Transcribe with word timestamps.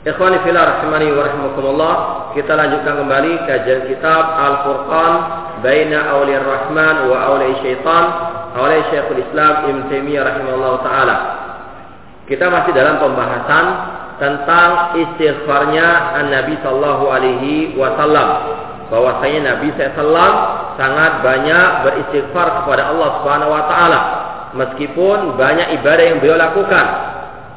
Ikhwani 0.00 0.40
fillah 0.48 0.64
rahimani 0.64 1.12
wa 1.12 1.28
rahimakumullah. 1.28 1.94
Kita 2.32 2.56
lanjutkan 2.56 3.04
kembali 3.04 3.44
kajian 3.44 3.84
kitab 3.84 4.32
Al-Furqan 4.32 5.12
baina 5.60 6.16
awliyar 6.16 6.40
rahman 6.40 7.12
wa 7.12 7.16
awliyar 7.28 7.60
syaitan 7.60 8.04
oleh 8.56 8.80
Syekhul 8.88 9.20
Islam 9.20 9.68
Ibn 9.68 9.80
Taimiyah 9.92 10.24
rahimahullah 10.24 10.74
taala. 10.80 11.16
Kita 12.24 12.48
masih 12.48 12.72
dalam 12.72 12.96
pembahasan 12.96 13.64
tentang 14.16 14.96
istighfarnya 15.04 16.16
Nabi 16.32 16.56
sallallahu 16.64 17.04
alaihi 17.12 17.76
wasallam. 17.76 18.28
Bahwasanya 18.88 19.52
Nabi 19.52 19.68
sallallahu 19.76 20.36
sangat 20.80 21.12
banyak 21.20 21.66
beristighfar 21.84 22.64
kepada 22.64 22.88
Allah 22.88 23.20
Subhanahu 23.20 23.52
wa 23.52 23.62
taala 23.68 24.00
meskipun 24.56 25.36
banyak 25.36 25.76
ibadah 25.76 26.04
yang 26.08 26.24
beliau 26.24 26.40
lakukan. 26.40 26.86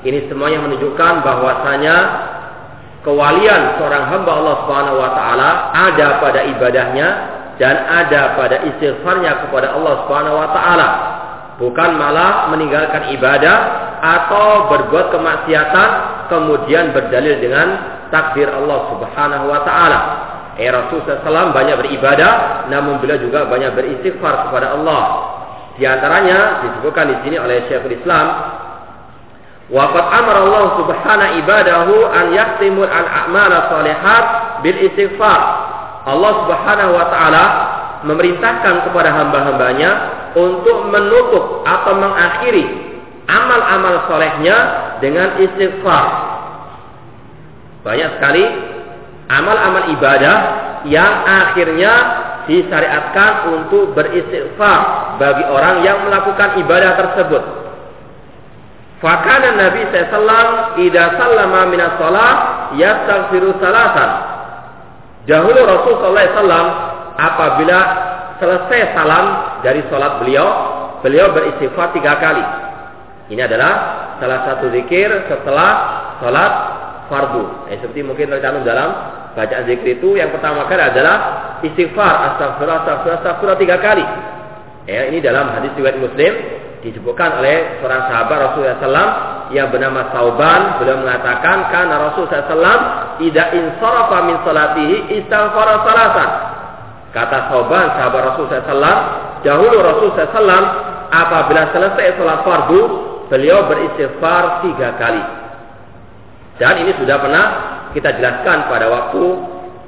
Ini 0.03 0.27
semuanya 0.27 0.59
menunjukkan 0.59 1.23
bahwasanya 1.23 1.95
kewalian 3.03 3.77
seorang 3.77 4.03
hamba 4.09 4.31
Allah 4.31 4.55
Subhanahu 4.65 4.97
wa 4.97 5.11
taala 5.13 5.49
ada 5.75 6.07
pada 6.23 6.39
ibadahnya 6.47 7.07
dan 7.61 7.75
ada 7.85 8.33
pada 8.33 8.65
istighfarnya 8.73 9.45
kepada 9.47 9.77
Allah 9.77 9.93
Subhanahu 10.03 10.35
wa 10.39 10.49
taala. 10.55 10.89
Bukan 11.61 12.01
malah 12.01 12.49
meninggalkan 12.49 13.13
ibadah 13.13 13.57
atau 14.01 14.73
berbuat 14.73 15.13
kemaksiatan 15.13 15.89
kemudian 16.33 16.91
berdalil 16.91 17.37
dengan 17.37 17.67
takdir 18.09 18.49
Allah 18.49 18.89
Subhanahu 18.89 19.45
wa 19.51 19.61
taala. 19.61 19.99
Eh 20.57 20.69
Rasulullah 20.69 21.21
SAW 21.25 21.53
banyak 21.53 21.77
beribadah 21.81 22.65
namun 22.69 23.01
beliau 23.01 23.21
juga 23.21 23.45
banyak 23.45 23.73
beristighfar 23.77 24.49
kepada 24.49 24.73
Allah. 24.73 25.03
Di 25.73 25.85
antaranya 25.89 26.61
disebutkan 26.61 27.09
di 27.09 27.15
sini 27.25 27.37
oleh 27.42 27.65
Syekhul 27.65 27.97
Islam 27.97 28.25
Waqad 29.71 30.05
amara 30.11 30.43
Allah 30.43 30.65
subhanahu 30.75 31.33
ibadahu 31.39 31.95
an 32.11 32.25
yaktimul 32.35 32.83
al 32.83 33.07
a'mala 33.07 33.71
salihat 33.71 34.23
bil 34.59 34.75
istighfar. 34.91 35.39
Allah 36.03 36.31
Subhanahu 36.43 36.91
wa 36.99 37.05
taala 37.07 37.45
memerintahkan 38.03 38.91
kepada 38.91 39.15
hamba-hambanya 39.15 39.91
untuk 40.35 40.91
menutup 40.91 41.63
atau 41.63 41.95
mengakhiri 41.95 42.67
amal-amal 43.31 44.03
solehnya 44.11 44.57
dengan 44.99 45.39
istighfar. 45.39 46.07
Banyak 47.87 48.09
sekali 48.19 48.43
amal-amal 49.31 49.95
ibadah 49.95 50.37
yang 50.91 51.23
akhirnya 51.23 51.93
disyariatkan 52.51 53.47
untuk 53.47 53.95
beristighfar 53.95 55.15
bagi 55.15 55.47
orang 55.47 55.87
yang 55.87 56.03
melakukan 56.03 56.59
ibadah 56.59 56.99
tersebut. 56.99 57.62
Fakana 59.03 59.59
Nabi 59.59 59.83
SAW 59.91 60.80
Ida 60.80 61.19
sallama 61.19 61.67
minas 61.67 61.99
salat 61.99 62.37
Yastaghfiru 62.80 63.52
salasan. 63.59 64.11
Dahulu 65.27 65.59
Rasul 65.67 65.93
SAW 65.99 66.67
Apabila 67.19 67.80
selesai 68.39 68.95
salam 68.95 69.59
dari 69.59 69.83
sholat 69.92 70.23
beliau 70.23 70.47
Beliau 71.03 71.36
beristighfar 71.36 71.92
tiga 71.92 72.15
kali. 72.15 72.39
Ini 73.27 73.43
adalah 73.43 73.71
salah 74.23 74.47
satu 74.47 74.71
zikir 74.71 75.11
setelah 75.27 75.71
sholat 76.23 76.52
fardu. 77.11 77.67
Eh, 77.67 77.83
Seperti 77.83 78.08
mungkin 78.08 78.31
tercantum 78.31 78.63
dalam 78.63 78.95
bacaan 79.36 79.67
zikir 79.67 79.99
itu 79.99 80.15
Yang 80.15 80.39
pertama 80.39 80.63
kali 80.71 80.80
adalah 80.80 81.15
istighfar 81.59 82.39
Astagfirullah, 82.39 82.77
astagfirullah, 82.87 83.19
astagfirullah 83.19 83.59
tiga 83.59 83.77
kali. 83.83 84.05
Ya, 84.87 85.11
ini 85.11 85.19
dalam 85.19 85.52
hadis 85.52 85.75
riwayat 85.75 85.99
Muslim 85.99 86.62
disebutkan 86.83 87.39
oleh 87.39 87.80
seorang 87.80 88.11
sahabat 88.11 88.38
Rasulullah 88.52 88.80
SAW 88.83 89.11
yang 89.55 89.71
bernama 89.71 90.11
Sauban. 90.11 90.83
Beliau 90.83 90.99
mengatakan 90.99 91.71
karena 91.71 91.95
Rasulullah 92.11 92.44
SAW 92.52 92.80
tidak 93.23 93.48
insarafa 93.55 94.17
min 94.27 94.36
salatihi 94.44 94.95
istighfar 95.23 95.67
salasan 95.88 96.30
kata 97.14 97.38
Sauban 97.54 97.86
sahabat 97.95 98.22
Rasulullah 98.33 98.66
SAW 98.67 98.98
dahulu 99.45 99.76
Rasulullah 99.80 100.27
SAW 100.33 100.66
apabila 101.14 101.70
selesai 101.72 102.17
sholat 102.17 102.42
fardu 102.42 102.82
beliau 103.30 103.70
beristighfar 103.70 104.66
tiga 104.66 104.98
kali. 104.98 105.23
Dan 106.58 106.86
ini 106.86 106.92
sudah 106.98 107.17
pernah 107.22 107.45
kita 107.93 108.17
jelaskan 108.17 108.70
pada 108.70 108.89
waktu 108.89 109.23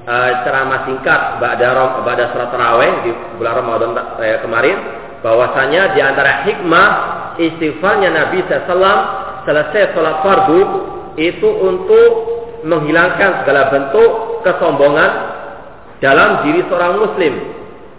uh, 0.06 0.32
ceramah 0.46 0.86
singkat 0.86 1.42
pada 1.42 1.68
pada 2.06 2.24
taraweh 2.34 2.92
di 3.06 3.12
bulan 3.38 3.54
Ramadan 3.58 3.90
uh, 3.98 4.40
kemarin 4.46 5.05
bahwasanya 5.26 5.98
di 5.98 6.06
antara 6.06 6.46
hikmah 6.46 6.90
istighfarnya 7.42 8.14
Nabi 8.14 8.46
SAW 8.46 8.98
selesai 9.50 9.98
sholat 9.98 10.22
fardu 10.22 10.62
itu 11.18 11.50
untuk 11.50 12.10
menghilangkan 12.62 13.42
segala 13.42 13.74
bentuk 13.74 14.42
kesombongan 14.46 15.12
dalam 15.98 16.46
diri 16.46 16.62
seorang 16.70 17.02
muslim. 17.02 17.34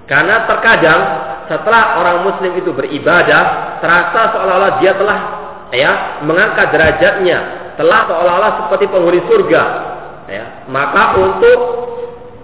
Karena 0.07 0.47
terkadang 0.47 1.01
setelah 1.51 1.99
orang 1.99 2.31
muslim 2.31 2.55
itu 2.63 2.71
beribadah, 2.71 3.79
terasa 3.83 4.39
seolah-olah 4.39 4.73
dia 4.79 4.95
telah 4.95 5.19
ya 5.75 6.23
mengangkat 6.23 6.71
derajatnya, 6.71 7.39
telah 7.75 8.07
seolah-olah 8.07 8.53
seperti 8.63 8.87
penghuni 8.87 9.19
surga. 9.27 9.63
Ya, 10.27 10.67
maka 10.71 11.19
untuk 11.19 11.59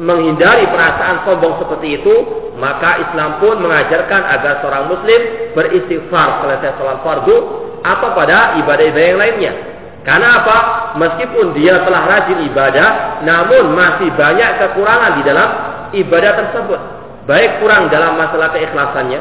menghindari 0.02 0.66
perasaan 0.66 1.22
sombong 1.22 1.62
seperti 1.62 2.02
itu, 2.02 2.14
maka 2.58 2.98
Islam 2.98 3.38
pun 3.38 3.62
mengajarkan 3.62 4.22
agar 4.26 4.58
seorang 4.60 4.90
muslim 4.90 5.20
beristighfar 5.54 6.42
selesai 6.42 6.74
sholat 6.74 6.98
fardu 7.06 7.36
atau 7.86 8.08
pada 8.10 8.58
ibadah-ibadah 8.58 9.06
yang 9.14 9.20
lainnya. 9.22 9.52
Karena 10.02 10.42
apa? 10.42 10.58
Meskipun 10.98 11.54
dia 11.54 11.78
telah 11.86 12.02
rajin 12.10 12.42
ibadah, 12.50 13.22
namun 13.22 13.78
masih 13.78 14.10
banyak 14.18 14.50
kekurangan 14.58 15.10
di 15.14 15.22
dalam 15.22 15.48
ibadah 15.94 16.32
tersebut. 16.42 16.80
Baik 17.30 17.62
kurang 17.62 17.86
dalam 17.86 18.18
masalah 18.18 18.50
keikhlasannya, 18.50 19.20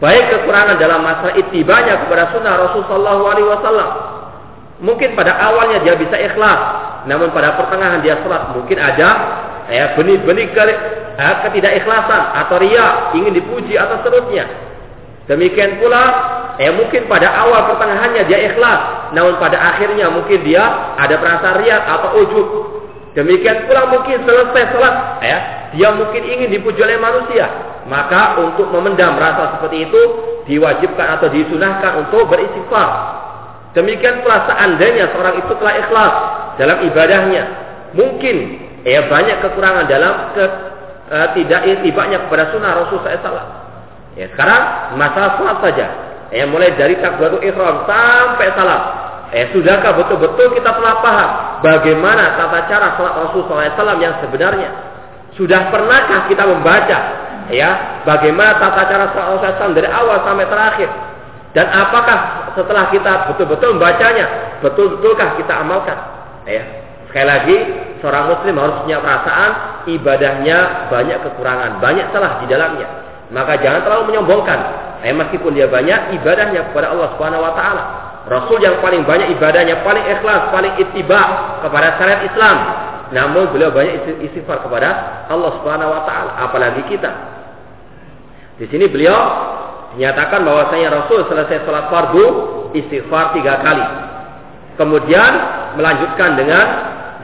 baik 0.00 0.24
kekurangan 0.32 0.80
dalam 0.80 1.04
masalah 1.04 1.36
itibanya 1.36 2.00
kepada 2.00 2.32
sunnah 2.32 2.56
Rasulullah 2.56 3.20
SAW. 3.60 3.92
Mungkin 4.80 5.12
pada 5.12 5.36
awalnya 5.36 5.84
dia 5.84 5.92
bisa 6.00 6.16
ikhlas, 6.16 6.60
namun 7.04 7.28
pada 7.36 7.60
pertengahan 7.60 8.00
dia 8.00 8.16
sholat 8.24 8.56
mungkin 8.56 8.80
ada 8.80 9.08
ya 9.70 9.94
benih-benih 9.94 10.50
ya, 10.54 11.30
ketidakikhlasan 11.46 12.22
atau 12.44 12.58
ria 12.58 13.14
ingin 13.14 13.32
dipuji 13.34 13.78
atau 13.78 14.02
seterusnya. 14.02 14.46
Demikian 15.30 15.78
pula 15.78 16.02
ya 16.58 16.74
mungkin 16.74 17.06
pada 17.06 17.30
awal 17.30 17.70
pertengahannya 17.70 18.26
dia 18.26 18.50
ikhlas 18.50 19.14
namun 19.14 19.38
pada 19.38 19.56
akhirnya 19.74 20.10
mungkin 20.10 20.42
dia 20.42 20.94
ada 20.98 21.14
perasaan 21.22 21.62
ria 21.62 21.86
atau 21.86 22.18
ujub. 22.18 22.46
Demikian 23.14 23.66
pula 23.66 23.90
mungkin 23.90 24.22
selesai 24.22 24.64
sholat 24.74 24.94
ya 25.22 25.38
dia 25.74 25.88
mungkin 25.94 26.22
ingin 26.26 26.50
dipuji 26.50 26.82
oleh 26.82 26.98
manusia. 26.98 27.46
Maka 27.86 28.38
untuk 28.38 28.70
memendam 28.70 29.18
rasa 29.18 29.58
seperti 29.58 29.86
itu 29.86 30.02
diwajibkan 30.46 31.18
atau 31.18 31.26
disunahkan 31.30 32.06
untuk 32.06 32.26
beristighfar. 32.26 32.90
Demikian 33.74 34.26
pula 34.26 34.50
seandainya 34.50 35.14
seorang 35.14 35.38
itu 35.38 35.52
telah 35.58 35.74
ikhlas 35.78 36.14
dalam 36.58 36.78
ibadahnya 36.90 37.42
mungkin 37.94 38.66
ya 38.86 39.06
banyak 39.08 39.42
kekurangan 39.44 39.84
dalam 39.86 40.32
ke, 40.32 40.44
uh, 41.10 41.28
tidak 41.36 41.60
intibaknya 41.68 42.24
kepada 42.26 42.54
sunnah 42.54 42.72
Rasul 42.84 43.02
SAW. 43.02 43.60
Ya, 44.18 44.26
sekarang 44.34 44.62
masalah 44.98 45.38
salat 45.38 45.58
saja. 45.62 45.86
Ya, 46.30 46.46
mulai 46.46 46.74
dari 46.78 46.98
takbiratul 46.98 47.42
ihram 47.42 47.86
sampai 47.86 48.48
salat. 48.54 48.82
Eh, 49.30 49.46
sudahkah 49.54 49.94
betul-betul 49.94 50.58
kita 50.58 50.74
telah 50.74 50.98
paham 50.98 51.30
bagaimana 51.62 52.34
tata 52.34 52.66
cara 52.66 52.98
salat 52.98 53.14
Rasul 53.30 53.46
SAW 53.46 54.02
yang 54.02 54.18
sebenarnya? 54.18 54.70
Sudah 55.38 55.70
pernahkah 55.70 56.26
kita 56.26 56.42
membaca 56.50 56.98
ya 57.54 58.02
bagaimana 58.02 58.58
tata 58.58 58.82
cara 58.90 59.04
salat 59.14 59.26
Rasul 59.38 59.70
SAW 59.70 59.78
dari 59.78 59.86
awal 59.86 60.26
sampai 60.26 60.46
terakhir? 60.50 60.90
Dan 61.50 61.66
apakah 61.66 62.18
setelah 62.54 62.94
kita 62.94 63.12
betul-betul 63.30 63.74
membacanya, 63.74 64.26
betul-betulkah 64.62 65.34
kita 65.34 65.54
amalkan? 65.62 65.98
Ya, 66.46 66.62
sekali 67.10 67.26
lagi 67.26 67.56
seorang 68.00 68.32
muslim 68.32 68.56
harus 68.56 68.76
punya 68.84 68.98
perasaan 69.00 69.50
ibadahnya 69.88 70.88
banyak 70.92 71.18
kekurangan, 71.24 71.80
banyak 71.80 72.06
salah 72.12 72.40
di 72.44 72.46
dalamnya. 72.48 72.88
Maka 73.30 73.62
jangan 73.62 73.86
terlalu 73.86 74.14
menyombongkan. 74.14 74.58
Eh, 75.00 75.16
meskipun 75.16 75.56
dia 75.56 75.64
banyak 75.64 76.18
ibadahnya 76.20 76.72
kepada 76.72 76.92
Allah 76.92 77.08
Subhanahu 77.16 77.40
wa 77.40 77.52
taala. 77.56 77.82
Rasul 78.28 78.60
yang 78.60 78.84
paling 78.84 79.08
banyak 79.08 79.32
ibadahnya, 79.32 79.80
paling 79.80 80.04
ikhlas, 80.04 80.52
paling 80.52 80.76
ittiba 80.76 81.20
kepada 81.64 81.96
syariat 81.96 82.20
Islam. 82.28 82.56
Namun 83.10 83.48
beliau 83.50 83.72
banyak 83.72 84.20
istighfar 84.28 84.60
kepada 84.60 85.24
Allah 85.32 85.50
Subhanahu 85.56 85.88
wa 85.88 86.02
taala, 86.04 86.36
apalagi 86.44 86.84
kita. 86.90 87.10
Di 88.60 88.68
sini 88.68 88.92
beliau 88.92 89.16
menyatakan 89.96 90.44
bahwasanya 90.44 91.00
Rasul 91.00 91.24
selesai 91.26 91.64
sholat 91.64 91.88
fardu 91.88 92.24
istighfar 92.76 93.32
tiga 93.32 93.64
kali. 93.64 93.86
Kemudian 94.76 95.32
melanjutkan 95.80 96.36
dengan 96.36 96.66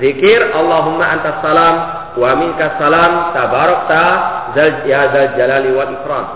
zikir 0.03 0.41
Allahumma 0.53 1.05
antas 1.05 1.39
salam 1.41 1.77
wa 2.17 2.31
minkas 2.37 2.77
salam 2.81 3.33
tabarakta 3.37 4.05
zal 4.57 4.73
ya 4.89 5.09
jalali 5.37 5.71
wal 5.73 5.93
ikram. 5.93 6.27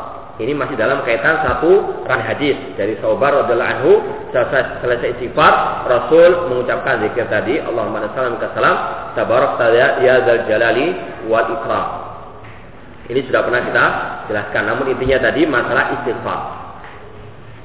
Ini 0.41 0.57
masih 0.57 0.73
dalam 0.73 1.05
kaitan 1.05 1.45
satu 1.45 2.01
ran 2.09 2.25
hadis 2.25 2.57
dari 2.73 2.97
Saubar 3.05 3.45
radhiyallahu 3.45 3.73
anhu 3.77 3.93
selesai, 4.33 4.81
selesai 4.81 5.09
istighfar 5.21 5.85
Rasul 5.85 6.49
mengucapkan 6.49 7.05
zikir 7.05 7.29
tadi 7.29 7.61
Allahumma 7.61 8.09
antas 8.09 8.17
salam 8.17 8.33
minkas 8.41 8.53
salam 8.57 8.77
tabarakta 9.13 9.67
ya 10.01 10.15
zal 10.25 10.41
jalali 10.49 10.87
wal 11.29 11.45
ikram. 11.45 11.89
Ini 13.11 13.27
sudah 13.27 13.43
pernah 13.43 13.63
kita 13.67 13.85
jelaskan. 14.31 14.63
Namun 14.71 14.87
intinya 14.95 15.19
tadi 15.19 15.43
masalah 15.45 15.99
istighfar. 16.01 16.70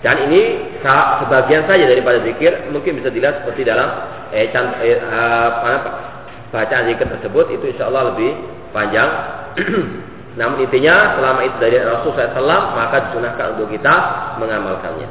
Dan 0.04 0.30
ini 0.30 0.76
sebagian 1.24 1.66
saja 1.66 1.86
daripada 1.88 2.22
zikir 2.22 2.70
mungkin 2.70 3.00
bisa 3.00 3.10
dilihat 3.10 3.42
seperti 3.42 3.66
dalam 3.66 3.90
eh, 4.36 4.52
cant, 4.52 4.78
eh, 4.84 5.00
apa, 5.02 5.74
bacaan 6.52 6.92
zikir 6.92 7.08
tersebut 7.20 7.46
itu 7.56 7.66
insya 7.74 7.88
Allah 7.88 8.14
lebih 8.14 8.32
panjang. 8.76 9.10
Namun 10.40 10.68
intinya 10.68 11.16
selama 11.16 11.48
itu 11.48 11.58
dari 11.64 11.80
Rasulullah 11.80 12.36
SAW 12.36 12.64
maka 12.76 12.98
disunahkan 13.08 13.46
untuk 13.56 13.72
kita 13.72 13.94
mengamalkannya. 14.44 15.10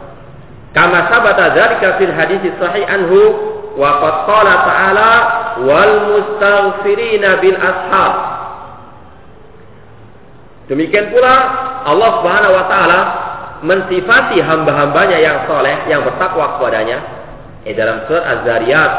Kama 0.77 1.09
sabata 1.09 1.55
dzalika 1.57 1.97
fil 1.97 2.13
hadis 2.13 2.45
sahih 2.61 2.85
anhu 2.85 3.21
wa 3.75 3.91
qad 4.05 4.15
qala 4.29 4.55
ta'ala 4.69 5.11
wal 5.65 5.95
mustaghfirina 6.13 7.41
bil 7.41 7.57
ashab 7.57 8.15
Demikian 10.65 11.13
pula 11.13 11.35
Allah 11.85 12.11
Subhanahu 12.21 12.53
wa 12.57 12.65
taala 12.73 13.01
mensifati 13.65 14.45
hamba-hambanya 14.45 15.17
yang 15.17 15.49
soleh, 15.49 15.89
yang 15.89 16.05
bertakwa 16.05 16.61
kepadanya. 16.61 17.01
Eh, 17.65 17.73
dalam 17.73 18.05
surat 18.05 18.25
Az-Zariyat 18.29 18.93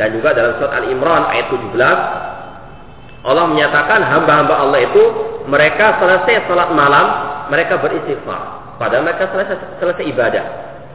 dan 0.00 0.08
juga 0.16 0.32
dalam 0.32 0.56
surat 0.56 0.72
Al-Imran 0.80 1.28
ayat 1.28 1.52
17 1.52 1.76
Allah 3.26 3.44
menyatakan 3.50 4.00
hamba-hamba 4.00 4.54
Allah 4.56 4.80
itu 4.86 5.02
mereka 5.50 6.00
selesai 6.00 6.48
salat 6.48 6.72
malam, 6.72 7.06
mereka 7.52 7.76
beristighfar. 7.82 8.72
Padahal 8.80 9.04
mereka 9.04 9.28
selesai 9.34 9.82
selesai 9.82 10.04
ibadah. 10.06 10.44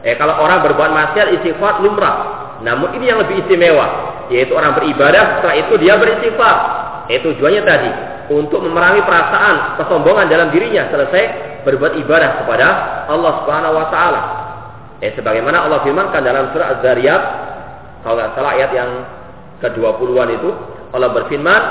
Eh 0.02 0.18
kalau 0.18 0.40
orang 0.42 0.66
berbuat 0.66 0.90
maksiat 0.90 1.28
istighfar 1.38 1.78
lumrah. 1.84 2.40
Namun 2.64 2.94
ini 2.98 3.10
yang 3.10 3.20
lebih 3.20 3.42
istimewa, 3.42 3.86
yaitu 4.32 4.54
orang 4.54 4.74
beribadah 4.74 5.38
setelah 5.38 5.56
itu 5.60 5.74
dia 5.78 5.94
beristighfar. 6.00 6.56
Eh 7.06 7.20
tujuannya 7.20 7.62
tadi 7.62 7.90
untuk 8.32 8.64
memerangi 8.64 9.04
perasaan 9.04 9.76
kesombongan 9.78 10.26
dalam 10.32 10.48
dirinya 10.50 10.88
selesai 10.88 11.51
berbuat 11.62 11.98
ibadah 12.02 12.44
kepada 12.44 12.66
Allah 13.08 13.32
Subhanahu 13.42 13.74
wa 13.74 13.86
taala. 13.90 14.20
Eh 15.02 15.10
sebagaimana 15.18 15.66
Allah 15.66 15.82
firmankan 15.82 16.22
dalam 16.22 16.54
surah 16.54 16.78
Az-Zariyat 16.78 17.22
kalau 18.02 18.14
nggak 18.18 18.30
salah 18.34 18.52
ayat 18.54 18.70
yang 18.74 18.90
ke-20-an 19.62 20.28
itu 20.34 20.50
Allah 20.94 21.10
berfirman 21.14 21.62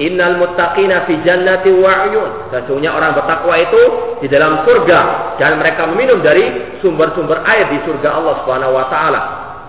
Innal 0.00 0.40
muttaqina 0.40 1.04
fi 1.04 1.20
jannati 1.20 1.68
wa 1.68 2.08
uyun. 2.08 2.48
Sesungguhnya 2.48 2.96
orang 2.96 3.12
bertakwa 3.12 3.60
itu 3.60 3.82
di 4.24 4.28
dalam 4.32 4.64
surga 4.64 5.00
dan 5.36 5.60
mereka 5.60 5.84
meminum 5.84 6.24
dari 6.24 6.80
sumber-sumber 6.80 7.44
air 7.44 7.68
di 7.68 7.76
surga 7.84 8.08
Allah 8.08 8.40
Subhanahu 8.40 8.72
wa 8.72 8.88
taala. 8.88 9.20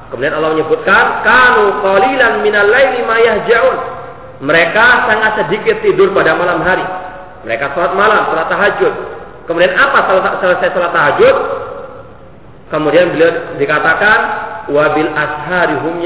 Kemudian 0.07 0.31
Allah 0.39 0.55
menyebutkan 0.55 1.27
kanu 1.27 1.83
qalilan 1.83 2.39
minal 2.39 2.71
laili 2.71 3.03
ma. 3.03 3.19
Mereka 4.43 4.85
sangat 5.11 5.31
sedikit 5.43 5.83
tidur 5.83 6.15
pada 6.15 6.39
malam 6.39 6.63
hari. 6.63 6.87
Mereka 7.43 7.75
sholat 7.75 7.91
malam, 7.91 8.23
sholat 8.31 8.47
tahajud. 8.47 8.93
Kemudian 9.43 9.75
apa 9.75 10.07
selesai 10.39 10.71
sholat 10.71 10.91
tahajud? 10.95 11.35
Kemudian 12.71 13.13
beliau 13.13 13.59
dikatakan 13.59 14.19
wabil 14.71 15.11
ashari 15.13 15.75
hum 15.83 15.99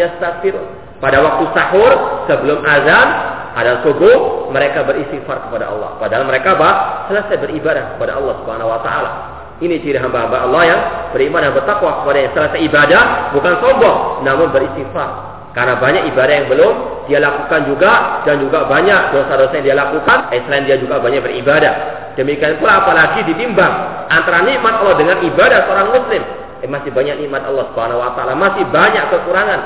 Pada 0.98 1.18
waktu 1.22 1.44
sahur 1.54 2.25
sebelum 2.25 2.66
azan 2.66 3.07
ada 3.57 3.81
subuh 3.81 4.50
mereka 4.54 4.86
beristighfar 4.86 5.50
kepada 5.50 5.69
Allah. 5.69 5.98
Padahal 5.98 6.25
mereka 6.30 6.57
bah, 6.57 7.06
selesai 7.10 7.42
beribadah 7.42 7.98
kepada 7.98 8.18
Allah 8.18 8.34
Subhanahu 8.42 8.69
wa 8.69 8.81
taala. 8.86 9.12
Ini 9.57 9.81
ciri 9.81 9.98
hamba-hamba 9.98 10.45
Allah 10.45 10.62
yang 10.69 10.81
beriman 11.18 11.42
dan 11.42 11.54
bertakwa 11.57 12.06
kepada 12.06 12.18
yang 12.22 12.31
selesai 12.38 12.60
ibadah 12.62 13.04
bukan 13.34 13.54
sombong 13.57 13.98
namun 14.22 14.54
beristighfar. 14.54 15.37
Karena 15.57 15.74
banyak 15.81 16.13
ibadah 16.13 16.33
yang 16.38 16.48
belum 16.54 16.74
dia 17.09 17.18
lakukan 17.18 17.65
juga 17.65 18.21
dan 18.30 18.38
juga 18.38 18.69
banyak 18.69 19.09
dosa-dosa 19.09 19.57
yang 19.57 19.65
dia 19.74 19.77
lakukan. 19.81 20.30
Eh, 20.30 20.45
selain 20.45 20.69
dia 20.69 20.77
juga 20.77 21.01
banyak 21.01 21.18
beribadah. 21.18 21.74
Demikian 22.13 22.62
pula 22.62 22.86
apalagi 22.86 23.25
ditimbang 23.25 24.06
antara 24.06 24.45
nikmat 24.45 24.86
Allah 24.86 25.01
dengan 25.01 25.18
ibadah 25.25 25.65
seorang 25.65 25.89
muslim. 25.98 26.21
Eh, 26.62 26.69
masih 26.69 26.94
banyak 26.94 27.25
nikmat 27.25 27.42
Allah 27.50 27.74
Subhanahu 27.74 28.06
wa 28.06 28.13
taala, 28.13 28.38
masih 28.38 28.69
banyak 28.69 29.01
kekurangan 29.09 29.62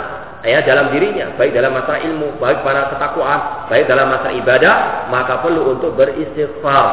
ya 0.47 0.63
dalam 0.63 0.95
dirinya, 0.95 1.35
baik 1.35 1.51
dalam 1.51 1.75
masalah 1.75 1.99
ilmu, 1.99 2.39
baik 2.39 2.63
pada 2.63 2.87
ketakwaan, 2.95 3.67
baik 3.67 3.85
dalam 3.91 4.07
masalah 4.15 4.35
ibadah, 4.39 4.75
maka 5.11 5.43
perlu 5.43 5.75
untuk 5.75 5.91
beristighfar. 5.99 6.87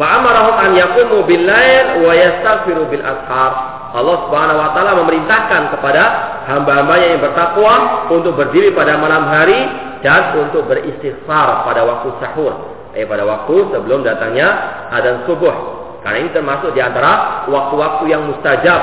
Fa'amarahum 0.00 0.56
an 0.56 0.70
bil 1.28 1.44
lail 1.44 1.86
wa 2.08 2.12
yastaghfiru 2.16 2.88
bil 2.88 3.04
ashar. 3.04 3.52
Allah 3.92 4.16
Subhanahu 4.24 4.58
wa 4.64 4.70
taala 4.72 4.92
memerintahkan 5.04 5.76
kepada 5.76 6.31
hamba-hambanya 6.46 7.06
yang 7.16 7.20
bertakwa 7.22 7.74
untuk 8.10 8.38
berdiri 8.38 8.74
pada 8.74 8.98
malam 8.98 9.28
hari 9.28 9.60
dan 10.02 10.34
untuk 10.38 10.66
beristighfar 10.66 11.62
pada 11.62 11.86
waktu 11.86 12.10
sahur, 12.18 12.52
eh 12.92 13.06
pada 13.06 13.22
waktu 13.22 13.70
sebelum 13.70 14.02
datangnya 14.02 14.48
adzan 14.90 15.24
subuh. 15.24 15.80
Karena 16.02 16.18
ini 16.26 16.30
termasuk 16.34 16.74
di 16.74 16.82
antara 16.82 17.46
waktu-waktu 17.46 18.10
yang 18.10 18.26
mustajab 18.26 18.80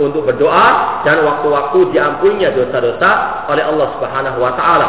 untuk 0.00 0.24
berdoa 0.24 1.04
dan 1.04 1.20
waktu-waktu 1.20 1.92
diampuninya 1.92 2.48
dosa-dosa 2.56 3.44
oleh 3.52 3.60
Allah 3.60 3.88
Subhanahu 4.00 4.38
wa 4.40 4.52
taala. 4.56 4.88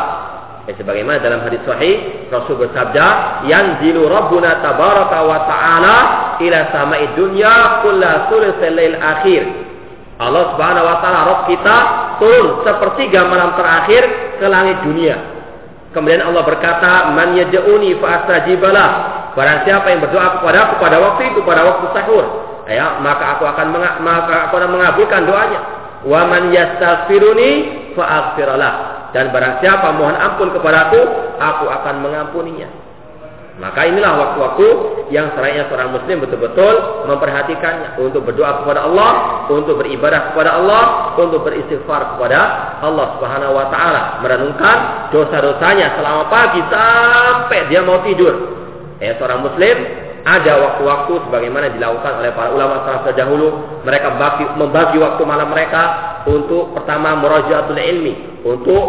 Ya, 0.64 0.80
sebagaimana 0.80 1.20
dalam 1.20 1.44
hadis 1.44 1.60
sahih 1.68 2.32
Rasul 2.32 2.56
bersabda, 2.56 3.06
"Yanzilu 3.44 4.08
Rabbuna 4.08 4.64
tabaraka 4.64 5.20
wa 5.28 5.40
ta'ala 5.44 5.98
ila 6.40 6.60
sama'id 6.72 7.20
dunya 7.20 7.84
kulla 7.84 8.32
thulutsil 8.32 8.96
akhir." 8.96 9.44
Allah 10.22 10.54
Subhanahu 10.54 10.86
wa 10.86 10.98
taala 11.02 11.20
roh 11.26 11.40
kita 11.50 11.78
turun 12.22 12.62
sepertiga 12.62 13.26
malam 13.26 13.58
terakhir 13.58 14.04
ke 14.38 14.46
langit 14.46 14.78
dunia. 14.86 15.18
Kemudian 15.94 16.26
Allah 16.26 16.42
berkata, 16.46 17.14
"Man 17.14 17.38
yad'uni 17.38 17.98
fa 18.02 18.22
astajibalah." 18.22 18.90
Barang 19.34 19.66
siapa 19.66 19.90
yang 19.90 20.02
berdoa 20.06 20.42
kepada 20.42 20.58
aku 20.70 20.74
pada 20.78 20.98
waktu 21.02 21.22
itu 21.34 21.40
pada 21.42 21.62
waktu 21.66 21.86
sahur, 21.98 22.26
ya, 22.70 23.02
maka 23.02 23.38
aku 23.38 23.50
akan 23.50 23.66
maka 24.06 24.50
aku 24.50 24.62
akan 24.62 24.70
mengabulkan 24.78 25.26
doanya. 25.26 25.62
Wa 26.06 26.30
man 26.30 26.54
yastaghfiruni 26.54 27.50
fa 27.98 28.04
aghfirlah 28.06 28.74
dan 29.14 29.30
barang 29.30 29.62
siapa 29.62 29.94
mohon 29.94 30.18
ampun 30.18 30.50
kepadaku, 30.50 31.02
aku 31.38 31.66
akan 31.70 31.96
mengampuninya. 32.02 32.66
Maka 33.54 33.86
inilah 33.86 34.18
waktu-waktu 34.18 34.66
yang 35.14 35.30
selayaknya 35.38 35.70
seorang 35.70 35.94
muslim 35.94 36.26
betul-betul 36.26 37.06
memperhatikannya 37.06 38.02
untuk 38.02 38.26
berdoa 38.26 38.66
kepada 38.66 38.90
Allah, 38.90 39.12
untuk 39.46 39.78
beribadah 39.78 40.34
kepada 40.34 40.58
Allah, 40.58 41.14
untuk 41.22 41.46
beristighfar 41.46 42.18
kepada 42.18 42.40
Allah 42.82 43.14
Subhanahu 43.14 43.54
wa 43.54 43.70
taala, 43.70 44.26
merenungkan 44.26 44.78
dosa-dosanya 45.14 45.94
selama 46.02 46.34
pagi 46.34 46.66
sampai 46.66 47.70
dia 47.70 47.86
mau 47.86 48.02
tidur. 48.02 48.34
Ya, 48.98 49.14
seorang 49.22 49.46
muslim 49.46 49.76
ada 50.24 50.54
waktu-waktu 50.58 51.14
sebagaimana 51.30 51.78
dilakukan 51.78 52.26
oleh 52.26 52.32
para 52.34 52.50
ulama 52.58 52.82
salaf 52.90 53.06
terdahulu 53.06 53.78
mereka 53.86 54.18
membagi, 54.18 54.44
membagi 54.58 54.98
waktu 54.98 55.22
malam 55.30 55.54
mereka 55.54 55.82
untuk 56.26 56.74
pertama 56.74 57.20
murajaatul 57.22 57.78
ilmi 57.78 58.42
untuk 58.48 58.84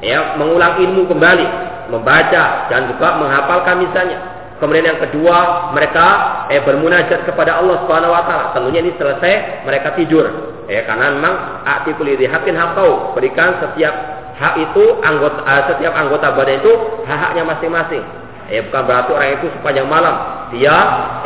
ya 0.00 0.38
mengulang 0.38 0.78
ilmu 0.78 1.10
kembali 1.10 1.67
membaca 1.88 2.68
dan 2.68 2.88
juga 2.92 3.08
menghafalkan 3.18 3.82
misalnya. 3.82 4.18
Kemudian 4.58 4.90
yang 4.90 5.00
kedua, 5.00 5.70
mereka 5.70 6.06
eh 6.50 6.58
bermunajat 6.62 7.24
kepada 7.24 7.62
Allah 7.62 7.78
Subhanahu 7.86 8.10
wa 8.10 8.22
taala. 8.26 8.44
Tentunya 8.54 8.82
ini 8.82 8.92
selesai 8.98 9.62
mereka 9.62 9.94
tidur. 9.94 10.26
Ya, 10.66 10.84
karena 10.84 11.14
memang 11.14 11.64
akti 11.64 11.94
kulli 11.94 12.18
hakin 12.18 12.58
hakau. 12.58 13.14
Berikan 13.14 13.62
setiap 13.62 13.94
hak 14.38 14.54
itu 14.58 14.84
anggota 15.02 15.40
uh, 15.46 15.62
setiap 15.70 15.94
anggota 15.94 16.34
badan 16.34 16.58
itu 16.62 16.72
hak-haknya 17.06 17.42
masing-masing. 17.46 18.02
Eh 18.50 18.64
bukan 18.66 18.82
berarti 18.82 19.10
orang 19.14 19.30
itu 19.38 19.46
sepanjang 19.58 19.86
malam 19.86 20.37
dia 20.48 20.76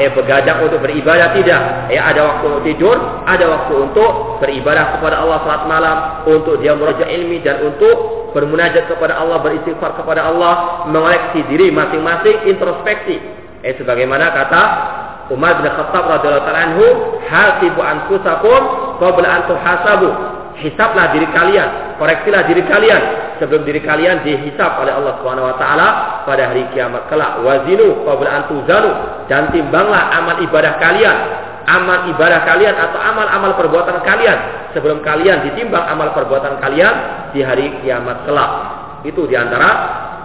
eh 0.03 0.11
begadang 0.11 0.67
untuk 0.67 0.83
beribadah 0.83 1.31
tidak. 1.37 1.91
Eh 1.91 2.01
ada 2.01 2.21
waktu 2.27 2.47
untuk 2.51 2.65
tidur, 2.67 2.97
ada 3.23 3.45
waktu 3.47 3.75
untuk 3.79 4.43
beribadah 4.43 4.99
kepada 4.99 5.23
Allah 5.23 5.39
salat 5.47 5.65
malam, 5.71 5.97
untuk 6.27 6.59
dia 6.59 6.75
merujuk 6.75 7.07
ilmi 7.07 7.39
dan 7.43 7.63
untuk 7.63 8.31
bermunajat 8.35 8.91
kepada 8.91 9.21
Allah, 9.23 9.39
beristighfar 9.45 9.95
kepada 9.95 10.27
Allah, 10.27 10.85
mengoleksi 10.91 11.47
diri 11.47 11.71
masing-masing, 11.71 12.51
introspeksi. 12.51 13.17
Eh 13.63 13.79
sebagaimana 13.79 14.35
kata 14.35 14.63
Umar 15.31 15.63
bin 15.63 15.71
Khattab 15.71 16.19
radhiyallahu 16.19 16.51
anhu, 16.51 16.85
"Hasibu 17.31 17.79
anfusakum 17.79 18.61
qabla 18.99 19.29
an 19.31 19.41
tuhasabu." 19.47 20.11
Hisablah 20.61 21.17
diri 21.17 21.29
kalian, 21.33 21.97
koreksilah 21.97 22.45
diri 22.45 22.63
kalian. 22.69 23.03
Sebelum 23.41 23.65
diri 23.67 23.81
kalian 23.83 24.23
dihisap 24.23 24.79
oleh 24.79 24.93
Allah 24.95 25.19
Subhanahu 25.19 25.51
wa 25.51 25.57
taala 25.59 25.89
pada 26.29 26.53
hari 26.53 26.69
kiamat 26.71 27.09
kelak. 27.09 27.41
Wazinu 27.43 28.05
qabla 28.05 28.31
an 28.31 28.43
tuzanu. 28.47 28.91
Dan 29.27 29.51
timbanglah 29.51 30.13
amal 30.13 30.39
ibadah 30.45 30.79
kalian, 30.79 31.17
amal 31.67 32.13
ibadah 32.13 32.45
kalian 32.47 32.75
atau 32.77 33.01
amal-amal 33.01 33.57
perbuatan 33.57 34.05
kalian. 34.05 34.39
Sebelum 34.77 35.01
kalian 35.01 35.49
ditimbang 35.49 35.85
amal 35.89 36.13
perbuatan 36.15 36.61
kalian 36.61 36.95
di 37.33 37.41
hari 37.41 37.83
kiamat 37.83 38.29
kelak. 38.29 38.51
Itu 39.03 39.27
di 39.27 39.35
antara 39.35 39.71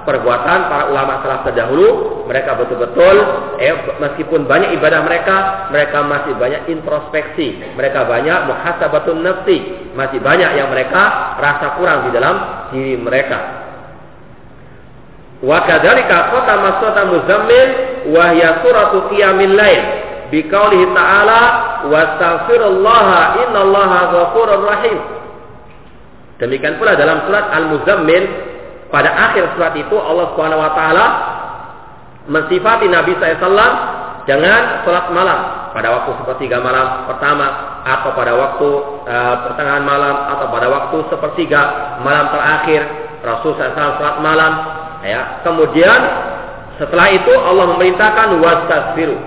perbuatan 0.08 0.72
para 0.72 0.88
ulama 0.88 1.20
salaf 1.20 1.44
terdahulu 1.52 2.24
mereka 2.24 2.56
betul-betul 2.56 3.16
eh, 3.60 3.76
meskipun 4.00 4.48
banyak 4.48 4.80
ibadah 4.80 5.04
mereka 5.04 5.68
mereka 5.68 6.00
masih 6.08 6.34
banyak 6.40 6.72
introspeksi. 6.72 7.76
Mereka 7.76 8.08
banyak 8.08 8.48
muhasabatun 8.48 9.20
nafsi. 9.20 9.58
Masih 9.92 10.24
banyak 10.24 10.56
yang 10.56 10.72
mereka 10.72 11.36
rasa 11.36 11.76
kurang 11.76 12.08
di 12.08 12.16
dalam 12.16 12.36
diri 12.72 12.96
mereka. 12.96 13.40
Wa 15.44 15.68
kadzalika 15.68 16.32
khatama 16.32 16.80
muzammil 17.12 17.68
wa 18.16 18.32
hiya 18.32 18.64
suratu 18.64 19.12
qiyamil 19.12 19.54
lail. 19.60 19.84
Bi 20.32 20.44
qaulihi 20.48 20.92
ta'ala 20.92 21.42
wastaghfirullaha 21.88 23.48
innallaha 23.48 24.00
ghafurur 24.12 24.64
rahim. 24.64 25.00
Demikian 26.38 26.78
pula 26.78 26.94
dalam 26.94 27.26
surat 27.26 27.50
al-muzammil 27.50 28.24
pada 28.88 29.12
akhir 29.12 29.56
surat 29.56 29.74
itu 29.76 29.96
Allah 30.00 30.32
Subhanahu 30.34 30.64
wa 30.64 30.72
taala 30.72 31.06
mensifati 32.28 32.88
Nabi 32.92 33.16
SAW 33.20 33.72
dengan 34.28 34.84
sholat 34.84 35.10
malam. 35.16 35.40
Pada 35.72 35.94
waktu 35.94 36.10
sepertiga 36.20 36.58
malam 36.58 37.06
pertama 37.06 37.48
atau 37.86 38.10
pada 38.18 38.34
waktu 38.34 38.68
uh, 39.06 39.36
pertengahan 39.46 39.86
malam 39.86 40.16
atau 40.36 40.50
pada 40.50 40.68
waktu 40.68 40.98
sepertiga 41.08 41.62
malam 42.02 42.34
terakhir 42.34 42.82
Rasul 43.24 43.54
SAW 43.56 43.98
sholat 44.02 44.18
malam 44.20 44.52
ya. 45.06 45.42
Kemudian 45.46 46.00
setelah 46.78 47.08
itu 47.14 47.34
Allah 47.34 47.66
memerintahkan 47.78 48.28
wastaghfiru. 48.42 49.18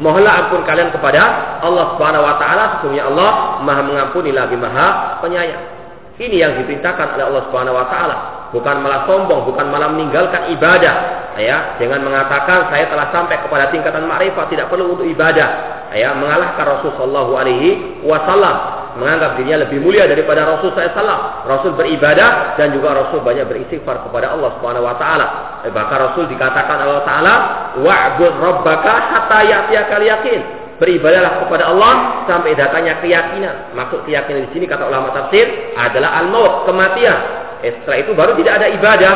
Mohonlah 0.00 0.48
ampun 0.48 0.64
kalian 0.64 0.88
kepada 0.96 1.20
Allah 1.60 1.92
Subhanahu 1.94 2.24
wa 2.24 2.34
taala 2.40 2.64
sesungguhnya 2.80 3.04
Allah 3.04 3.60
Maha 3.60 3.82
mengampuni 3.84 4.32
lagi 4.32 4.56
Maha 4.56 5.20
penyayang. 5.20 5.80
Ini 6.20 6.36
yang 6.36 6.52
diperintahkan 6.60 7.16
oleh 7.16 7.24
Allah 7.32 7.42
Subhanahu 7.48 7.76
wa 7.76 7.86
taala, 7.88 8.16
bukan 8.50 8.82
malah 8.82 9.06
sombong, 9.06 9.46
bukan 9.46 9.66
malah 9.70 9.90
meninggalkan 9.94 10.50
ibadah, 10.54 10.94
ya, 11.38 11.78
dengan 11.78 12.02
mengatakan 12.02 12.70
saya 12.70 12.90
telah 12.90 13.10
sampai 13.14 13.38
kepada 13.40 13.70
tingkatan 13.70 14.06
makrifat, 14.06 14.50
tidak 14.50 14.66
perlu 14.68 14.94
untuk 14.98 15.06
ibadah, 15.06 15.48
ya, 15.94 16.14
mengalahkan 16.14 16.64
Rasul 16.66 16.90
sallallahu 16.98 17.32
alaihi 17.38 18.02
wasallam, 18.02 18.80
menganggap 18.98 19.38
dirinya 19.38 19.62
lebih 19.66 19.78
mulia 19.78 20.04
daripada 20.10 20.42
Rasul 20.44 20.74
SAW. 20.74 21.46
Rasul 21.46 21.78
beribadah 21.78 22.58
dan 22.58 22.74
juga 22.74 22.90
Rasul 22.94 23.22
banyak 23.22 23.46
beristighfar 23.46 24.02
kepada 24.10 24.34
Allah 24.34 24.50
Subhanahu 24.58 24.84
wa 24.84 24.96
taala. 24.98 25.26
Eh, 25.62 25.70
bahkan 25.70 26.10
Rasul 26.10 26.26
dikatakan 26.26 26.82
Allah 26.82 27.02
taala, 27.06 27.34
"Wa'bud 27.78 28.34
rabbaka 28.34 28.94
hatta 29.14 29.38
ya'tiyakal 29.46 30.02
yakin." 30.02 30.40
beribadahlah 30.80 31.44
kepada 31.44 31.68
Allah 31.68 32.24
sampai 32.24 32.56
datangnya 32.56 33.04
keyakinan. 33.04 33.76
Maksud 33.76 34.08
keyakinan 34.08 34.48
di 34.48 34.50
sini 34.56 34.64
kata 34.64 34.88
ulama 34.88 35.12
tafsir 35.12 35.76
adalah 35.76 36.24
al-maut, 36.24 36.64
kematian. 36.64 37.39
Eh, 37.60 37.72
setelah 37.80 37.98
itu 38.00 38.12
baru 38.16 38.32
tidak 38.40 38.54
ada 38.60 38.66
ibadah. 38.72 39.14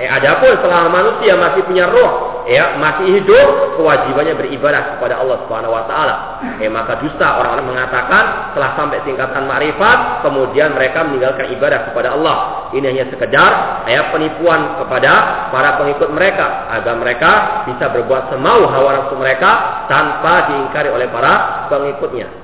Eh, 0.00 0.08
adapun 0.08 0.56
selama 0.64 0.88
manusia 0.88 1.36
masih 1.36 1.60
punya 1.68 1.84
roh, 1.84 2.40
ya 2.48 2.80
masih 2.80 3.20
hidup, 3.20 3.76
kewajibannya 3.76 4.32
beribadah 4.32 4.96
kepada 4.96 5.20
Allah 5.20 5.44
Subhanahu 5.44 5.76
Wa 5.76 5.84
Taala. 5.84 6.16
Eh, 6.56 6.72
maka 6.72 6.96
dusta 7.04 7.36
orang-orang 7.36 7.68
mengatakan 7.68 8.56
telah 8.56 8.80
sampai 8.80 9.04
tingkatan 9.04 9.44
makrifat, 9.44 10.24
kemudian 10.24 10.72
mereka 10.72 11.04
meninggalkan 11.04 11.52
ibadah 11.52 11.92
kepada 11.92 12.16
Allah. 12.16 12.36
Ini 12.72 12.86
hanya 12.96 13.04
sekedar 13.12 13.84
ya 13.92 14.08
penipuan 14.08 14.80
kepada 14.80 15.12
para 15.52 15.76
pengikut 15.76 16.08
mereka 16.16 16.72
agar 16.80 16.96
mereka 16.96 17.30
bisa 17.68 17.92
berbuat 17.92 18.32
semau 18.32 18.72
hawa 18.72 19.04
nafsu 19.04 19.20
mereka 19.20 19.84
tanpa 19.92 20.48
diingkari 20.48 20.88
oleh 20.88 21.12
para 21.12 21.68
pengikutnya. 21.68 22.40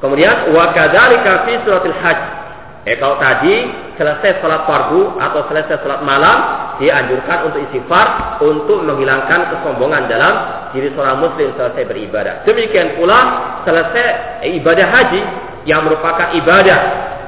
Kemudian 0.00 0.56
wa 0.56 0.72
kadzalika 0.72 1.44
fi 1.44 1.52
suratul 1.68 1.96
hajj 2.00 2.47
Eh 2.88 2.96
kalau 2.96 3.20
tadi 3.20 3.68
selesai 4.00 4.40
sholat 4.40 4.64
fardu 4.64 5.20
atau 5.20 5.44
selesai 5.52 5.84
sholat 5.84 6.00
malam 6.00 6.72
dianjurkan 6.80 7.52
untuk 7.52 7.60
istighfar 7.68 8.40
untuk 8.40 8.80
menghilangkan 8.80 9.52
kesombongan 9.52 10.08
dalam 10.08 10.34
diri 10.72 10.88
seorang 10.96 11.20
muslim 11.20 11.52
selesai 11.52 11.84
beribadah. 11.84 12.48
Demikian 12.48 12.96
pula 12.96 13.20
selesai 13.68 14.40
ibadah 14.56 14.88
haji 14.88 15.20
yang 15.68 15.84
merupakan 15.84 16.32
ibadah 16.32 16.78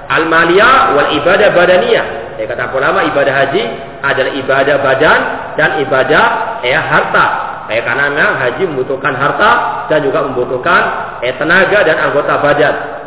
al-maliyah 0.08 0.96
wal 0.96 1.12
ibadah 1.20 1.52
badaniyah. 1.52 2.40
Eh 2.40 2.48
kata 2.48 2.72
ulama 2.72 3.04
ibadah 3.04 3.34
haji 3.44 3.62
adalah 4.00 4.32
ibadah 4.32 4.76
badan 4.80 5.20
dan 5.60 5.70
ibadah 5.84 6.24
eh 6.64 6.72
harta. 6.72 7.26
Eh 7.68 7.84
karena 7.84 8.08
memang 8.08 8.40
haji 8.40 8.64
membutuhkan 8.64 9.12
harta 9.12 9.84
dan 9.92 10.00
juga 10.00 10.24
membutuhkan 10.24 10.82
eh, 11.20 11.36
tenaga 11.36 11.84
dan 11.84 12.00
anggota 12.00 12.40
badan 12.40 12.99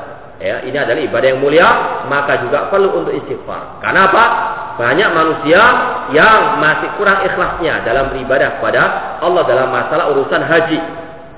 ya 0.44 0.60
ini 0.68 0.76
adalah 0.76 1.00
ibadah 1.00 1.28
yang 1.32 1.40
mulia 1.40 1.68
maka 2.12 2.44
juga 2.44 2.68
perlu 2.68 2.92
untuk 3.00 3.16
istighfar. 3.16 3.80
Karena 3.80 4.12
apa? 4.12 4.26
Banyak 4.74 5.10
manusia 5.16 5.62
yang 6.12 6.60
masih 6.60 6.90
kurang 7.00 7.24
ikhlasnya 7.24 7.86
dalam 7.88 8.12
beribadah 8.12 8.60
kepada 8.60 8.82
Allah 9.24 9.44
dalam 9.48 9.72
masalah 9.72 10.12
urusan 10.12 10.44
haji. 10.44 10.80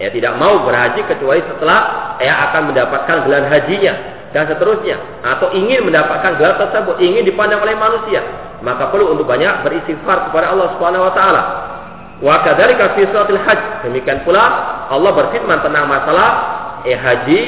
Ya 0.01 0.11
tidak 0.11 0.35
mau 0.41 0.65
berhaji 0.65 1.05
kecuali 1.07 1.39
setelah 1.45 2.15
ya 2.19 2.51
akan 2.51 2.73
mendapatkan 2.73 3.29
gelar 3.29 3.45
hajinya 3.47 3.93
dan 4.33 4.49
seterusnya. 4.49 4.97
Atau 5.23 5.53
ingin 5.53 5.85
mendapatkan 5.87 6.35
gelar 6.35 6.57
tersebut 6.59 6.99
ingin 6.99 7.23
dipandang 7.23 7.63
oleh 7.63 7.75
manusia. 7.77 8.25
Maka 8.63 8.89
perlu 8.89 9.13
untuk 9.13 9.29
banyak 9.29 9.63
beristighfar 9.63 10.31
kepada 10.31 10.51
Allah 10.51 10.75
Subhanahu 10.75 11.05
wa 11.05 11.13
taala. 11.13 11.43
Wa 12.23 12.43
kadzalika 12.47 12.95
suratil 12.95 13.39
hajj. 13.43 13.87
Demikian 13.87 14.23
pula 14.23 14.43
Allah 14.87 15.11
berfirman 15.11 15.59
tentang 15.59 15.91
masalah 15.91 16.29
eh 16.87 16.95
haji 16.95 17.39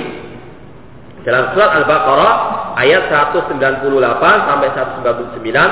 dalam 1.27 1.51
surat 1.51 1.83
Al-Baqarah 1.83 2.33
ayat 2.79 3.11
198 3.11 3.59
sampai 4.47 4.67
199, 4.71 5.71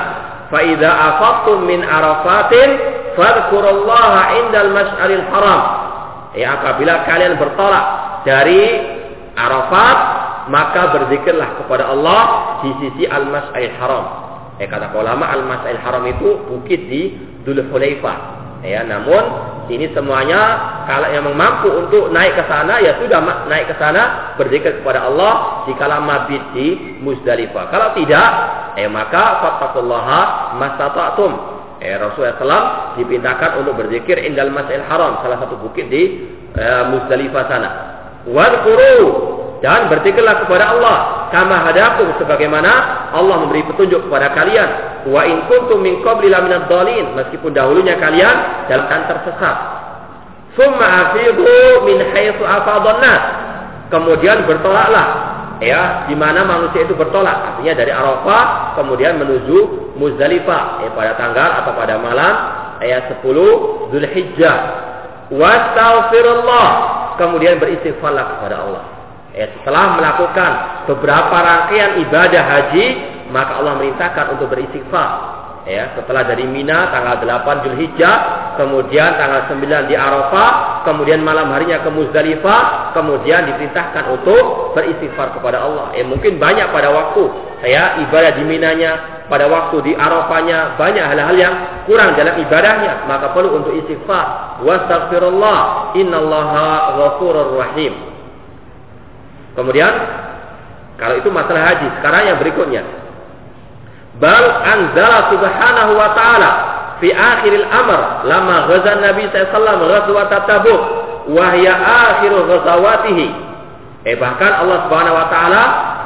"Fa 0.51 0.59
idza 0.59 0.91
afaqtum 0.91 1.63
min 1.63 1.79
Arafatin 1.79 2.69
fadhkurullaha 3.15 4.21
indal 4.43 4.75
mas'alil 4.75 5.23
haram." 5.31 5.61
Ya, 6.35 6.59
apabila 6.59 7.07
kalian 7.07 7.39
bertolak 7.39 7.85
dari 8.27 8.83
Arafat, 9.39 9.97
maka 10.51 10.91
berzikirlah 10.91 11.63
kepada 11.63 11.87
Allah 11.87 12.21
di 12.59 12.71
sisi 12.83 13.03
Al-Mas'alil 13.07 13.75
Haram. 13.79 14.05
Eh 14.59 14.67
kata 14.67 14.91
ulama 14.95 15.27
Al-Mas'alil 15.31 15.81
Haram 15.83 16.03
itu 16.07 16.29
bukit 16.51 16.83
di 16.87 17.01
Hulaifah. 17.47 18.44
Ya, 18.65 18.81
namun 18.81 19.21
ini 19.69 19.89
semuanya 19.93 20.41
kalau 20.89 21.09
yang 21.09 21.25
mampu 21.33 21.69
untuk 21.69 22.09
naik 22.13 22.37
ke 22.37 22.43
sana 22.49 22.81
ya 22.81 22.97
sudah 23.01 23.21
naik 23.45 23.69
ke 23.69 23.75
sana 23.77 24.33
berzikir 24.37 24.81
kepada 24.81 25.05
Allah 25.05 25.65
di 25.69 25.73
kala 25.77 26.01
mabit 26.01 26.41
di 26.53 26.97
Musdalifah. 27.01 27.69
Kalau 27.69 27.93
tidak, 27.97 28.29
eh 28.77 28.89
maka 28.89 29.41
fattaqullaha 29.41 30.21
mastata'tum. 30.57 31.31
Eh 31.81 31.93
Rasulullah 31.97 32.39
SAW 32.41 32.65
dipindahkan 33.01 33.61
untuk 33.61 33.77
berzikir 33.77 34.17
indal 34.21 34.49
masjid 34.49 34.81
haram 34.85 35.21
salah 35.21 35.37
satu 35.45 35.61
bukit 35.61 35.89
di 35.89 36.03
eh, 36.57 36.83
Musdalifah 36.89 37.43
sana. 37.45 37.69
Wadkuru 38.25 39.01
dan 39.61 39.89
berzikirlah 39.89 40.45
kepada 40.45 40.77
Allah 40.77 40.97
kama 41.29 41.69
hadakum 41.69 42.13
sebagaimana 42.21 42.71
Allah 43.13 43.35
memberi 43.45 43.65
petunjuk 43.65 44.09
kepada 44.09 44.33
kalian 44.33 44.94
wa 45.05 45.21
in 45.25 45.45
kuntum 45.49 45.81
min 45.85 46.01
qabli 46.01 46.29
laminad 46.33 46.65
dhalin 46.69 47.13
meskipun 47.13 47.53
dahulunya 47.53 47.97
kalian 48.01 48.67
dalam 48.69 48.85
keadaan 48.89 49.05
tersesat 49.09 49.57
summa 50.57 50.87
afidu 51.09 51.85
min 51.85 52.01
haitsu 52.13 52.41
afadhan 52.41 53.21
kemudian 53.93 54.49
bertolaklah 54.49 55.07
ya 55.61 56.09
di 56.09 56.15
mana 56.17 56.43
manusia 56.43 56.83
itu 56.83 56.97
bertolak 56.97 57.55
artinya 57.55 57.73
dari 57.77 57.91
Arafah 57.93 58.75
kemudian 58.75 59.21
menuju 59.21 59.85
Muzdalifah 59.95 60.83
eh, 60.83 60.91
pada 60.91 61.15
tanggal 61.15 61.49
atau 61.63 61.71
pada 61.71 61.95
malam 61.95 62.33
ayat 62.83 63.23
10 63.23 63.91
Zulhijjah. 63.95 64.57
Wastaghfirullah. 65.31 66.67
Kemudian 67.15 67.57
beristighfarlah 67.63 68.37
kepada 68.37 68.55
Allah. 68.59 68.83
Eh, 69.35 69.47
setelah 69.59 69.95
melakukan 69.99 70.51
beberapa 70.87 71.35
rangkaian 71.35 72.03
ibadah 72.03 72.43
haji, 72.43 72.85
maka 73.29 73.61
Allah 73.61 73.73
merintahkan 73.79 74.37
untuk 74.37 74.51
beristighfar. 74.53 75.35
Ya 75.65 75.97
setelah 75.97 76.29
dari 76.29 76.45
Mina 76.45 76.93
tanggal 76.93 77.25
8 77.25 77.65
Zulhijjah 77.65 78.17
kemudian 78.53 79.17
tanggal 79.17 79.49
9 79.49 79.89
di 79.89 79.97
Arafah 79.97 80.85
kemudian 80.85 81.25
malam 81.25 81.49
harinya 81.49 81.81
ke 81.81 81.89
Muzdalifah 81.89 82.93
kemudian 82.93 83.49
diperintahkan 83.49 84.13
untuk 84.13 84.77
beristighfar 84.77 85.33
kepada 85.33 85.65
Allah. 85.65 85.89
Ya 85.97 86.05
mungkin 86.05 86.37
banyak 86.37 86.69
pada 86.69 86.93
waktu. 86.93 87.23
Saya 87.65 87.97
ibadah 88.05 88.37
di 88.37 88.45
Minanya 88.45 89.25
pada 89.25 89.49
waktu 89.49 89.81
di 89.89 89.91
Arafahnya 89.97 90.77
banyak 90.77 91.01
hal-hal 91.01 91.33
yang 91.33 91.55
kurang 91.89 92.13
dalam 92.13 92.37
ibadahnya. 92.45 93.09
Maka 93.09 93.33
perlu 93.33 93.57
untuk 93.57 93.73
istighfar. 93.73 94.61
Wastaghfirullah 94.61 95.97
innallaha 95.97 96.93
ghafurur 96.93 97.57
rahim. 97.57 97.93
Kemudian 99.57 99.93
kalau 101.01 101.17
itu 101.17 101.33
masalah 101.33 101.73
haji 101.73 101.89
sekarang 101.97 102.21
yang 102.29 102.37
berikutnya 102.37 103.04
Bal 104.15 104.45
anzala 104.63 105.27
subhanahu 105.27 105.91
wa 105.99 106.09
ta'ala 106.15 106.51
fi 107.03 107.11
akhiril 107.11 107.67
amr 107.67 108.23
lama 108.27 108.71
ghaza 108.71 109.03
Nabi 109.03 109.27
sallallahu 109.31 109.83
ghazwat 109.91 110.31
Tabuk 110.47 110.81
wa 111.31 111.45
hiya 111.57 111.73
akhiru 111.75 112.45
ghazawatihi. 112.47 113.27
Eh 114.05 114.15
bahkan 114.21 114.61
Allah 114.61 114.85
Subhanahu 114.85 115.17
wa 115.17 115.27
taala 115.33 115.63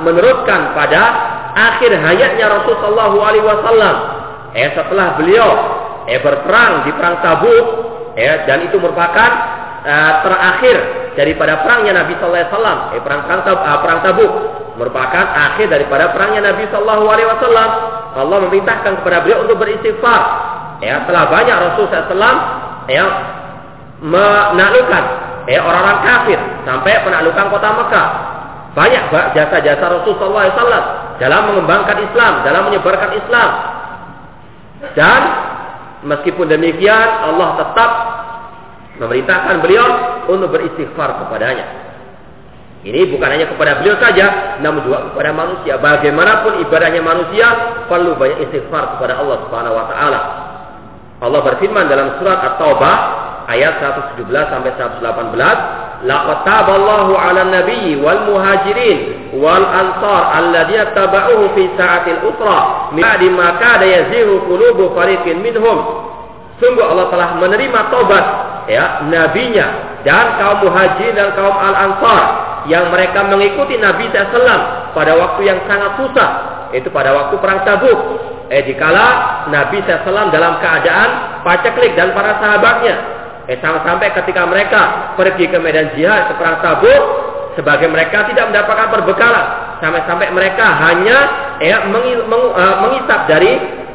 meneruskan 0.08 0.72
pada 0.72 1.04
akhir 1.51 1.92
hayatnya 2.00 2.48
Rasulullah 2.48 3.12
sallallahu 3.12 3.18
alaihi 3.20 3.46
wasallam. 3.46 3.96
Eh 4.56 4.72
setelah 4.72 5.20
beliau 5.20 5.50
eh 6.08 6.20
berperang 6.24 6.88
di 6.88 6.92
perang 6.96 7.20
Tabuk 7.20 7.66
eh 8.16 8.48
dan 8.48 8.63
itu 8.63 8.80
merupakan 8.80 9.30
uh, 9.84 10.13
terakhir 10.24 10.78
daripada 11.20 11.60
perangnya 11.60 12.08
Nabi 12.08 12.16
sallallahu 12.16 12.39
alaihi 12.39 12.54
wasallam. 12.56 12.80
Eh 12.96 13.01
perang 13.04 13.22
perang, 13.28 13.42
uh, 13.60 13.80
perang 13.84 14.00
Tabuk 14.00 14.32
merupakan 14.79 15.25
akhir 15.36 15.67
daripada 15.67 16.15
perangnya 16.15 16.55
Nabi 16.55 16.63
sallallahu 16.71 17.05
alaihi 17.12 17.27
wasallam 17.27 17.69
Allah 18.15 18.38
memerintahkan 18.48 19.03
kepada 19.03 19.27
beliau 19.27 19.43
untuk 19.43 19.59
beristighfar. 19.59 20.21
Ya, 20.79 21.03
telah 21.03 21.27
banyak 21.27 21.55
Rasul 21.59 21.91
SAW 21.91 22.36
ya 22.88 23.05
menaklukkan 24.00 25.03
ya 25.51 25.59
orang-orang 25.59 26.00
kafir 26.07 26.39
sampai 26.63 27.03
penaklukan 27.03 27.45
kota 27.51 27.69
Mekah. 27.75 28.07
Banyak 28.79 29.03
jasa-jasa 29.36 29.86
Rasul 30.00 30.15
SAW 30.15 30.83
dalam 31.19 31.41
mengembangkan 31.51 32.00
Islam, 32.00 32.48
dalam 32.48 32.71
menyebarkan 32.71 33.12
Islam. 33.19 33.50
Dan 34.95 35.21
meskipun 36.07 36.48
demikian 36.48 37.27
Allah 37.27 37.59
tetap 37.59 37.91
memerintahkan 39.03 39.55
beliau 39.59 39.88
untuk 40.31 40.55
beristighfar 40.55 41.27
kepadanya. 41.27 41.88
Ini 42.79 43.12
bukan 43.12 43.27
hanya 43.27 43.51
kepada 43.51 43.83
beliau 43.83 44.00
saja, 44.00 44.55
namun 44.63 44.88
juga 44.88 45.12
kepada 45.12 45.36
manusia. 45.36 45.75
Bagaimanapun 45.75 46.63
ibadahnya 46.63 47.03
manusia, 47.03 47.48
perlu 47.91 48.15
banyak 48.15 48.48
istighfar 48.48 48.95
kepada 48.95 49.19
Allah 49.19 49.38
Subhanahu 49.43 49.75
wa 49.75 49.86
taala. 49.91 50.19
Allah 51.19 51.41
berfirman 51.43 51.91
dalam 51.91 52.15
surat 52.24 52.39
At-Taubah 52.39 52.98
ayat 53.51 53.83
117 54.15 54.48
sampai 54.48 54.71
118, 54.79 55.57
"Laqad 56.07 56.48
taballahu 56.48 57.19
'alan 57.19 57.51
nabiyyi 57.51 58.00
wal 58.00 58.31
muhajirin 58.31 59.36
wal 59.36 59.59
ansar 59.59 60.39
alladziina 60.39 60.95
tabauhu 60.95 61.51
fi 61.59 61.67
sa'atil 61.75 62.31
usra 62.31 62.95
min 62.95 63.03
ba'di 63.03 63.27
ma 63.27 63.59
kada 63.59 63.83
yazihu 63.83 64.48
qulubu 64.48 64.95
fariqin 64.95 65.43
minhum." 65.43 66.07
Sungguh 66.63 66.88
Allah 66.88 67.12
telah 67.12 67.29
menerima 67.43 67.91
tobat 67.91 68.25
ya 68.72 69.03
nabinya 69.11 70.00
dan 70.07 70.39
kaum 70.39 70.63
muhajirin 70.63 71.20
dan 71.20 71.35
kaum 71.35 71.55
al-ansar 71.59 72.49
yang 72.67 72.91
mereka 72.91 73.24
mengikuti 73.24 73.79
Nabi 73.79 74.11
SAW 74.11 74.91
pada 74.91 75.13
waktu 75.15 75.41
yang 75.48 75.59
sangat 75.69 75.95
susah, 76.01 76.29
itu 76.75 76.91
pada 76.91 77.15
waktu 77.15 77.39
perang 77.39 77.63
Tabuk. 77.63 78.00
Eh 78.50 78.65
dikala 78.65 79.45
Nabi 79.53 79.79
SAW 79.85 80.33
dalam 80.33 80.57
keadaan 80.59 81.41
paceklik 81.45 81.93
dan 81.93 82.11
para 82.11 82.41
sahabatnya, 82.41 82.95
eh 83.45 83.57
sampai 83.61 84.09
ketika 84.11 84.43
mereka 84.50 85.13
pergi 85.15 85.48
ke 85.48 85.57
medan 85.61 85.93
jihad 85.93 86.27
ke 86.27 86.33
perang 86.35 86.59
Tabuk, 86.59 87.03
sebagai 87.55 87.87
mereka 87.87 88.27
tidak 88.27 88.51
mendapatkan 88.51 88.89
perbekalan, 88.89 89.45
sampai-sampai 89.79 90.27
mereka 90.33 90.65
hanya 90.89 91.17
eh, 91.61 91.75
uh, 91.75 92.75
mengisap 92.83 93.29
dari 93.29 93.51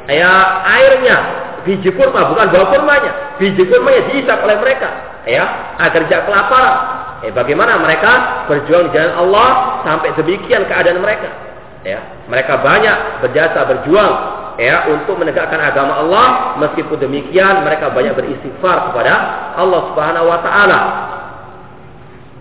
eh, 0.08 0.46
airnya. 0.80 1.42
Biji 1.64 1.96
kurma 1.96 2.28
bukan 2.28 2.52
buah 2.52 2.66
kurmanya. 2.76 3.12
Biji 3.40 3.64
kurmanya 3.64 4.04
diisap 4.12 4.36
oleh 4.44 4.60
mereka 4.60 5.13
ya 5.24 5.76
agar 5.80 6.04
tidak 6.06 6.22
kelaparan 6.28 7.04
Eh, 7.24 7.32
bagaimana 7.32 7.80
mereka 7.80 8.44
berjuang 8.52 8.92
di 8.92 9.00
jalan 9.00 9.16
Allah 9.16 9.80
sampai 9.80 10.12
demikian 10.12 10.68
keadaan 10.68 11.00
mereka? 11.00 11.32
Ya, 11.80 12.00
mereka 12.28 12.60
banyak 12.60 13.24
berjasa 13.24 13.64
berjuang 13.64 14.12
ya 14.60 14.92
untuk 14.92 15.16
menegakkan 15.16 15.56
agama 15.56 16.04
Allah 16.04 16.56
meskipun 16.60 17.00
demikian 17.00 17.64
mereka 17.64 17.92
banyak 17.96 18.12
beristighfar 18.12 18.92
kepada 18.92 19.12
Allah 19.56 19.80
Subhanahu 19.92 20.26
wa 20.28 20.38
taala. 20.44 20.80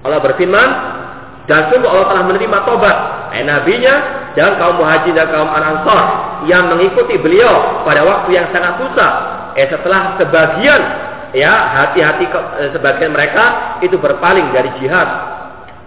Allah 0.04 0.19
berfirman 0.19 0.69
dan 1.48 1.72
sungguh 1.72 1.88
Allah 1.88 2.08
telah 2.12 2.24
menerima 2.28 2.58
tobat 2.67 2.98
eh, 3.39 3.43
nabinya 3.48 3.96
dan 4.36 4.60
kaum 4.60 4.84
muhajir 4.84 5.15
dan 5.15 5.32
kaum 5.32 5.48
ansar 5.48 6.04
yang 6.43 6.67
mengikuti 6.67 7.15
beliau 7.24 7.88
pada 7.88 8.04
waktu 8.04 8.36
yang 8.36 8.52
sangat 8.52 8.84
susah 8.84 9.12
eh 9.56 9.67
setelah 9.72 10.19
sebagian 10.19 11.12
ya 11.34 11.52
hati-hati 11.52 12.26
eh, 12.30 12.69
sebagian 12.72 13.12
mereka 13.12 13.78
itu 13.82 13.98
berpaling 13.98 14.54
dari 14.54 14.69
jihad. 14.80 15.10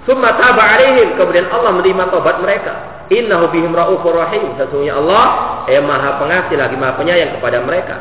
Summa 0.07 0.39
taba 0.39 0.63
alaihim 0.63 1.19
kemudian 1.19 1.51
Allah 1.51 1.75
menerima 1.75 2.15
tobat 2.15 2.39
mereka. 2.39 3.07
Innahu 3.11 3.51
bihim 3.51 3.75
raufur 3.75 4.15
rahim. 4.15 4.55
Sesungguhnya 4.59 4.99
Allah 4.99 5.25
yang 5.71 5.87
Maha 5.87 6.19
Pengasih 6.23 6.59
lagi 6.59 6.79
Maha 6.79 6.95
Penyayang 6.99 7.39
kepada 7.39 7.59
mereka. 7.63 7.97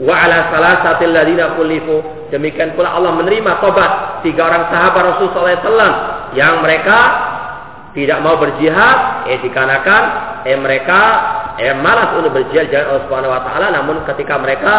Wa 0.00 0.24
ala 0.24 0.48
salasatil 0.52 1.12
ladina 1.12 1.52
kulifu. 1.56 2.28
Demikian 2.32 2.72
pula 2.72 2.96
Allah 2.96 3.12
menerima 3.20 3.60
tobat 3.60 4.24
tiga 4.24 4.48
orang 4.48 4.72
sahabat 4.72 5.02
Rasulullah 5.16 5.60
SAW 5.60 5.92
yang 6.32 6.64
mereka 6.64 6.98
tidak 7.94 8.18
mau 8.26 8.34
berjihad 8.40 9.28
eh 9.30 9.38
dikarenakan 9.38 10.02
eh 10.48 10.58
mereka 10.58 11.00
eh 11.60 11.70
malas 11.74 12.18
untuk 12.18 12.34
berjihad 12.34 12.66
jalan 12.70 12.86
Allah 12.90 13.02
Subhanahu 13.06 13.32
wa 13.34 13.42
taala 13.46 13.66
namun 13.70 13.96
ketika 14.08 14.34
mereka 14.42 14.72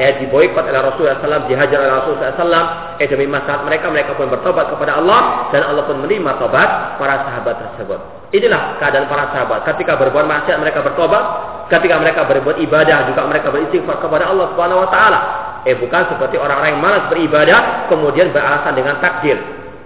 eh 0.00 0.16
diboikot 0.24 0.64
oleh 0.64 0.80
Rasulullah 0.80 1.20
SAW 1.20 1.44
dihajar 1.44 1.78
oleh 1.80 1.92
Rasulullah 1.92 2.32
SAW 2.36 2.64
eh 2.96 3.06
demi 3.08 3.28
masalah 3.28 3.68
mereka 3.68 3.92
mereka 3.92 4.16
pun 4.16 4.32
bertobat 4.32 4.72
kepada 4.72 4.96
Allah 4.96 5.52
dan 5.52 5.68
Allah 5.68 5.84
pun 5.84 6.00
menerima 6.00 6.40
tobat 6.40 6.96
para 6.96 7.24
sahabat 7.28 7.54
tersebut. 7.60 8.00
Inilah 8.32 8.80
keadaan 8.80 9.12
para 9.12 9.28
sahabat. 9.28 9.68
Ketika 9.68 10.00
berbuat 10.00 10.24
maksiat 10.24 10.56
mereka 10.56 10.80
bertobat. 10.80 11.24
Ketika 11.68 11.96
mereka 12.00 12.28
berbuat 12.28 12.60
ibadah 12.60 13.08
juga 13.08 13.24
mereka 13.24 13.48
beristighfar 13.48 13.96
kepada 14.00 14.28
Allah 14.28 14.52
Subhanahu 14.52 14.84
wa 14.84 14.88
taala. 14.92 15.20
Eh 15.68 15.76
bukan 15.76 16.08
seperti 16.08 16.40
orang-orang 16.40 16.76
yang 16.76 16.82
malas 16.82 17.04
beribadah 17.12 17.88
kemudian 17.92 18.32
beralasan 18.32 18.72
dengan 18.72 19.00
takdir. 19.04 19.36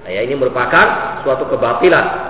Ya 0.06 0.22
ini 0.22 0.38
merupakan 0.38 1.18
suatu 1.26 1.50
kebatilan 1.50 2.25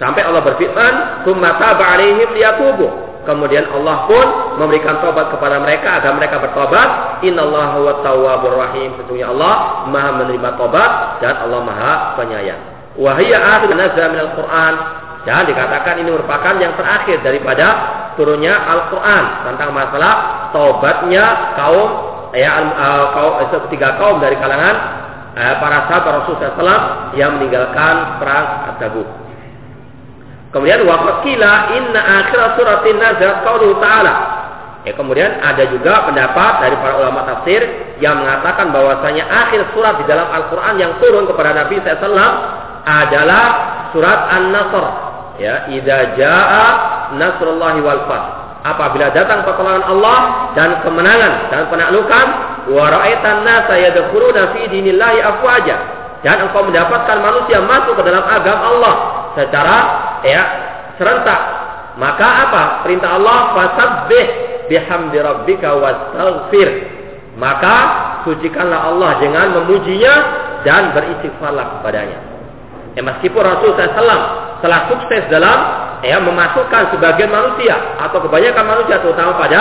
Sampai 0.00 0.24
Allah 0.24 0.40
berfirman, 0.40 0.92
"Tsumma 1.28 1.60
taba 1.60 1.84
'alaihim 1.94 2.32
liyatubu." 2.32 3.10
Kemudian 3.28 3.68
Allah 3.68 4.08
pun 4.08 4.26
memberikan 4.56 4.96
tobat 5.04 5.28
kepada 5.28 5.60
mereka 5.60 6.00
agar 6.00 6.16
mereka 6.16 6.40
bertobat. 6.40 7.20
Innallaha 7.20 7.76
huwa 7.76 8.00
tawwabur 8.00 8.56
rahim. 8.56 8.96
Sesungguhnya 8.96 9.28
Allah 9.28 9.84
Maha 9.92 10.24
menerima 10.24 10.56
tobat 10.56 11.20
dan 11.20 11.36
Allah 11.36 11.60
Maha 11.60 11.92
penyayang. 12.16 12.62
Wa 12.96 13.12
hiya 13.20 13.38
akhir 13.60 13.76
nazal 13.76 14.08
minal 14.16 14.32
Qur'an. 14.34 14.74
Dan 15.28 15.44
dikatakan 15.44 16.00
ini 16.00 16.08
merupakan 16.16 16.56
yang 16.56 16.72
terakhir 16.80 17.20
daripada 17.20 17.66
turunnya 18.16 18.56
Al-Qur'an 18.56 19.52
tentang 19.52 19.76
masalah 19.76 20.48
tobatnya 20.56 21.52
kaum 21.60 21.88
ya 22.32 22.56
uh, 22.56 23.04
kaum 23.12 23.32
uh, 23.44 23.68
tiga 23.68 24.00
kaum 24.00 24.16
dari 24.16 24.40
kalangan 24.40 24.74
uh, 25.36 25.54
para 25.60 25.92
sahabat 25.92 26.24
Rasulullah 26.24 26.56
SAW 26.56 26.80
yang 27.20 27.36
meninggalkan 27.36 28.16
perang 28.16 28.72
Tabuk. 28.80 29.19
Kemudian 30.50 30.82
waqila 30.82 31.52
inna 31.78 32.00
akhir 32.22 32.58
suratin 32.58 32.98
nazar 32.98 33.46
qaulu 33.46 33.78
ta'ala. 33.78 34.14
Ya, 34.80 34.96
kemudian 34.96 35.38
ada 35.44 35.60
juga 35.68 36.08
pendapat 36.08 36.52
dari 36.64 36.76
para 36.80 36.96
ulama 36.96 37.20
tafsir 37.28 37.60
yang 38.00 38.24
mengatakan 38.24 38.72
bahwasanya 38.72 39.28
akhir 39.28 39.76
surat 39.76 40.00
di 40.00 40.08
dalam 40.08 40.24
Al-Qur'an 40.32 40.80
yang 40.80 40.96
turun 40.98 41.28
kepada 41.28 41.52
Nabi 41.52 41.84
SAW 41.84 42.32
adalah 42.88 43.44
surat 43.92 44.20
An-Nasr. 44.40 44.84
Ya, 45.36 45.68
idza 45.68 46.34
nasrullahi 47.16 47.80
wal 47.84 48.08
fath. 48.08 48.26
Apabila 48.60 49.08
datang 49.12 49.40
pertolongan 49.44 49.84
Allah 49.88 50.18
dan 50.52 50.84
kemenangan 50.84 51.48
dan 51.48 51.64
penaklukan, 51.72 52.26
wa 52.72 52.84
ra'aitan 52.92 53.40
nasa 53.44 53.72
yadkhuluna 53.76 54.52
fi 54.52 54.68
dinillahi 54.68 55.20
afwaja. 55.24 55.76
Dan 56.20 56.44
engkau 56.44 56.68
mendapatkan 56.68 57.16
manusia 57.24 57.64
masuk 57.64 57.96
ke 57.96 58.02
dalam 58.04 58.20
agama 58.28 58.64
Allah 58.76 58.94
secara 59.32 59.76
ya 60.24 60.42
serentak 61.00 61.60
Maka 62.00 62.28
apa? 62.48 62.62
Perintah 62.86 63.20
Allah 63.20 63.52
fasabbih 63.52 64.26
bihamdi 64.72 65.18
rabbika 65.20 65.76
wastaghfir. 65.76 66.68
Maka 67.36 67.76
sucikanlah 68.24 68.88
Allah 68.88 69.20
dengan 69.20 69.60
memujinya 69.60 70.14
dan 70.64 70.96
beristighfarlah 70.96 71.80
kepadanya. 71.80 72.18
Ya, 72.96 73.04
meskipun 73.06 73.44
Rasul 73.44 73.76
SAW 73.76 74.22
telah 74.64 74.80
sukses 74.90 75.28
dalam 75.30 75.58
ya 76.02 76.18
memasukkan 76.18 76.96
sebagian 76.96 77.30
manusia 77.30 77.76
atau 78.02 78.18
kebanyakan 78.24 78.64
manusia 78.66 78.98
terutama 78.98 79.38
pada 79.38 79.60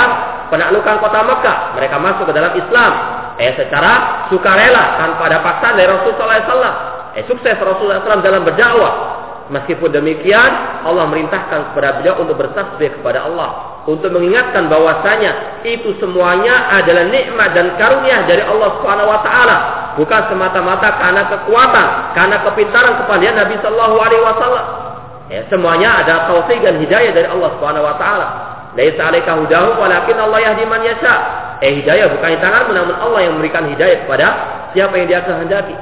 penaklukan 0.50 0.95
kota 0.98 1.19
Mekah, 1.24 1.58
mereka 1.78 1.95
masuk 2.02 2.26
ke 2.26 2.34
dalam 2.34 2.54
Islam 2.58 2.91
eh 3.39 3.54
secara 3.56 4.26
sukarela 4.28 5.00
tanpa 5.00 5.32
ada 5.32 5.39
paksaan 5.39 5.76
dari 5.76 5.88
Rasulullah 5.88 6.41
SAW. 6.43 6.76
Eh 7.15 7.24
sukses 7.28 7.56
Rasulullah 7.60 8.02
SAW 8.04 8.24
dalam 8.24 8.43
berdakwah. 8.43 9.18
Meskipun 9.49 9.89
demikian, 9.89 10.51
Allah 10.85 11.09
merintahkan 11.09 11.73
kepada 11.73 11.97
beliau 11.97 12.21
untuk 12.21 12.38
bertasbih 12.38 13.01
kepada 13.01 13.25
Allah, 13.25 13.81
untuk 13.89 14.13
mengingatkan 14.13 14.69
bahwasanya 14.69 15.65
itu 15.65 15.97
semuanya 15.97 16.69
adalah 16.69 17.09
nikmat 17.09 17.57
dan 17.57 17.73
karunia 17.81 18.29
dari 18.29 18.45
Allah 18.45 18.77
Subhanahu 18.77 19.09
wa 19.09 19.25
taala, 19.25 19.57
bukan 19.97 20.21
semata-mata 20.29 21.01
karena 21.01 21.23
kekuatan, 21.33 21.88
karena 22.13 22.35
kepintaran 22.45 22.93
kepada 23.01 23.29
Nabi 23.41 23.55
sallallahu 23.57 23.95
alaihi 23.97 24.21
wasallam. 24.21 24.65
Ya, 25.33 25.41
semuanya 25.49 25.89
ada 26.05 26.29
taufik 26.29 26.62
dan 26.62 26.77
hidayah 26.77 27.09
dari 27.09 27.25
Allah 27.25 27.49
Subhanahu 27.57 27.89
wa 27.89 27.97
taala. 27.97 28.27
Laisa 28.77 29.01
'alaika 29.01 29.33
hudahu 29.33 29.81
walakin 29.81 30.17
Allah 30.21 30.45
yahdi 30.45 30.63
man 30.69 30.85
yasha. 30.85 31.15
Eh 31.65 31.81
hidayah 31.81 32.05
bukan 32.13 32.38
di 32.38 32.39
tanganmu 32.39 32.71
namun 32.77 32.95
Allah 33.01 33.19
yang 33.25 33.33
memberikan 33.33 33.65
hidayah 33.65 34.05
kepada 34.05 34.27
siapa 34.77 34.93
yang 34.93 35.09
dia 35.09 35.21
kehendaki. 35.25 35.73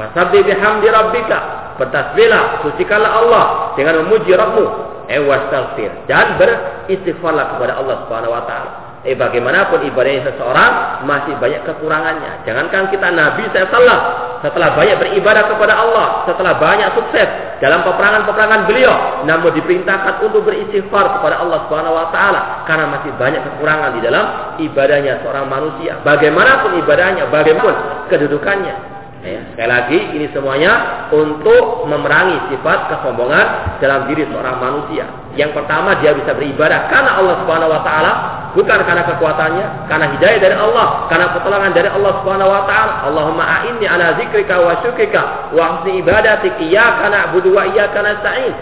Fasabbih 0.00 0.48
bihamdi 0.48 0.88
rabbika 0.88 1.69
bertasbihlah, 1.80 2.60
sucikanlah 2.60 3.24
Allah 3.24 3.44
dengan 3.72 4.04
memuji 4.04 4.36
Rabbmu, 4.36 4.66
eh 5.08 5.18
wastaghfir 5.24 6.04
dan 6.06 6.36
beristighfarlah 6.36 7.56
kepada 7.56 7.80
Allah 7.80 7.96
Subhanahu 8.04 8.36
wa 8.36 8.44
taala. 8.44 8.70
Eh 9.00 9.16
bagaimanapun 9.16 9.80
ibadahnya 9.88 10.28
seseorang 10.28 11.02
masih 11.08 11.32
banyak 11.40 11.64
kekurangannya. 11.64 12.44
Jangankan 12.44 12.92
kita 12.92 13.08
Nabi 13.08 13.48
SAW 13.48 13.96
setelah 14.44 14.76
banyak 14.76 15.00
beribadah 15.00 15.48
kepada 15.48 15.72
Allah, 15.72 16.28
setelah 16.28 16.60
banyak 16.60 16.92
sukses 16.92 17.28
dalam 17.64 17.80
peperangan-peperangan 17.80 18.68
beliau, 18.68 19.24
namun 19.24 19.56
diperintahkan 19.56 20.20
untuk 20.20 20.44
beristighfar 20.44 21.16
kepada 21.16 21.40
Allah 21.40 21.64
Subhanahu 21.64 21.96
wa 21.96 22.12
taala 22.12 22.68
karena 22.68 22.92
masih 22.92 23.10
banyak 23.16 23.40
kekurangan 23.40 23.96
di 23.96 24.00
dalam 24.04 24.24
ibadahnya 24.60 25.24
seorang 25.24 25.48
manusia. 25.48 25.96
Bagaimanapun 26.04 26.76
ibadahnya, 26.84 27.24
bagaimanapun 27.32 27.74
kedudukannya, 28.12 28.99
Ya, 29.20 29.44
sekali 29.52 29.68
lagi 29.68 29.98
ini 30.16 30.26
semuanya 30.32 31.04
untuk 31.12 31.84
memerangi 31.84 32.40
sifat 32.48 32.88
kesombongan 32.88 33.76
dalam 33.76 34.08
diri 34.08 34.24
seorang 34.24 34.56
manusia. 34.56 35.04
Yang 35.36 35.60
pertama 35.60 35.92
dia 36.00 36.16
bisa 36.16 36.32
beribadah 36.32 36.88
karena 36.88 37.20
Allah 37.20 37.44
Subhanahu 37.44 37.68
wa 37.68 37.84
taala, 37.84 38.12
bukan 38.56 38.80
karena 38.80 39.04
kekuatannya, 39.04 39.66
karena 39.92 40.06
hidayah 40.16 40.38
dari 40.40 40.56
Allah, 40.56 41.04
karena 41.12 41.36
pertolongan 41.36 41.76
dari 41.76 41.92
Allah 41.92 42.12
Subhanahu 42.24 42.48
wa 42.48 42.62
taala. 42.64 42.92
Allahumma 43.12 43.44
a'inni 43.44 43.84
ala 43.84 44.16
zikrika 44.16 44.56
wa 44.56 44.80
syukrika 44.80 45.52
wa 45.52 45.64
husni 45.76 46.00
ibadatik 46.00 46.56
iyyaka 46.56 47.12
na'budu 47.12 47.52
wa 47.52 47.68
iyyaka 47.68 48.00
nasta'in. 48.00 48.54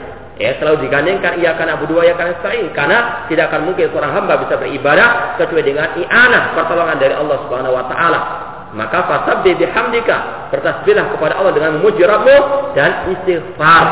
Ya, 0.43 0.55
selalu 0.59 0.87
digandengkan 0.87 1.39
ia 1.43 1.55
karena 1.59 1.75
berdua 1.83 2.07
ia 2.07 2.15
karena 2.15 2.39
sa'in 2.39 2.71
karena 2.71 3.27
tidak 3.27 3.51
akan 3.51 3.75
mungkin 3.75 3.91
seorang 3.91 4.11
hamba 4.15 4.39
bisa 4.39 4.55
beribadah 4.55 5.35
kecuali 5.35 5.67
dengan 5.67 5.99
i'anah 5.99 6.55
pertolongan 6.55 6.99
dari 6.99 7.15
Allah 7.15 7.43
Subhanahu 7.43 7.75
wa 7.75 7.85
taala. 7.91 8.48
Maka 8.79 9.11
fasabbih 9.11 9.59
bihamdika, 9.59 10.47
bertasbihlah 10.55 11.11
kepada 11.19 11.35
Allah 11.35 11.51
dengan 11.51 11.83
memuji 11.83 12.07
Rabbmu 12.07 12.37
dan 12.79 13.11
istighfar. 13.11 13.85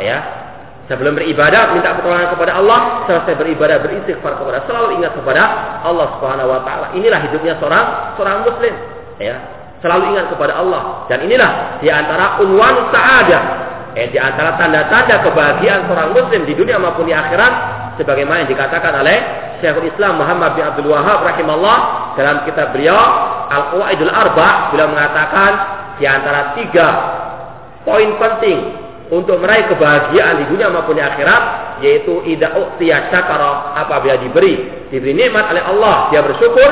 Ya. 0.00 0.18
Sebelum 0.88 1.20
beribadah 1.20 1.76
minta 1.76 1.92
pertolongan 1.92 2.32
kepada 2.32 2.56
Allah, 2.56 3.04
selesai 3.04 3.36
beribadah 3.36 3.84
beristighfar 3.84 4.40
kepada 4.40 4.64
selalu 4.64 5.04
ingat 5.04 5.12
kepada 5.12 5.42
Allah 5.84 6.16
Subhanahu 6.16 6.48
wa 6.48 6.60
taala. 6.64 6.96
Inilah 6.96 7.20
hidupnya 7.28 7.60
seorang 7.60 8.16
seorang 8.16 8.48
muslim, 8.48 8.72
ya. 9.20 9.36
Selalu 9.84 10.16
ingat 10.16 10.26
kepada 10.32 10.56
Allah 10.56 11.04
dan 11.12 11.28
inilah 11.28 11.82
di 11.84 11.90
antara 11.92 12.40
unwan 12.40 12.88
sa'adah 12.88 13.42
eh, 13.98 14.08
di 14.08 14.16
antara 14.16 14.56
tanda-tanda 14.56 15.26
kebahagiaan 15.26 15.90
seorang 15.90 16.14
muslim 16.16 16.46
di 16.48 16.54
dunia 16.56 16.78
maupun 16.78 17.04
di 17.04 17.12
akhirat 17.12 17.81
sebagaimana 18.00 18.46
yang 18.46 18.50
dikatakan 18.50 18.92
oleh 19.02 19.18
Syekhul 19.60 19.88
Islam 19.88 20.18
Muhammad 20.18 20.58
bin 20.58 20.64
Abdul 20.66 20.90
Wahab 20.90 21.22
rahimahullah 21.22 21.78
dalam 22.18 22.42
kitab 22.48 22.74
beliau 22.74 22.98
Al-Qawaidul 23.52 24.12
Arba 24.12 24.74
beliau 24.74 24.88
mengatakan 24.90 25.50
di 26.00 26.04
antara 26.08 26.56
tiga 26.58 26.88
poin 27.86 28.10
penting 28.18 28.58
untuk 29.12 29.38
meraih 29.44 29.68
kebahagiaan 29.68 30.40
di 30.40 30.44
dunia 30.56 30.72
maupun 30.72 30.96
di 30.96 31.04
akhirat 31.04 31.42
yaitu 31.84 32.24
ida 32.24 32.56
uqtiya 32.56 33.12
syakara 33.12 33.76
apabila 33.76 34.16
diberi 34.16 34.88
diberi 34.88 35.12
nikmat 35.12 35.52
oleh 35.52 35.62
Allah 35.62 35.96
dia 36.08 36.24
bersyukur. 36.24 36.70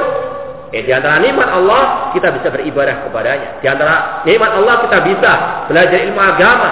Eh, 0.71 0.87
di 0.87 0.95
antara 0.95 1.19
nikmat 1.19 1.51
Allah 1.51 2.15
kita 2.15 2.31
bisa 2.31 2.47
beribadah 2.47 3.03
kepadanya. 3.11 3.59
Di 3.59 3.67
antara 3.67 4.23
nikmat 4.23 4.51
Allah 4.55 4.75
kita 4.87 4.99
bisa 5.03 5.33
belajar 5.67 5.99
ilmu 5.99 6.21
agama 6.23 6.71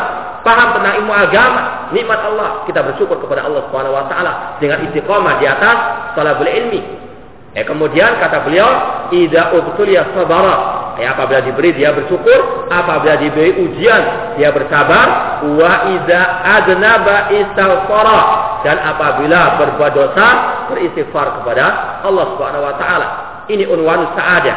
paham 0.48 0.80
tentang 0.80 0.94
ilmu 1.04 1.12
agama 1.12 1.92
nikmat 1.92 2.24
Allah 2.24 2.64
kita 2.64 2.80
bersyukur 2.80 3.20
kepada 3.20 3.44
Allah 3.44 3.68
Subhanahu 3.68 3.92
wa 3.92 4.08
taala 4.08 4.32
dengan 4.56 4.88
istiqomah 4.88 5.37
di 5.37 5.44
atas 5.44 5.76
talabul 6.16 6.48
ilmi 6.48 7.08
Eh, 7.56 7.64
kemudian 7.64 8.20
kata 8.20 8.44
beliau, 8.44 8.70
ida 9.11 9.56
ubtuliya 9.56 10.12
sabara. 10.12 10.78
Eh, 11.00 11.06
apabila 11.08 11.40
diberi 11.40 11.72
dia 11.72 11.96
bersyukur, 11.96 12.68
apabila 12.68 13.16
diberi 13.16 13.56
ujian 13.56 14.37
dia 14.37 14.52
bersabar, 14.52 15.40
wa 15.56 15.72
ida 15.96 16.44
adnaba 16.44 17.32
istighfara. 17.32 18.20
Dan 18.62 18.76
apabila 18.78 19.58
berbuat 19.58 19.92
dosa, 19.96 20.28
beristighfar 20.70 21.40
kepada 21.40 21.64
Allah 22.04 22.24
Subhanahu 22.37 22.62
wa 22.62 22.74
taala. 22.76 23.08
Ini 23.48 23.64
unwan 23.64 24.12
sa'adah, 24.12 24.56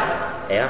ya. 0.52 0.66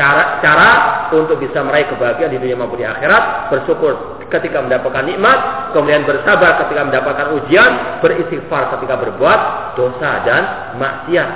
Cara 0.00 0.40
cara 0.40 0.70
untuk 1.12 1.36
bisa 1.36 1.60
meraih 1.60 1.84
kebahagiaan 1.92 2.32
di 2.32 2.40
dunia 2.40 2.56
maupun 2.56 2.80
di 2.80 2.88
akhirat, 2.88 3.52
bersyukur 3.52 4.24
ketika 4.32 4.64
mendapatkan 4.64 5.04
nikmat, 5.04 5.68
kemudian 5.76 6.08
bersabar 6.08 6.56
ketika 6.64 6.88
mendapatkan 6.88 7.36
ujian, 7.36 8.00
beristighfar 8.00 8.72
ketika 8.80 8.96
berbuat 8.96 9.40
dosa 9.76 10.24
dan 10.24 10.42
maksiat. 10.80 11.30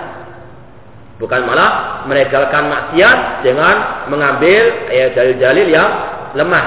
Bukan 1.20 1.44
malah 1.44 2.00
meregalkan 2.09 2.72
maksiat 2.72 3.44
dengan 3.44 4.09
mengambil 4.09 4.88
ya, 4.88 5.12
dalil-dalil 5.12 5.68
yang 5.68 5.90
lemah 6.33 6.66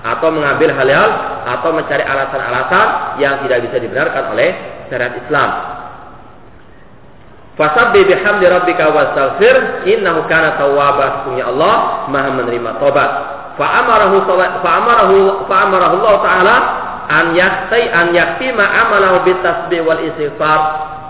atau 0.00 0.32
mengambil 0.32 0.72
hal-hal 0.72 1.08
atau 1.44 1.76
mencari 1.76 2.08
alasan-alasan 2.08 3.20
yang 3.20 3.44
tidak 3.44 3.68
bisa 3.68 3.76
dibenarkan 3.84 4.32
oleh 4.32 4.48
syariat 4.88 5.12
Islam. 5.20 5.50
Fasabbi 7.54 8.02
bihamdi 8.02 8.50
rabbika 8.50 8.90
wastaghfir 8.90 9.86
innahu 9.86 10.26
kana 10.26 10.58
tawwaba 10.58 11.30
Allah 11.30 12.06
Maha 12.10 12.30
menerima 12.34 12.82
tobat 12.82 13.10
fa'amarahu 13.54 14.26
fa'amarahu 14.58 15.46
fa'amarahu 15.46 15.94
Allah 16.02 16.16
taala 16.26 16.56
an 17.06 17.24
yakti 17.38 17.86
an 17.94 18.10
yaktima 18.10 18.64
amalahu 18.66 19.22
bitasbih 19.22 19.86
wal 19.86 20.02
istighfar. 20.02 20.60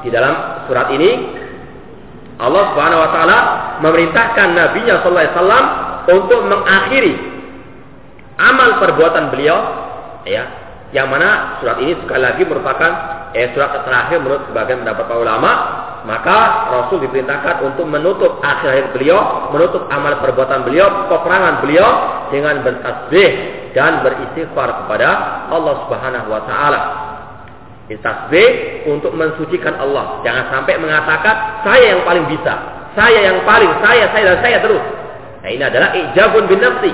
Di 0.05 0.13
dalam 0.13 0.69
surat 0.69 0.93
ini 0.93 1.11
Allah 2.37 2.63
Subhanahu 2.77 3.01
wa 3.01 3.11
taala 3.17 3.39
memerintahkan 3.81 4.49
nabinya 4.53 5.01
sallallahu 5.01 5.25
alaihi 5.25 5.37
wasallam 5.41 5.65
untuk 6.13 6.41
mengakhiri 6.45 7.15
amal 8.37 8.69
perbuatan 8.85 9.33
beliau 9.33 9.59
ya. 10.29 10.45
Yang 10.93 11.09
mana 11.09 11.59
surat 11.59 11.81
ini 11.81 11.97
sekali 12.05 12.23
lagi 12.23 12.43
merupakan 12.45 12.93
eh, 13.35 13.51
surat 13.53 13.75
terakhir 13.83 14.23
menurut 14.23 14.47
sebagian 14.49 14.87
pendapat 14.87 15.05
para 15.11 15.19
ulama 15.19 15.53
maka 16.05 16.69
Rasul 16.69 17.01
diperintahkan 17.09 17.65
untuk 17.65 17.89
menutup 17.89 18.37
akhir 18.45 18.93
beliau, 18.93 19.49
menutup 19.57 19.89
amal 19.89 20.21
perbuatan 20.21 20.69
beliau, 20.69 21.09
peperangan 21.09 21.65
beliau 21.65 21.91
dengan 22.29 22.61
bertasbih 22.61 23.31
dan 23.73 24.05
beristighfar 24.05 24.85
kepada 24.85 25.09
Allah 25.49 25.75
Subhanahu 25.89 26.29
wa 26.29 26.43
taala. 26.45 26.83
Tasbih 27.85 28.85
untuk 28.89 29.13
mensucikan 29.13 29.77
Allah. 29.77 30.25
Jangan 30.25 30.45
sampai 30.49 30.81
mengatakan 30.81 31.65
saya 31.69 31.97
yang 31.97 32.03
paling 32.05 32.25
bisa, 32.33 32.53
saya 32.97 33.21
yang 33.33 33.45
paling, 33.45 33.69
saya, 33.85 34.09
saya 34.09 34.25
dan 34.33 34.39
saya 34.41 34.57
terus. 34.61 34.85
Nah, 35.45 35.51
ini 35.53 35.61
adalah 35.61 35.93
ijabun 35.93 36.49
bin 36.49 36.65
nafsi. 36.65 36.93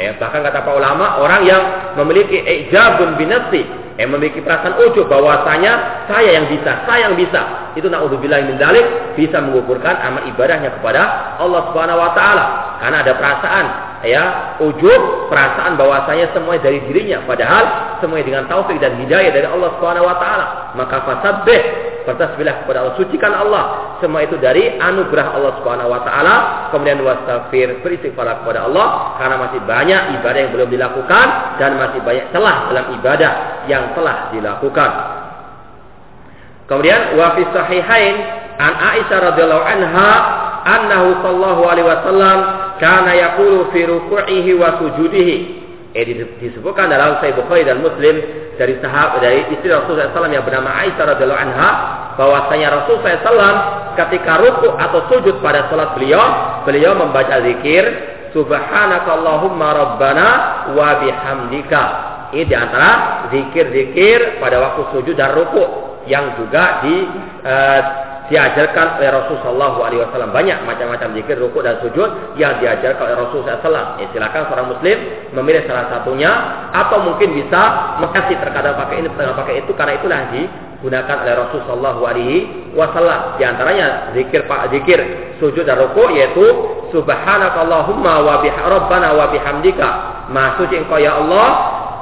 Eh, 0.00 0.16
bahkan 0.16 0.40
kata 0.40 0.64
para 0.64 0.72
ulama, 0.80 1.20
orang 1.20 1.44
yang 1.44 1.62
memiliki 2.00 2.40
ijabun 2.40 3.20
bin 3.20 3.28
nafsi, 3.28 3.60
yang 4.00 4.08
memiliki 4.08 4.40
perasaan 4.40 4.80
ujub 4.88 5.04
bahwasanya 5.04 6.04
saya 6.08 6.40
yang 6.40 6.48
bisa, 6.48 6.80
saya 6.88 7.12
yang 7.12 7.14
bisa. 7.16 7.72
Itu 7.76 7.92
naudzubillah 7.92 8.40
min 8.48 8.56
dzalik 8.56 9.16
bisa 9.20 9.36
mengukurkan 9.44 10.00
amal 10.00 10.24
ibadahnya 10.32 10.80
kepada 10.80 11.36
Allah 11.36 11.60
Subhanahu 11.68 12.00
wa 12.00 12.10
taala. 12.16 12.44
Karena 12.80 12.96
ada 13.04 13.12
perasaan 13.20 13.66
ya, 14.08 14.24
ujub, 14.64 15.28
perasaan 15.28 15.76
bahwasanya 15.76 16.32
semuanya 16.32 16.72
dari 16.72 16.80
dirinya 16.88 17.20
padahal 17.28 17.64
semuanya 18.00 18.26
dengan 18.32 18.44
taufik 18.48 18.80
dan 18.80 18.96
hidayah 18.96 19.28
dari 19.28 19.44
Allah 19.44 19.70
Subhanahu 19.76 20.08
wa 20.08 20.16
taala. 20.16 20.46
Maka 20.72 20.96
fasabbih 21.04 21.91
bertasbihlah 22.04 22.64
kepada 22.64 22.84
Allah, 22.84 22.94
sucikan 22.98 23.32
Allah. 23.34 23.64
Semua 23.98 24.26
itu 24.26 24.38
dari 24.38 24.78
anugerah 24.78 25.38
Allah 25.38 25.52
Subhanahu 25.62 25.90
wa 25.90 26.00
taala. 26.02 26.34
Kemudian 26.74 27.00
wastaghfir, 27.02 27.82
beristighfar 27.82 28.42
kepada 28.42 28.66
Allah 28.66 29.16
karena 29.18 29.36
masih 29.38 29.60
banyak 29.62 30.02
ibadah 30.20 30.40
yang 30.42 30.52
belum 30.52 30.68
dilakukan 30.70 31.26
dan 31.56 31.70
masih 31.78 32.00
banyak 32.02 32.26
celah 32.34 32.56
dalam 32.70 32.86
ibadah 32.98 33.32
yang 33.70 33.94
telah 33.94 34.30
dilakukan. 34.34 34.90
Kemudian 36.66 37.18
wa 37.20 37.36
fi 37.36 37.42
sahihain 37.52 38.14
an 38.56 38.72
Aisyah 38.96 39.18
radhiyallahu 39.32 39.64
anha 39.66 40.10
annahu 40.62 41.08
sallallahu 41.20 41.62
alaihi 41.66 41.86
wasallam 41.86 42.38
kana 42.78 43.12
yaqulu 43.14 43.70
fi 43.74 43.86
ruku'ihi 43.86 44.50
wa 44.56 44.80
sujudihi. 44.80 45.36
Eh 45.92 46.08
disebutkan 46.40 46.88
dalam 46.88 47.20
Sahih 47.20 47.36
Bukhari 47.36 47.68
dan 47.68 47.84
Muslim 47.84 48.41
dari 48.60 48.76
sahabat 48.80 49.24
dari 49.24 49.48
istri 49.52 49.72
Rasulullah 49.72 50.12
SAW 50.12 50.28
yang 50.28 50.44
bernama 50.44 50.70
Aisyah 50.84 51.04
radhiyallahu 51.16 51.42
anha 51.42 51.70
bahwasanya 52.16 52.68
Rasulullah 52.72 53.20
SAW 53.24 53.56
ketika 53.96 54.32
ruku 54.40 54.68
atau 54.76 55.00
sujud 55.08 55.40
pada 55.40 55.68
salat 55.72 55.96
beliau 55.96 56.24
beliau 56.68 56.92
membaca 56.96 57.40
zikir 57.40 58.12
Subhanakallahumma 58.32 59.68
rabbana 59.76 60.28
wa 60.72 61.04
bihamdika. 61.04 61.84
Ini 62.32 62.48
di 62.48 62.56
antara 62.56 63.28
zikir-zikir 63.28 64.40
pada 64.40 64.56
waktu 64.56 64.88
sujud 64.96 65.12
dan 65.12 65.36
ruku 65.36 65.64
yang 66.08 66.32
juga 66.40 66.80
di 66.80 66.96
uh, 67.44 67.80
diajarkan 68.32 68.96
oleh 68.96 69.12
Rasulullah 69.12 69.76
SAW 69.76 70.32
banyak 70.32 70.64
macam-macam 70.64 71.12
zikir 71.20 71.36
ruku 71.36 71.60
dan 71.60 71.76
sujud 71.84 72.40
yang 72.40 72.56
diajarkan 72.64 73.12
oleh 73.12 73.16
Rasulullah 73.28 73.60
SAW. 73.60 74.00
Ya, 74.00 74.08
silakan 74.08 74.48
seorang 74.48 74.68
Muslim 74.72 74.96
memilih 75.36 75.68
salah 75.68 75.92
satunya 75.92 76.32
atau 76.72 77.04
mungkin 77.04 77.36
bisa 77.36 77.60
mengasih 78.00 78.40
terkadang 78.40 78.80
pakai 78.80 79.04
ini 79.04 79.08
terkadang 79.12 79.36
pakai 79.36 79.54
itu 79.60 79.72
karena 79.76 79.92
itulah 80.00 80.20
digunakan 80.32 81.16
oleh 81.28 81.34
Rasulullah 81.44 81.92
SAW. 82.00 83.20
Di 83.36 83.44
antaranya 83.44 84.16
zikir 84.16 84.48
pak 84.48 84.72
zikir 84.72 84.98
sujud 85.36 85.68
dan 85.68 85.76
ruku 85.76 86.16
yaitu 86.16 86.44
Subhanakallahumma 86.92 88.14
wa 88.20 88.34
bihabbana 88.40 89.12
wa 89.12 89.28
bihamdika. 89.28 89.90
Maha 90.32 90.56
suci 90.60 90.80
engkau 90.80 91.00
ya 91.00 91.20
Allah, 91.20 91.48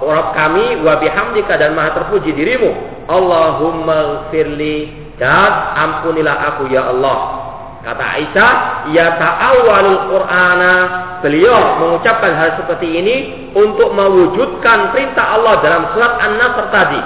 Rabb 0.02 0.34
kami 0.34 0.82
wa 0.82 0.94
bihamdika 0.98 1.58
dan 1.58 1.74
maha 1.74 1.94
terpuji 1.94 2.34
dirimu. 2.34 2.70
Allahumma 3.10 4.30
firli 4.30 5.09
dan 5.20 5.76
ampunilah 5.76 6.56
aku 6.56 6.72
ya 6.72 6.88
Allah. 6.88 7.18
Kata 7.80 8.04
Aisyah, 8.04 8.52
ya 8.92 9.20
ta'awwalul 9.20 10.00
Qur'ana. 10.08 10.72
Beliau 11.20 11.80
mengucapkan 11.84 12.32
hal 12.32 12.56
seperti 12.56 12.88
ini 12.88 13.16
untuk 13.52 13.92
mewujudkan 13.92 14.96
perintah 14.96 15.36
Allah 15.36 15.60
dalam 15.60 15.82
surat 15.92 16.16
An-Nasr 16.24 16.64
tadi. 16.72 17.00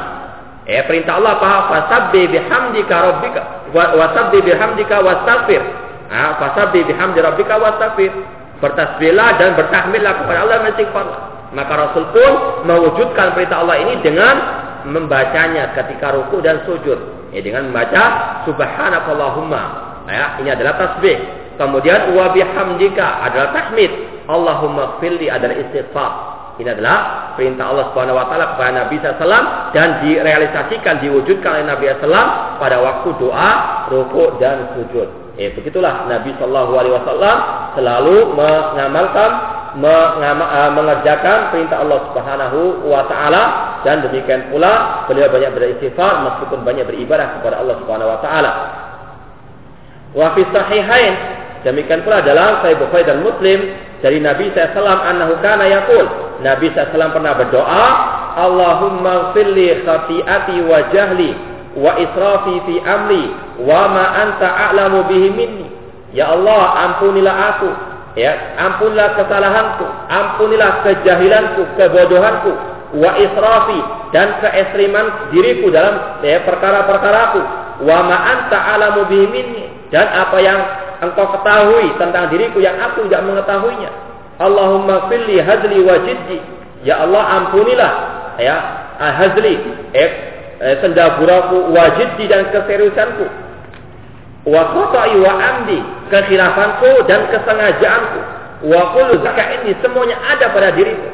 Eh 0.71 0.83
perintah 0.87 1.19
Allah 1.19 1.43
apa? 1.43 1.53
Fasabbi 1.69 2.31
bihamdika 2.31 2.95
rabbika 2.95 3.43
wasabbi 3.75 4.39
bihamdika 4.47 5.03
wastaghfir. 5.03 5.63
Ah, 6.15 6.39
fasabbi 6.39 6.87
bihamdi 6.87 7.19
rabbika 7.19 7.59
wastaghfir. 7.59 8.15
Bertasbihlah 8.63 9.43
dan 9.43 9.59
bertahmidlah 9.59 10.23
kepada 10.23 10.39
Allah 10.47 10.59
dan. 10.63 11.07
Maka 11.55 11.73
Rasul 11.75 12.07
pun 12.15 12.33
mewujudkan 12.67 13.35
perintah 13.35 13.63
Allah 13.67 13.83
ini 13.83 13.99
dengan 14.03 14.35
membacanya 14.87 15.75
ketika 15.75 16.15
ruku 16.15 16.39
dan 16.43 16.63
sujud 16.67 17.24
ya 17.35 17.41
dengan 17.43 17.69
membaca 17.69 18.03
subhanakallahumma. 18.47 19.63
Ya 20.07 20.39
ini 20.39 20.49
adalah 20.55 20.79
tasbih. 20.79 21.19
Kemudian 21.59 22.15
wa 22.15 22.31
bihamdika 22.31 23.07
adalah 23.27 23.51
tahmid. 23.51 23.91
Allahumma 24.31 25.03
firli 25.03 25.29
adalah 25.29 25.59
istighfar. 25.59 26.13
Ini 26.55 26.71
adalah 26.71 27.35
perintah 27.35 27.67
Allah 27.67 27.91
Subhanahu 27.91 28.15
wa 28.15 28.27
taala 28.31 28.55
kepada 28.55 28.87
Nabi 28.87 28.95
SAW 29.03 29.75
dan 29.75 30.07
direalisasikan 30.07 31.03
diwujudkan 31.03 31.51
oleh 31.51 31.67
Nabi 31.67 31.85
SAW 31.99 32.63
pada 32.63 32.79
waktu 32.79 33.09
doa, 33.19 33.51
ruku 33.91 34.39
dan 34.39 34.71
sujud. 34.79 35.35
Eh 35.35 35.51
begitulah 35.51 36.07
Nabi 36.07 36.31
Shallallahu 36.39 36.73
alaihi 36.79 36.95
wasallam 36.95 37.37
selalu 37.75 38.39
mengamalkan 38.39 39.31
mengerjakan 39.77 41.51
perintah 41.51 41.83
Allah 41.83 41.99
Subhanahu 42.11 42.89
wa 42.89 43.03
taala. 43.11 43.43
Dan 43.85 44.01
demikian 44.01 44.49
pula 44.49 45.05
beliau 45.11 45.29
banyak 45.29 45.53
beristighfar 45.53 46.25
meskipun 46.25 46.65
banyak 46.65 46.89
beribadah 46.89 47.39
kepada 47.41 47.61
Allah 47.61 47.77
Subhanahu 47.85 48.09
wa 48.09 48.19
taala. 48.25 48.53
Wa 50.15 50.33
fi 50.33 50.43
sahihain 50.55 51.15
demikian 51.67 52.07
pula 52.07 52.23
dalam 52.23 52.63
Sahih 52.63 52.79
Bukhari 52.79 53.05
dan 53.05 53.21
Muslim 53.27 53.59
dari 54.01 54.21
Nabi 54.23 54.53
SAW 54.55 54.85
annahu 54.85 55.37
kana 55.43 55.67
yaqul. 55.69 56.07
Nabi 56.45 56.71
SAW 56.73 57.13
pernah 57.13 57.35
berdoa 57.35 57.87
Allahumma 58.35 59.33
fili 59.35 59.83
khati'ati 59.83 60.57
wa 60.67 60.79
jahli 60.91 61.31
wa 61.75 61.99
israfi 61.99 62.55
fi 62.67 62.75
amri 62.83 63.25
wa 63.63 63.91
ma 63.91 64.05
anta 64.23 64.49
a'lamu 64.71 65.07
bihi 65.11 65.29
minni. 65.35 65.67
Ya 66.15 66.31
Allah 66.31 66.63
ampunilah 66.89 67.37
aku 67.59 67.94
Ya, 68.15 68.55
ampunilah 68.63 69.19
kesalahanku, 69.19 69.87
ampunilah 70.07 70.87
kejahilanku, 70.87 71.67
kebodohanku, 71.75 72.53
wa 72.95 73.11
israfi 73.19 73.81
dan 74.15 74.39
keekstriman 74.39 75.35
diriku 75.35 75.67
dalam 75.75 76.23
ya, 76.23 76.39
perkara-perkaraku, 76.47 77.43
wa 77.83 77.99
ma 78.07 78.17
anta 78.39 78.79
alamu 78.79 79.11
dan 79.91 80.07
apa 80.15 80.39
yang 80.39 80.61
engkau 81.03 81.27
ketahui 81.35 81.91
tentang 81.99 82.31
diriku 82.31 82.63
yang 82.63 82.79
aku 82.79 83.03
tidak 83.11 83.27
mengetahuinya. 83.27 83.91
Allahumma 84.39 85.11
filli 85.11 85.43
hazli 85.43 85.79
wa 85.83 85.99
jiddi. 86.07 86.39
Ya 86.87 87.03
Allah 87.03 87.23
ampunilah 87.43 87.93
ya 88.39 88.57
hazli 88.99 89.59
eh, 89.91 90.11
eh 90.63 90.77
sendaguraku 90.83 91.71
wa 91.75 91.99
jiddi 91.99 92.31
dan 92.31 92.51
keseriusanku 92.55 93.44
wa 94.45 94.63
khata'i 94.77 95.17
wa 95.21 95.33
amdi 95.33 95.81
kekhilafanku 96.13 97.09
dan 97.09 97.29
kesengajaanku. 97.33 98.21
Wa 98.65 98.97
kullu 98.97 99.21
ini 99.21 99.77
semuanya 99.85 100.17
ada 100.25 100.49
pada 100.53 100.73
diriku. 100.73 101.09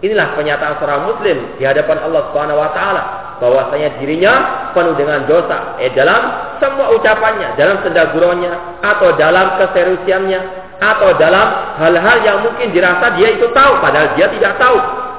Inilah 0.00 0.32
pernyataan 0.32 0.80
seorang 0.80 1.12
muslim 1.12 1.60
di 1.60 1.64
hadapan 1.68 2.00
Allah 2.00 2.32
Subhanahu 2.32 2.56
wa 2.56 2.72
taala 2.72 3.02
bahwasanya 3.36 4.00
dirinya 4.00 4.32
penuh 4.72 4.96
dengan 4.96 5.28
dosa 5.28 5.76
eh 5.76 5.92
dalam 5.92 6.56
semua 6.56 6.88
ucapannya 6.96 7.56
dalam 7.60 7.84
sendaguronya 7.84 8.80
atau 8.80 9.12
dalam 9.20 9.60
keseriusannya 9.60 10.40
atau 10.80 11.12
dalam 11.20 11.76
hal-hal 11.76 12.16
yang 12.24 12.38
mungkin 12.40 12.72
dirasa 12.72 13.12
dia 13.16 13.28
itu 13.28 13.44
tahu 13.52 13.72
padahal 13.84 14.16
dia 14.16 14.32
tidak 14.32 14.56
tahu. 14.56 14.78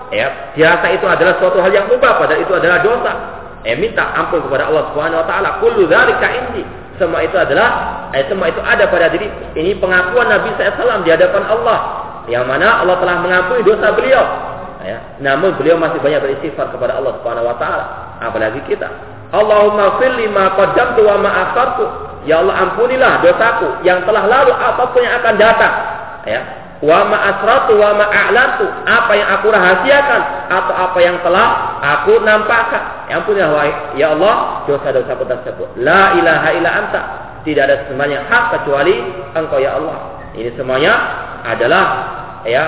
Ya 0.10 0.28
dirasa 0.58 0.98
itu 0.98 1.06
adalah 1.06 1.38
suatu 1.38 1.62
hal 1.62 1.70
yang 1.70 1.86
mubah 1.86 2.18
padahal 2.18 2.42
itu 2.42 2.54
adalah 2.58 2.82
dosa. 2.82 3.14
Eh 3.62 3.78
minta 3.78 4.02
ampun 4.18 4.42
kepada 4.50 4.66
Allah 4.66 4.90
Subhanahu 4.90 5.22
wa 5.22 5.28
taala 5.30 5.50
kullu 5.62 5.86
dzalika 5.86 6.26
indi 6.42 6.66
semua 7.02 7.26
itu 7.26 7.34
adalah 7.34 7.70
eh, 8.14 8.22
semua 8.30 8.54
itu 8.54 8.62
ada 8.62 8.86
pada 8.86 9.10
diri. 9.10 9.26
Ini 9.58 9.82
pengakuan 9.82 10.30
Nabi 10.30 10.54
SAW 10.54 11.02
di 11.02 11.10
hadapan 11.10 11.44
Allah. 11.50 11.80
Yang 12.30 12.46
mana 12.46 12.86
Allah 12.86 13.02
telah 13.02 13.18
mengampuni 13.26 13.66
dosa 13.66 13.90
beliau. 13.98 14.22
Ya. 14.86 15.18
Namun 15.18 15.58
beliau 15.58 15.82
masih 15.82 15.98
banyak 15.98 16.22
beristighfar 16.22 16.70
kepada 16.70 17.02
Allah 17.02 17.18
Subhanahu 17.18 17.50
wa 17.50 17.58
taala. 17.58 17.86
Apalagi 18.22 18.62
kita. 18.70 18.86
Allahumma 19.34 19.98
fil 19.98 20.14
lima 20.22 20.54
qaddamtu 20.54 21.02
wa 21.02 21.18
ma 21.18 21.32
Ya 22.22 22.38
Allah 22.38 22.70
ampunilah 22.70 23.26
dosaku 23.26 23.82
yang 23.82 24.06
telah 24.06 24.30
lalu 24.30 24.54
apa 24.54 24.94
pun 24.94 25.02
yang 25.02 25.18
akan 25.18 25.36
datang. 25.42 25.74
Ya 26.30 26.61
wa 26.82 27.00
ma 27.06 27.18
asratu 27.30 27.78
wa 27.78 27.94
ma 27.94 28.06
a'lantu 28.10 28.66
apa 28.90 29.14
yang 29.14 29.30
aku 29.38 29.48
rahasiakan 29.54 30.22
atau 30.50 30.74
apa 30.74 31.00
yang 31.00 31.18
telah 31.22 31.78
aku 31.78 32.18
nampakkan. 32.26 33.06
Ya 33.08 33.22
ampun 33.22 33.38
ya 33.38 33.48
wahai 33.54 33.74
ya 33.94 34.18
Allah 34.18 34.66
dosa-dosaku 34.66 35.24
tersebut. 35.30 35.68
La 35.78 36.18
ilaha 36.18 36.50
illa 36.58 36.70
anta. 36.74 37.02
Tidak 37.42 37.62
ada 37.62 37.90
semuanya 37.90 38.26
hak 38.30 38.44
kecuali 38.58 38.98
engkau 39.34 39.62
ya 39.62 39.78
Allah. 39.78 39.98
Ini 40.34 40.54
semuanya 40.58 40.94
adalah 41.46 41.86
ya 42.46 42.64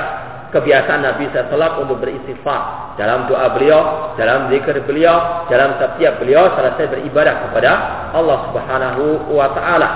kebiasaan 0.53 1.01
Nabi 1.01 1.29
SAW 1.33 1.81
untuk 1.81 1.97
beristighfar 2.01 2.93
dalam 2.97 3.25
doa 3.25 3.49
beliau, 3.57 4.13
dalam 4.13 4.53
zikir 4.53 4.77
beliau, 4.85 5.49
dalam 5.49 5.81
setiap 5.81 6.21
beliau 6.21 6.53
selesai 6.53 6.93
beribadah 6.93 7.49
kepada 7.49 7.71
Allah 8.13 8.37
Subhanahu 8.49 9.33
wa 9.33 9.49
taala. 9.57 9.89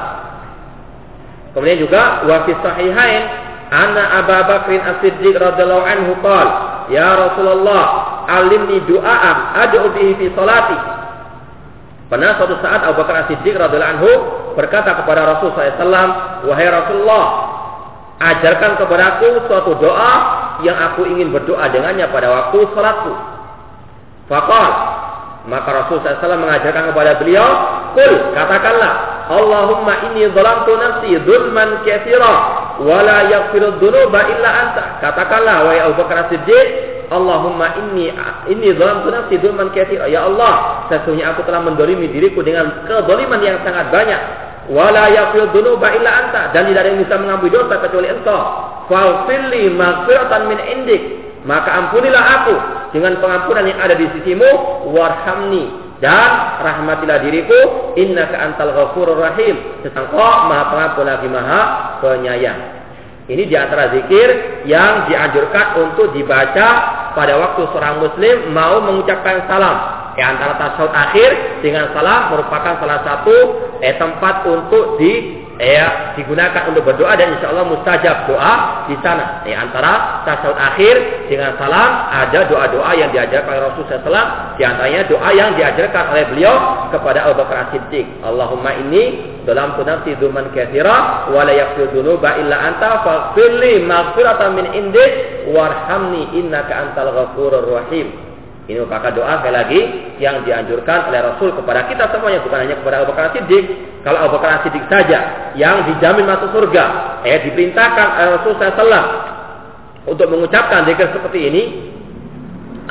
Kemudian 1.54 1.82
juga 1.82 2.26
wa 2.26 2.46
sahihain 2.46 3.47
Anna 3.68 4.24
Abu 4.24 4.32
Bakrin 4.48 4.80
As-Siddiq 4.80 5.36
radhiyallahu 5.36 5.84
anhu 5.84 6.12
qala, 6.24 6.88
"Ya 6.88 7.20
Rasulullah, 7.20 7.84
alimni 8.28 8.80
du'aan 8.88 9.38
ad'u 9.68 9.92
bihi 9.92 10.12
fi 10.16 10.26
salati." 10.32 10.78
Pernah 12.08 12.40
suatu 12.40 12.56
saat 12.64 12.88
Abu 12.88 13.04
Bakar 13.04 13.28
As-Siddiq 13.28 13.60
radhiyallahu 13.60 13.94
anhu 14.00 14.12
berkata 14.56 14.96
kepada 14.96 15.28
Rasul 15.36 15.52
"Wahai 16.48 16.68
Rasulullah, 16.72 17.26
ajarkan 18.24 18.80
kepadaku 18.80 19.44
suatu 19.52 19.76
doa 19.84 20.14
yang 20.64 20.80
aku 20.92 21.04
ingin 21.04 21.36
berdoa 21.36 21.68
dengannya 21.68 22.08
pada 22.08 22.32
waktu 22.32 22.64
salatku." 22.72 23.12
Faqal, 24.32 24.72
maka 25.48 25.70
Rasul 25.72 26.04
SAW 26.04 26.44
mengajarkan 26.44 26.92
kepada 26.92 27.16
beliau, 27.24 27.48
"Kul, 27.96 28.36
katakanlah, 28.36 29.18
Allahumma 29.28 30.08
inni 30.08 30.24
zalamtu 30.32 30.72
nafsi 30.80 31.20
dzulman 31.28 31.84
katsira 31.84 32.36
wa 32.80 33.00
la 33.04 33.28
yaghfiru 33.28 33.76
dzunuba 33.76 34.24
illa 34.32 34.50
anta. 34.64 34.84
Katakanlah 35.04 35.68
wahai 35.68 35.84
Abu 35.84 36.00
Bakar 36.00 36.32
Siddiq, 36.32 36.68
Allahumma 37.12 37.76
inni 37.76 38.08
inni 38.48 38.72
zalamtu 38.80 39.12
nafsi 39.12 39.36
dzulman 39.36 39.76
katsira. 39.76 40.08
Ya 40.08 40.24
Allah, 40.24 40.88
sesungguhnya 40.88 41.36
aku 41.36 41.44
telah 41.44 41.60
mendolimi 41.60 42.08
diriku 42.08 42.40
dengan 42.40 42.88
kezaliman 42.88 43.44
yang 43.44 43.60
sangat 43.68 43.92
banyak. 43.92 44.22
Wa 44.72 44.96
la 44.96 45.12
yaghfiru 45.12 45.52
dzunuba 45.52 45.92
illa 45.92 46.12
anta 46.24 46.42
dan 46.56 46.72
tidak 46.72 46.88
ada 46.88 46.90
yang 46.96 47.00
bisa 47.04 47.16
mengampuni 47.20 47.52
dosa 47.52 47.76
kecuali 47.84 48.08
Engkau. 48.08 48.42
Faghfirli 48.88 49.76
maghfiratan 49.76 50.42
min 50.48 50.60
indik. 50.64 51.04
Maka 51.48 51.70
ampunilah 51.72 52.24
aku 52.44 52.56
dengan 52.92 53.24
pengampunan 53.24 53.64
yang 53.64 53.80
ada 53.80 53.96
di 53.96 54.06
sisimu. 54.20 54.46
Warhamni. 54.92 55.88
Dan 56.04 56.30
rahmatilah 56.62 57.24
diriku. 57.24 57.60
Innaka 57.96 58.36
antal 58.36 58.76
ghafurur 58.76 59.18
rahim. 59.18 59.56
Maha 59.88 60.64
pengampun 60.70 61.06
lagi 61.08 61.28
maha 61.32 61.62
penyayang. 62.04 62.78
Ini 63.28 63.44
di 63.44 63.56
antara 63.60 63.92
zikir 63.92 64.64
yang 64.64 65.12
dianjurkan 65.12 65.84
untuk 65.84 66.16
dibaca 66.16 66.68
pada 67.12 67.34
waktu 67.36 67.68
seorang 67.76 68.00
muslim 68.00 68.56
mau 68.56 68.80
mengucapkan 68.80 69.44
salam. 69.52 69.76
Di 70.16 70.24
antara 70.24 70.56
tasawuf 70.56 70.96
akhir 70.96 71.60
dengan 71.60 71.92
salam 71.92 72.32
merupakan 72.32 72.80
salah 72.80 73.04
satu 73.04 73.36
eh, 73.84 74.00
tempat 74.00 74.48
untuk 74.48 74.96
di 74.96 75.44
ya 75.58 76.14
digunakan 76.14 76.70
untuk 76.70 76.86
berdoa 76.86 77.18
dan 77.18 77.34
insya 77.38 77.50
Allah 77.50 77.66
mustajab 77.66 78.30
doa 78.30 78.54
di 78.86 78.96
sana. 79.02 79.42
Di 79.42 79.54
antara 79.54 80.22
tasawuf 80.26 80.58
akhir 80.58 81.26
dengan 81.30 81.58
salam 81.58 81.90
ada 82.14 82.46
doa-doa 82.46 82.92
yang 82.94 83.10
diajarkan 83.10 83.50
oleh 83.58 83.64
Rasulullah 83.74 84.02
SAW. 84.02 84.26
Di 84.58 84.64
antaranya 84.66 85.02
doa 85.10 85.30
yang 85.34 85.52
diajarkan 85.58 86.04
oleh 86.14 86.24
beliau 86.30 86.56
kepada 86.94 87.26
Abu 87.26 87.42
Bakar 87.42 87.74
Siddiq. 87.74 88.06
Allahumma 88.22 88.74
ini 88.78 89.34
dalam 89.48 89.80
tunafsi 89.80 90.14
duman 90.20 90.52
kathira 90.52 91.30
wa 91.32 91.42
la 91.42 91.54
yaghfiru 91.56 91.96
dzunuba 91.96 92.36
illa 92.38 92.58
anta 92.68 93.02
faghfirli 93.02 93.82
maghfiratan 93.88 94.50
min 94.54 94.66
indik 94.76 95.12
warhamni 95.56 96.36
innaka 96.36 96.74
antal 96.92 97.10
ghafurur 97.16 97.66
rahim. 97.66 98.27
Ini 98.68 98.84
merupakan 98.84 99.16
doa 99.16 99.40
sekali 99.40 99.56
lagi 99.56 99.80
yang 100.20 100.44
dianjurkan 100.44 101.08
oleh 101.08 101.24
Rasul 101.24 101.56
kepada 101.56 101.88
kita 101.88 102.12
semuanya 102.12 102.44
bukan 102.44 102.60
hanya 102.68 102.76
kepada 102.76 103.00
Abu 103.00 103.16
Bakar 103.16 103.32
Siddiq. 103.32 103.64
Kalau 104.04 104.20
Abu 104.28 104.36
Bakar 104.36 104.68
Siddiq 104.68 104.84
saja 104.92 105.20
yang 105.56 105.88
dijamin 105.88 106.28
masuk 106.28 106.52
surga, 106.52 106.86
eh 107.24 107.48
diperintahkan 107.48 108.08
oleh 108.20 108.30
Rasul 108.36 108.54
SAW 108.60 109.08
untuk 110.04 110.28
mengucapkan 110.28 110.84
zikir 110.84 111.08
seperti 111.16 111.48
ini, 111.48 111.64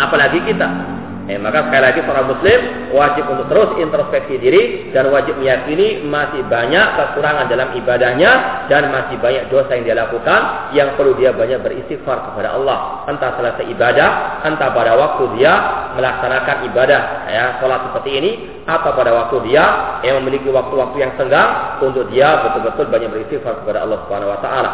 apalagi 0.00 0.40
kita 0.48 0.95
Eh, 1.26 1.42
maka 1.42 1.66
sekali 1.66 1.82
lagi 1.82 2.00
para 2.06 2.22
muslim 2.22 2.86
wajib 2.94 3.26
untuk 3.26 3.50
terus 3.50 3.70
introspeksi 3.82 4.38
diri 4.38 4.94
dan 4.94 5.10
wajib 5.10 5.34
meyakini 5.42 6.06
masih 6.06 6.46
banyak 6.46 6.86
kekurangan 6.94 7.50
dalam 7.50 7.74
ibadahnya 7.74 8.62
dan 8.70 8.94
masih 8.94 9.18
banyak 9.18 9.50
dosa 9.50 9.74
yang 9.74 9.90
dia 9.90 9.96
lakukan 9.98 10.70
yang 10.70 10.94
perlu 10.94 11.18
dia 11.18 11.34
banyak 11.34 11.58
beristighfar 11.66 12.30
kepada 12.30 12.54
Allah. 12.54 13.10
Entah 13.10 13.34
selesai 13.42 13.66
ibadah, 13.74 14.10
entah 14.46 14.70
pada 14.70 14.94
waktu 14.94 15.34
dia 15.34 15.52
melaksanakan 15.98 16.56
ibadah 16.70 17.00
ya 17.26 17.44
sholat 17.58 17.90
seperti 17.90 18.10
ini 18.22 18.30
atau 18.62 18.94
pada 18.94 19.10
waktu 19.10 19.50
dia 19.50 19.64
yang 20.06 20.22
memiliki 20.22 20.46
waktu-waktu 20.46 20.96
yang 21.02 21.10
senggang 21.18 21.82
untuk 21.82 22.06
dia 22.14 22.38
betul-betul 22.46 22.86
banyak 22.86 23.10
beristighfar 23.10 23.66
kepada 23.66 23.82
Allah 23.82 23.98
Subhanahu 24.06 24.30
wa 24.30 24.38
taala. 24.38 24.70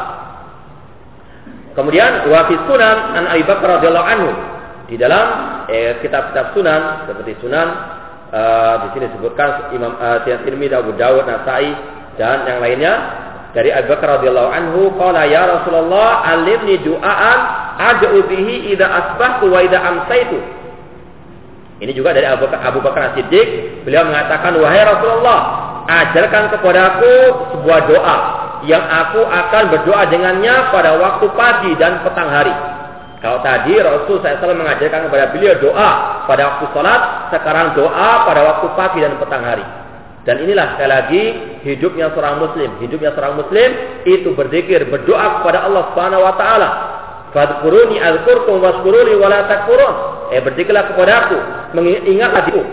Kemudian 1.73 2.29
wa 2.29 2.45
sunan 2.45 2.97
an 3.17 3.25
Abi 3.33 3.41
Bakar 3.49 3.81
radhiyallahu 3.81 4.09
anhu 4.13 4.31
di 4.93 5.01
dalam 5.01 5.27
eh, 5.73 5.97
kitab-kitab 6.05 6.53
sunan 6.53 7.09
seperti 7.09 7.41
sunan 7.41 7.69
uh, 8.29 8.75
di 8.85 8.87
sini 8.93 9.05
disebutkan 9.09 9.73
Imam 9.73 9.97
uh, 9.97 10.21
Tirmidzi, 10.21 10.77
Abu 10.77 10.93
Dawud, 11.01 11.25
Nasai 11.25 11.73
dan 12.21 12.45
yang 12.45 12.61
lainnya. 12.61 12.95
Dari 13.53 13.69
Abu 13.69 13.93
Bakar 13.93 14.21
radhiyallahu 14.21 14.49
anhu 14.49 14.81
qala 14.97 15.29
ya 15.29 15.45
Rasulullah 15.45 16.25
alimni 16.25 16.81
du'aan 16.81 17.39
ad'u 17.77 18.25
bihi 18.25 18.73
idza 18.73 18.85
asbahtu 18.85 19.49
wa 19.49 19.61
idza 19.65 19.77
amsaitu. 19.77 20.41
Ini 21.81 21.93
juga 21.93 22.17
dari 22.17 22.29
Abu 22.29 22.49
Abu 22.49 22.81
Bakar 22.81 23.17
Siddiq 23.17 23.81
beliau 23.85 24.09
mengatakan 24.09 24.57
wahai 24.57 24.89
Rasulullah 24.89 25.41
ajarkan 25.85 26.49
kepadaku 26.53 27.13
sebuah 27.53 27.81
doa 27.93 28.17
yang 28.65 28.85
aku 28.89 29.21
akan 29.21 29.63
berdoa 29.69 30.03
dengannya 30.09 30.73
pada 30.73 30.97
waktu 30.97 31.27
pagi 31.37 31.73
dan 31.77 32.01
petang 32.09 32.33
hari 32.33 32.72
kalau 33.23 33.39
tadi 33.39 33.79
Rasul 33.79 34.19
SAW 34.19 34.59
mengajarkan 34.59 35.07
kepada 35.07 35.31
beliau 35.31 35.55
doa 35.63 35.91
pada 36.27 36.43
waktu 36.43 36.67
sholat, 36.75 37.31
sekarang 37.31 37.79
doa 37.79 38.27
pada 38.27 38.43
waktu 38.43 38.67
pagi 38.75 38.99
dan 38.99 39.15
petang 39.23 39.47
hari. 39.47 39.63
Dan 40.27 40.43
inilah 40.43 40.75
sekali 40.75 40.91
lagi 40.91 41.23
hidupnya 41.63 42.11
seorang 42.11 42.43
muslim. 42.43 42.83
Hidupnya 42.83 43.15
seorang 43.15 43.39
muslim 43.39 43.69
itu 44.11 44.35
berzikir, 44.35 44.91
berdoa 44.91 45.39
kepada 45.39 45.71
Allah 45.71 45.83
Subhanahu 45.95 46.23
wa 46.23 46.35
taala. 46.35 46.69
Fadkuruni 47.31 48.03
azkurkum 48.03 48.59
waskuruni 48.59 49.15
wala 49.15 49.47
takfurun. 49.47 49.95
Eh 50.35 50.43
berzikirlah 50.43 50.91
kepada 50.91 51.13
aku, 51.27 51.39
mengingatlah 51.79 52.43
diriku. 52.51 52.67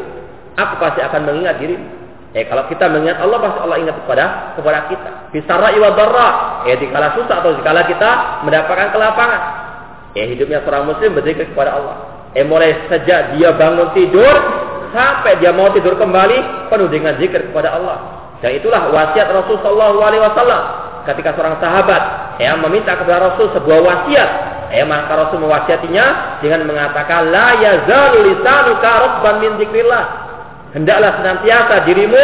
Aku 0.58 0.74
pasti 0.82 1.06
akan 1.06 1.30
mengingat 1.30 1.62
dirimu. 1.62 1.86
Eh 2.34 2.50
kalau 2.50 2.66
kita 2.66 2.90
mengingat 2.90 3.22
Allah 3.22 3.38
pasti 3.38 3.60
Allah 3.70 3.78
ingat 3.86 3.96
kepada 4.02 4.26
kepada 4.58 4.80
kita. 4.90 5.10
Bisara 5.30 5.78
iwa 5.78 5.90
darra. 5.94 6.30
Eh 6.66 6.74
dikala 6.74 7.14
susah 7.14 7.38
atau 7.38 7.54
dikala 7.54 7.86
kita 7.86 8.42
mendapatkan 8.50 8.90
kelapangan. 8.98 9.69
Ya 10.18 10.26
hidupnya 10.26 10.66
seorang 10.66 10.90
muslim 10.90 11.14
berzikir 11.14 11.54
kepada 11.54 11.78
Allah. 11.78 11.96
Eh 12.34 12.46
mulai 12.46 12.90
sejak 12.90 13.38
dia 13.38 13.54
bangun 13.54 13.94
tidur 13.94 14.34
sampai 14.90 15.38
dia 15.38 15.54
mau 15.54 15.70
tidur 15.70 15.98
kembali 15.98 16.70
penuh 16.70 16.90
dengan 16.90 17.18
zikir 17.22 17.54
kepada 17.54 17.78
Allah. 17.78 17.98
Dan 18.40 18.58
itulah 18.58 18.90
wasiat 18.90 19.28
Rasulullah 19.30 19.94
SAW 19.94 20.62
ketika 21.10 21.36
seorang 21.36 21.60
sahabat 21.60 22.02
yang 22.40 22.64
meminta 22.64 22.96
kepada 22.98 23.34
Rasul 23.34 23.54
sebuah 23.54 23.80
wasiat. 23.86 24.30
Eh 24.70 24.86
maka 24.86 25.14
Rasul 25.18 25.42
mewasiatinya 25.42 26.38
dengan 26.42 26.66
mengatakan 26.70 27.34
la 27.34 27.58
yazalu 27.58 28.34
lisanuka 28.34 28.90
rabban 28.90 29.36
min 29.42 29.52
zikrillah. 29.62 30.06
Hendaklah 30.70 31.18
senantiasa 31.18 31.82
dirimu 31.90 32.24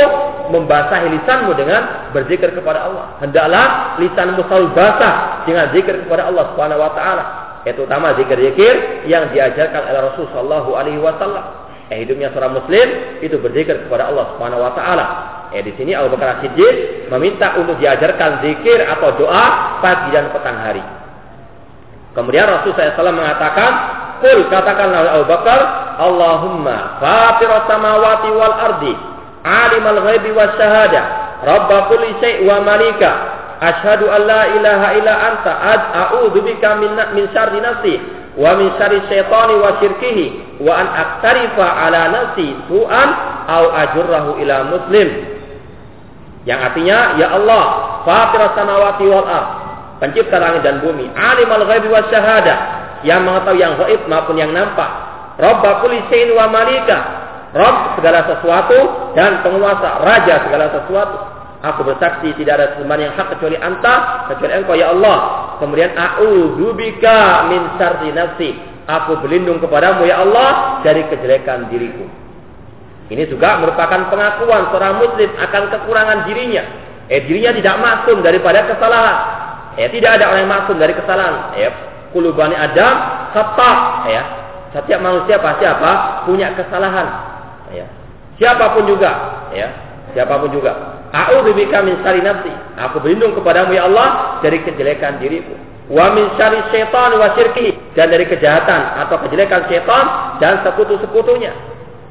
membasahi 0.53 1.09
lisanmu 1.17 1.57
dengan 1.57 2.13
berzikir 2.13 2.53
kepada 2.53 2.85
Allah. 2.85 3.17
Hendaklah 3.17 3.97
lisanmu 3.97 4.45
selalu 4.45 4.69
basah 4.77 5.41
dengan 5.49 5.73
zikir 5.73 6.05
kepada 6.05 6.29
Allah 6.29 6.53
Subhanahu 6.53 6.81
wa 6.85 6.93
taala 6.93 7.44
yaitu 7.65 7.81
utama 7.83 8.13
zikir-zikir 8.13 9.05
yang 9.09 9.33
diajarkan 9.33 9.81
oleh 9.89 10.01
Rasul 10.13 10.29
Shallallahu 10.29 10.77
Alaihi 10.77 11.01
Wasallam. 11.01 11.65
Eh, 11.89 12.01
hidupnya 12.01 12.33
seorang 12.33 12.57
Muslim 12.57 12.87
itu 13.21 13.37
berzikir 13.41 13.85
kepada 13.85 14.09
Allah 14.09 14.33
Subhanahu 14.33 14.61
Wa 14.61 14.71
Taala. 14.77 15.05
Eh, 15.53 15.61
di 15.65 15.73
sini 15.77 15.93
Abu 15.93 16.13
Bakar 16.13 16.41
Siddiq 16.45 17.09
meminta 17.09 17.57
untuk 17.57 17.77
diajarkan 17.77 18.41
zikir 18.41 18.85
atau 18.85 19.13
doa 19.17 19.77
pagi 19.81 20.09
dan 20.13 20.29
petang 20.33 20.57
hari. 20.61 20.81
Kemudian 22.17 22.47
Rasul 22.47 22.71
SAW 22.73 23.11
mengatakan, 23.11 23.71
Kul 24.23 24.47
katakanlah 24.47 25.19
Abu 25.19 25.25
Bakar, 25.27 25.59
Allahumma 25.99 26.97
fatir 27.03 27.51
samawati 27.67 28.29
wal 28.31 28.55
ardi, 28.55 28.93
alimal 29.43 29.99
ghaibi 30.09 30.31
was 30.31 30.55
syahada, 30.55 31.03
rabba 31.43 31.91
kulli 31.91 32.15
syai' 32.23 32.47
wa 32.47 32.63
malika, 32.63 33.11
Ashhadu 33.65 34.05
an 34.13 34.21
la 34.29 34.41
ilaha 34.53 34.87
illa 34.93 35.13
anta 35.33 35.51
a'udzu 36.05 36.37
bika 36.45 36.77
min 36.77 36.93
min 37.17 37.25
syarri 37.33 37.57
nafsi 37.57 37.97
wa 38.37 38.53
min 38.53 38.69
syarri 38.77 39.01
syaitani 39.09 39.57
wa 39.57 39.81
syirkihi 39.81 40.25
wa 40.61 40.73
an 40.77 40.87
aktarifa 40.93 41.65
ala 41.65 42.01
nafsi 42.13 42.53
su'an 42.69 43.09
au 43.49 43.65
ajurrahu 43.73 44.37
ila 44.45 44.55
muslim. 44.69 45.09
Yang 46.45 46.59
artinya 46.61 47.17
ya 47.17 47.33
Allah, 47.33 47.65
fatir 48.05 48.41
samawati 48.53 49.05
wal 49.09 49.25
ard, 49.25 49.49
pencipta 49.97 50.37
langit 50.37 50.61
dan 50.61 50.77
bumi, 50.85 51.09
alimul 51.17 51.65
ghaibi 51.65 51.89
was 51.89 52.05
syahada, 52.13 52.85
yang 53.01 53.25
mengetahui 53.25 53.65
yang 53.65 53.73
gaib 53.81 54.01
maupun 54.05 54.37
yang 54.37 54.53
nampak. 54.53 54.87
Rabb 55.41 55.65
kulli 55.81 56.05
syai'in 56.13 56.37
wa 56.37 56.45
malika, 56.53 56.97
Rabb 57.49 57.97
segala 57.97 58.29
sesuatu 58.29 58.77
dan 59.17 59.41
penguasa, 59.41 60.05
raja 60.05 60.45
segala 60.45 60.69
sesuatu. 60.69 61.34
Aku 61.65 61.81
bersaksi 61.81 62.29
tidak 62.37 62.53
ada 62.61 62.67
sembahan 62.77 63.09
yang 63.09 63.13
hak 63.17 63.27
kecuali 63.37 63.57
Anta, 63.57 64.27
kecuali 64.29 64.53
Engkau 64.53 64.77
ya 64.77 64.93
Allah. 64.93 65.17
Kemudian 65.57 65.97
a'udzubika 65.97 67.49
min 67.49 67.61
syarri 67.81 68.13
nafsi. 68.13 68.49
Aku 68.85 69.17
berlindung 69.17 69.57
kepadamu 69.57 70.05
ya 70.05 70.21
Allah 70.21 70.79
dari 70.85 71.09
kejelekan 71.09 71.73
diriku. 71.73 72.05
Ini 73.09 73.25
juga 73.25 73.57
merupakan 73.61 74.13
pengakuan 74.13 74.69
seorang 74.69 75.01
muslim 75.01 75.29
akan 75.41 75.63
kekurangan 75.73 76.19
dirinya. 76.29 76.63
Eh 77.09 77.25
dirinya 77.25 77.53
tidak 77.57 77.75
maksum 77.81 78.21
daripada 78.21 78.65
kesalahan. 78.69 79.17
Eh 79.77 79.89
tidak 79.89 80.21
ada 80.21 80.29
orang 80.29 80.41
yang 80.45 80.53
maksum 80.53 80.77
dari 80.77 80.93
kesalahan. 80.93 81.53
Eh 81.57 81.69
kulubani 82.13 82.53
Adam 82.53 82.95
khata 83.33 83.73
ya. 84.09 84.23
Setiap 84.75 84.99
manusia 84.99 85.39
pasti 85.39 85.63
apa? 85.63 86.23
Punya 86.27 86.51
kesalahan. 86.51 87.07
Ya. 87.71 87.87
Siapa 88.35 88.75
pun 88.75 88.83
juga, 88.83 89.11
ya. 89.55 89.71
Siapa 90.11 90.35
pun 90.35 90.51
juga. 90.51 90.99
A'udzubika 91.15 91.79
min 91.79 91.95
syarri 92.03 92.19
nafsi. 92.19 92.51
Aku 92.75 92.99
berlindung 92.99 93.31
kepadamu 93.39 93.71
ya 93.71 93.87
Allah 93.87 94.39
dari 94.43 94.59
kejelekan 94.67 95.23
diriku. 95.23 95.55
Wa 95.87 96.11
min 96.11 96.27
syarri 96.35 96.59
syaitan 96.75 97.15
wa 97.15 97.31
syirki 97.39 97.71
dan 97.95 98.11
dari 98.11 98.27
kejahatan 98.27 98.99
atau 99.07 99.15
kejelekan 99.23 99.63
syaitan 99.71 100.35
dan 100.43 100.59
sekutu-sekutunya. 100.67 101.55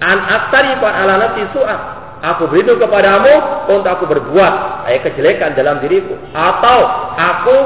An 0.00 0.24
aktarifa 0.24 0.88
ala 0.88 1.20
nafsi 1.20 1.44
su'a. 1.52 1.76
Aku 2.24 2.48
berlindung 2.48 2.80
kepadamu 2.80 3.68
untuk 3.68 3.90
aku 4.00 4.08
berbuat 4.08 4.88
eh, 4.88 5.04
kejelekan 5.04 5.52
dalam 5.52 5.84
diriku 5.84 6.16
atau 6.32 6.78
aku 7.20 7.56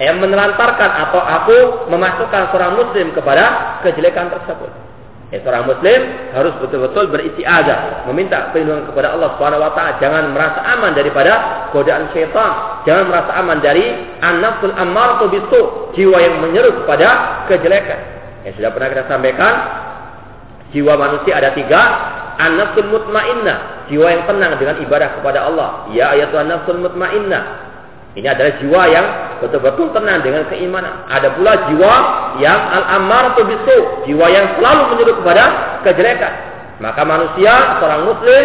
eh, 0.00 0.16
menelantarkan 0.16 0.90
atau 1.08 1.20
aku 1.20 1.58
memasukkan 1.92 2.48
seorang 2.48 2.72
muslim 2.80 3.12
kepada 3.12 3.76
kejelekan 3.84 4.32
tersebut. 4.32 4.85
Ya, 5.34 5.42
seorang 5.42 5.66
muslim 5.66 6.00
harus 6.30 6.54
betul-betul 6.62 7.10
beristiazah, 7.10 8.06
meminta 8.06 8.54
perlindungan 8.54 8.86
kepada 8.86 9.10
Allah 9.10 9.34
Subhanahu 9.34 9.58
wa 9.58 9.74
taala, 9.74 9.98
jangan 9.98 10.30
merasa 10.30 10.62
aman 10.62 10.94
daripada 10.94 11.32
godaan 11.74 12.06
syaitan, 12.14 12.86
jangan 12.86 13.10
merasa 13.10 13.34
aman 13.42 13.58
dari 13.58 13.90
an-nafsul 14.22 14.70
ammaratu 14.70 15.26
bisu, 15.26 15.60
jiwa 15.98 16.22
yang 16.22 16.38
menyeru 16.38 16.78
kepada 16.78 17.42
kejelekan. 17.50 18.00
Ya 18.46 18.54
sudah 18.54 18.70
pernah 18.70 18.88
kita 18.94 19.04
sampaikan, 19.10 19.54
jiwa 20.70 20.94
manusia 20.94 21.42
ada 21.42 21.50
tiga, 21.58 21.82
an-nafsul 22.38 22.86
mutmainnah, 22.86 23.90
jiwa 23.90 24.06
yang 24.06 24.22
tenang 24.30 24.54
dengan 24.62 24.78
ibadah 24.78 25.10
kepada 25.18 25.42
Allah. 25.42 25.90
Ya 25.90 26.14
ayatuhan 26.14 26.54
nafsul 26.54 26.78
mutmainnah. 26.78 27.66
Ini 28.14 28.30
adalah 28.30 28.62
jiwa 28.62 28.82
yang 28.94 29.06
betul-betul 29.42 29.92
tenang 29.92 30.24
dengan 30.24 30.46
keimanan. 30.48 31.06
Ada 31.08 31.36
pula 31.36 31.68
jiwa 31.70 31.94
yang 32.40 32.60
al-ammar 32.72 33.36
bisu, 33.36 34.08
jiwa 34.08 34.26
yang 34.30 34.46
selalu 34.58 34.82
menyuruh 34.94 35.16
kepada 35.22 35.44
kejelekan. 35.84 36.32
Maka 36.80 37.00
manusia, 37.08 37.80
seorang 37.80 38.02
muslim 38.04 38.44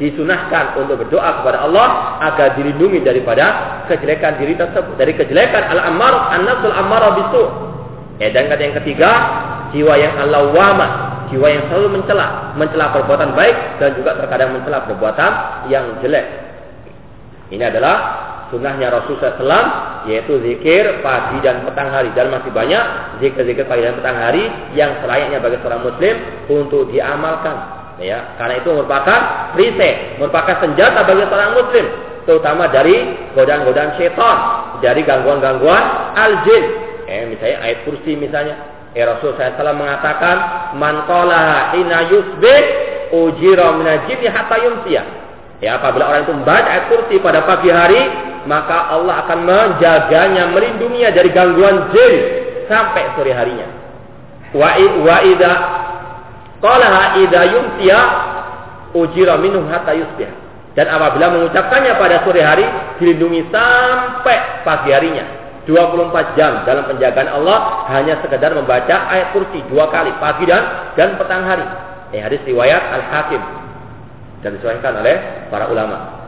disunahkan 0.00 0.80
untuk 0.80 1.04
berdoa 1.04 1.44
kepada 1.44 1.68
Allah 1.68 2.16
agar 2.24 2.56
dilindungi 2.56 3.04
daripada 3.04 3.84
kejelekan 3.86 4.40
diri 4.40 4.56
tersebut, 4.56 4.96
dari 4.96 5.12
kejelekan 5.12 5.60
al-ammar 5.76 6.34
an-nafsul 6.34 6.72
ammar 6.72 7.02
bisu. 7.20 7.44
Ya, 8.20 8.32
dan 8.32 8.52
yang 8.52 8.76
ketiga, 8.80 9.10
jiwa 9.72 9.94
yang 9.96 10.16
al-lawwama, 10.16 10.88
jiwa 11.30 11.46
yang 11.46 11.62
selalu 11.70 12.00
mencela, 12.00 12.52
mencela 12.58 12.92
perbuatan 12.92 13.32
baik 13.38 13.56
dan 13.78 13.94
juga 13.96 14.18
terkadang 14.18 14.56
mencela 14.56 14.84
perbuatan 14.84 15.30
yang 15.70 16.00
jelek. 16.02 16.26
Ini 17.50 17.64
adalah 17.66 17.96
sunnahnya 18.50 18.90
Rasulullah 18.90 19.38
SAW 19.38 19.66
yaitu 20.10 20.36
zikir 20.42 21.00
pagi 21.00 21.38
dan 21.40 21.62
petang 21.64 21.88
hari. 21.88 22.10
Dan 22.12 22.34
masih 22.34 22.50
banyak 22.50 22.84
zikir-zikir 23.22 23.64
pagi 23.70 23.86
dan 23.86 23.96
petang 24.02 24.18
hari 24.18 24.44
yang 24.74 24.98
selayaknya 25.00 25.38
bagi 25.38 25.58
seorang 25.62 25.82
muslim 25.86 26.14
untuk 26.50 26.90
diamalkan. 26.90 27.56
Ya 28.00 28.34
karena 28.40 28.64
itu 28.64 28.70
merupakan 28.72 29.20
perisai 29.52 30.16
merupakan 30.16 30.56
senjata 30.64 31.04
bagi 31.04 31.24
seorang 31.28 31.52
muslim 31.52 31.86
terutama 32.24 32.64
dari 32.72 32.96
godaan-godaan 33.36 34.00
syaitan 34.00 34.36
dari 34.80 35.04
gangguan-gangguan 35.04 36.14
al-jin. 36.16 36.64
Eh, 37.10 37.26
misalnya 37.28 37.58
ayat 37.60 37.78
kursi 37.84 38.16
misalnya. 38.16 38.56
Eh, 38.90 39.06
Rasul 39.06 39.38
SAW 39.38 39.78
mengatakan 39.78 40.36
man 40.74 41.06
qalaha 41.06 41.78
hina 41.78 42.10
yusbih 42.10 42.62
ujira 43.14 43.70
minajibni 43.78 44.26
hatta 44.26 44.56
yumsiyah 44.58 45.19
Ya, 45.60 45.76
apabila 45.76 46.08
orang 46.08 46.24
itu 46.24 46.32
membaca 46.32 46.64
ayat 46.64 46.88
kursi 46.88 47.20
pada 47.20 47.44
pagi 47.44 47.68
hari, 47.68 48.00
maka 48.48 48.96
Allah 48.96 49.28
akan 49.28 49.38
menjaganya, 49.44 50.48
melindunginya 50.56 51.12
dari 51.12 51.28
gangguan 51.36 51.92
jin 51.92 52.14
sampai 52.64 53.12
sore 53.12 53.36
harinya. 53.36 53.68
Wa 54.56 54.72
wa 55.04 55.16
idza 55.20 55.52
qalaha 56.64 57.20
idza 57.20 57.40
yumsiya 57.52 58.00
ujira 58.96 59.36
minhu 59.36 59.68
hatta 59.68 59.92
yusbih. 59.92 60.32
Dan 60.72 60.88
apabila 60.88 61.28
mengucapkannya 61.28 61.92
pada 62.00 62.24
sore 62.24 62.40
hari, 62.40 62.64
dilindungi 62.96 63.52
sampai 63.52 64.64
pagi 64.64 64.96
harinya. 64.96 65.40
24 65.68 66.40
jam 66.40 66.64
dalam 66.64 66.88
penjagaan 66.88 67.36
Allah 67.36 67.84
hanya 67.92 68.16
sekedar 68.24 68.56
membaca 68.56 69.12
ayat 69.12 69.36
kursi 69.36 69.60
dua 69.68 69.92
kali 69.92 70.08
pagi 70.16 70.48
dan 70.48 70.96
dan 70.96 71.20
petang 71.20 71.44
hari. 71.44 71.62
Eh, 72.16 72.18
hadis 72.24 72.40
riwayat 72.48 72.80
Al 72.90 73.04
Hakim 73.12 73.42
dan 74.40 74.56
disahihkan 74.56 75.00
oleh 75.00 75.48
para 75.48 75.68
ulama. 75.68 76.20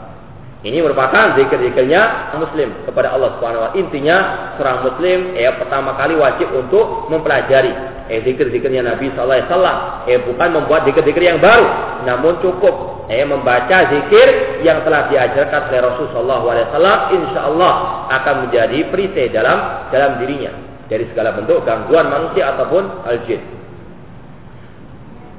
Ini 0.62 0.78
merupakan 0.78 1.34
zikir-zikirnya 1.34 2.30
muslim 2.38 2.86
kepada 2.86 3.10
Allah 3.10 3.34
Subhanahu 3.34 3.66
wa 3.66 3.70
Intinya 3.74 4.16
seorang 4.54 4.86
muslim 4.86 5.34
ya 5.34 5.58
pertama 5.58 5.98
kali 5.98 6.14
wajib 6.14 6.54
untuk 6.54 7.10
mempelajari 7.10 7.74
eh 8.06 8.22
zikir-zikirnya 8.22 8.86
Nabi 8.86 9.10
sallallahu 9.10 9.42
alaihi 9.42 9.50
wasallam. 9.50 9.76
Eh 10.06 10.18
bukan 10.22 10.48
membuat 10.54 10.86
zikir-zikir 10.86 11.18
yang 11.18 11.42
baru, 11.42 11.66
namun 12.06 12.38
cukup 12.38 13.02
eh 13.10 13.26
membaca 13.26 13.90
zikir 13.90 14.62
yang 14.62 14.86
telah 14.86 15.10
diajarkan 15.10 15.66
oleh 15.66 15.80
Rasulullah 15.82 16.14
sallallahu 16.14 16.46
alaihi 16.46 16.66
wasallam 16.70 16.98
insyaallah 17.10 17.74
akan 18.22 18.34
menjadi 18.46 18.78
perisai 18.86 19.34
dalam 19.34 19.58
dalam 19.90 20.22
dirinya 20.22 20.52
dari 20.86 21.10
segala 21.10 21.34
bentuk 21.34 21.66
gangguan 21.66 22.06
manusia 22.06 22.54
ataupun 22.54 23.02
al-jin. 23.02 23.61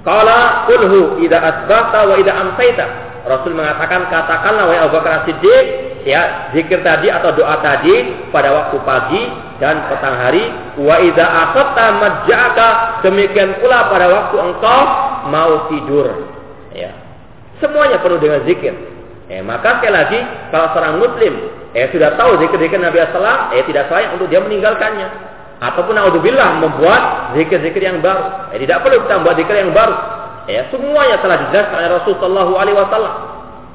Qala 0.03 0.67
kulhu 0.67 1.23
idza 1.23 1.39
asbahta 1.39 2.11
wa 2.11 2.15
idza 2.19 2.33
amsayta. 2.35 2.85
Rasul 3.23 3.55
mengatakan 3.55 4.11
katakanlah 4.11 4.67
wahai 4.67 4.83
Abu 4.83 4.99
Bakar 4.99 5.23
Siddiq 5.23 5.65
ya 6.03 6.51
zikir 6.51 6.83
tadi 6.83 7.07
atau 7.07 7.31
doa 7.31 7.55
tadi 7.63 8.27
pada 8.35 8.51
waktu 8.51 8.83
pagi 8.83 9.23
dan 9.63 9.87
petang 9.87 10.19
hari 10.19 10.43
wa 10.75 10.99
idza 10.99 11.23
aqatta 11.23 11.85
majja'aka. 12.03 12.69
Demikian 13.07 13.63
pula 13.63 13.87
pada 13.87 14.11
waktu 14.11 14.35
engkau 14.43 14.79
mau 15.31 15.71
tidur. 15.71 16.07
Ya. 16.75 16.91
Semuanya 17.63 18.03
penuh 18.03 18.19
dengan 18.19 18.43
zikir. 18.43 18.75
Eh 19.31 19.39
maka 19.39 19.79
sekali 19.79 19.95
lagi 19.95 20.19
kalau 20.51 20.67
seorang 20.75 20.99
muslim 20.99 21.33
eh 21.71 21.87
sudah 21.95 22.19
tahu 22.19 22.43
zikir-zikir 22.43 22.75
Nabi 22.75 22.99
sallallahu 23.07 23.55
eh 23.55 23.63
tidak 23.71 23.87
sayang 23.87 24.19
untuk 24.19 24.27
dia 24.27 24.43
meninggalkannya 24.43 25.32
ataupun 25.63 25.95
naudzubillah 25.95 26.59
membuat 26.59 27.31
zikir-zikir 27.39 27.79
yang 27.79 28.03
baru. 28.03 28.51
Eh, 28.51 28.59
tidak 28.67 28.83
perlu 28.83 29.07
kita 29.07 29.13
membuat 29.23 29.37
zikir 29.39 29.55
yang 29.55 29.71
baru. 29.71 29.95
Ya, 30.43 30.67
semuanya 30.67 31.23
telah 31.23 31.47
dijelaskan 31.47 31.77
oleh 31.79 31.91
Rasulullah 32.03 32.47
alaihi 32.59 32.75
wasallam. 32.75 33.13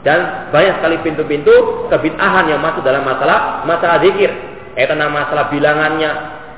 Dan 0.05 0.19
banyak 0.53 0.79
sekali 0.79 0.97
pintu-pintu 1.01 1.51
kebid'ahan 1.89 2.45
yang 2.47 2.61
masuk 2.61 2.85
dalam 2.85 3.03
masalah 3.03 3.65
masalah 3.65 3.99
zikir. 4.05 4.31
Eh 4.77 4.87
tentang 4.87 5.11
masalah 5.11 5.49
bilangannya. 5.49 6.11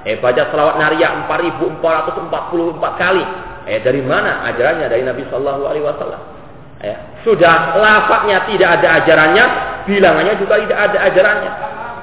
Eh 0.05 0.18
baca 0.18 0.51
selawat 0.51 0.76
naria 0.83 1.14
4444 1.24 3.01
kali. 3.01 3.24
Eh 3.70 3.81
dari 3.81 4.03
mana 4.03 4.45
ajarannya 4.51 4.91
dari 4.91 5.07
Nabi 5.07 5.24
Shallallahu 5.31 5.62
alaihi 5.62 5.87
wasallam? 5.87 6.20
Ya, 6.81 6.97
sudah 7.20 7.76
lafadznya 7.76 8.49
tidak 8.49 8.81
ada 8.81 9.05
ajarannya, 9.05 9.45
bilangannya 9.85 10.35
juga 10.41 10.57
tidak 10.64 10.78
ada 10.81 10.99
ajarannya. 11.12 11.53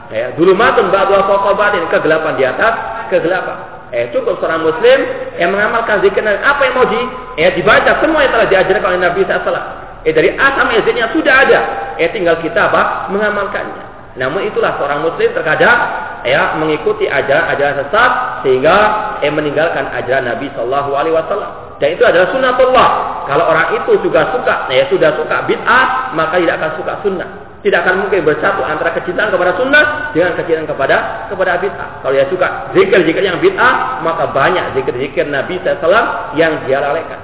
Ya, 0.07 0.31
dulu 0.39 0.55
matun 0.55 0.87
ba'du 0.87 1.19
batin 1.59 1.83
kegelapan 1.91 2.39
di 2.39 2.43
atas 2.47 2.73
kegelapan. 3.11 3.77
Eh, 3.91 4.11
cukup 4.11 4.39
seorang 4.43 4.67
muslim 4.67 4.99
yang 5.39 5.55
mengamalkan 5.55 6.03
zikir 6.03 6.19
apa 6.23 6.61
yang 6.63 6.75
mau 6.75 6.87
di 6.87 7.01
eh, 7.39 7.51
dibaca 7.55 8.03
semua 8.03 8.23
yang 8.23 8.31
telah 8.35 8.47
diajarkan 8.51 8.87
oleh 8.87 9.01
Nabi 9.03 9.23
SAW. 9.23 9.63
Eh 10.03 10.11
dari 10.15 10.35
A 10.35 10.55
sampai 10.55 10.83
sudah 10.83 11.35
ada. 11.47 11.59
Eh 11.99 12.07
tinggal 12.11 12.39
kita 12.39 12.71
apa? 12.71 13.11
Mengamalkannya. 13.11 13.87
Namun 14.15 14.47
itulah 14.47 14.75
seorang 14.79 15.03
muslim 15.03 15.29
terkadang 15.35 15.79
ya 16.25 16.57
mengikuti 16.59 17.05
ajaran-ajaran 17.07 17.85
sesat 17.85 18.11
sehingga 18.43 18.75
eh 19.23 19.31
meninggalkan 19.31 19.87
ajaran 19.91 20.35
Nabi 20.35 20.51
Shallallahu 20.55 20.91
Alaihi 20.95 21.15
Wasallam. 21.15 21.66
Dan 21.77 21.93
itu 21.93 22.03
adalah 22.03 22.33
sunnatullah. 22.33 22.89
Kalau 23.29 23.45
orang 23.47 23.77
itu 23.77 24.01
juga 24.01 24.33
suka, 24.33 24.65
ya 24.73 24.89
sudah 24.89 25.13
suka 25.13 25.45
bid'ah, 25.45 26.15
maka 26.17 26.41
tidak 26.41 26.57
akan 26.57 26.71
suka 26.81 26.93
sunnah 27.05 27.29
tidak 27.65 27.83
akan 27.83 28.05
mungkin 28.05 28.21
bersatu 28.21 28.61
antara 28.61 28.93
kecintaan 28.95 29.33
kepada 29.33 29.57
sunnah 29.57 30.13
dengan 30.13 30.37
kecintaan 30.37 30.69
kepada 30.69 31.27
kepada 31.27 31.57
bid'ah. 31.57 31.89
Kalau 32.05 32.13
dia 32.13 32.23
suka 32.29 32.71
zikir-zikir 32.77 33.23
yang 33.25 33.41
bid'ah, 33.41 33.99
maka 34.05 34.29
banyak 34.29 34.77
zikir-zikir 34.77 35.25
Nabi 35.27 35.57
SAW 35.65 36.37
yang 36.37 36.63
dia 36.69 36.79
lalaikan. 36.79 37.19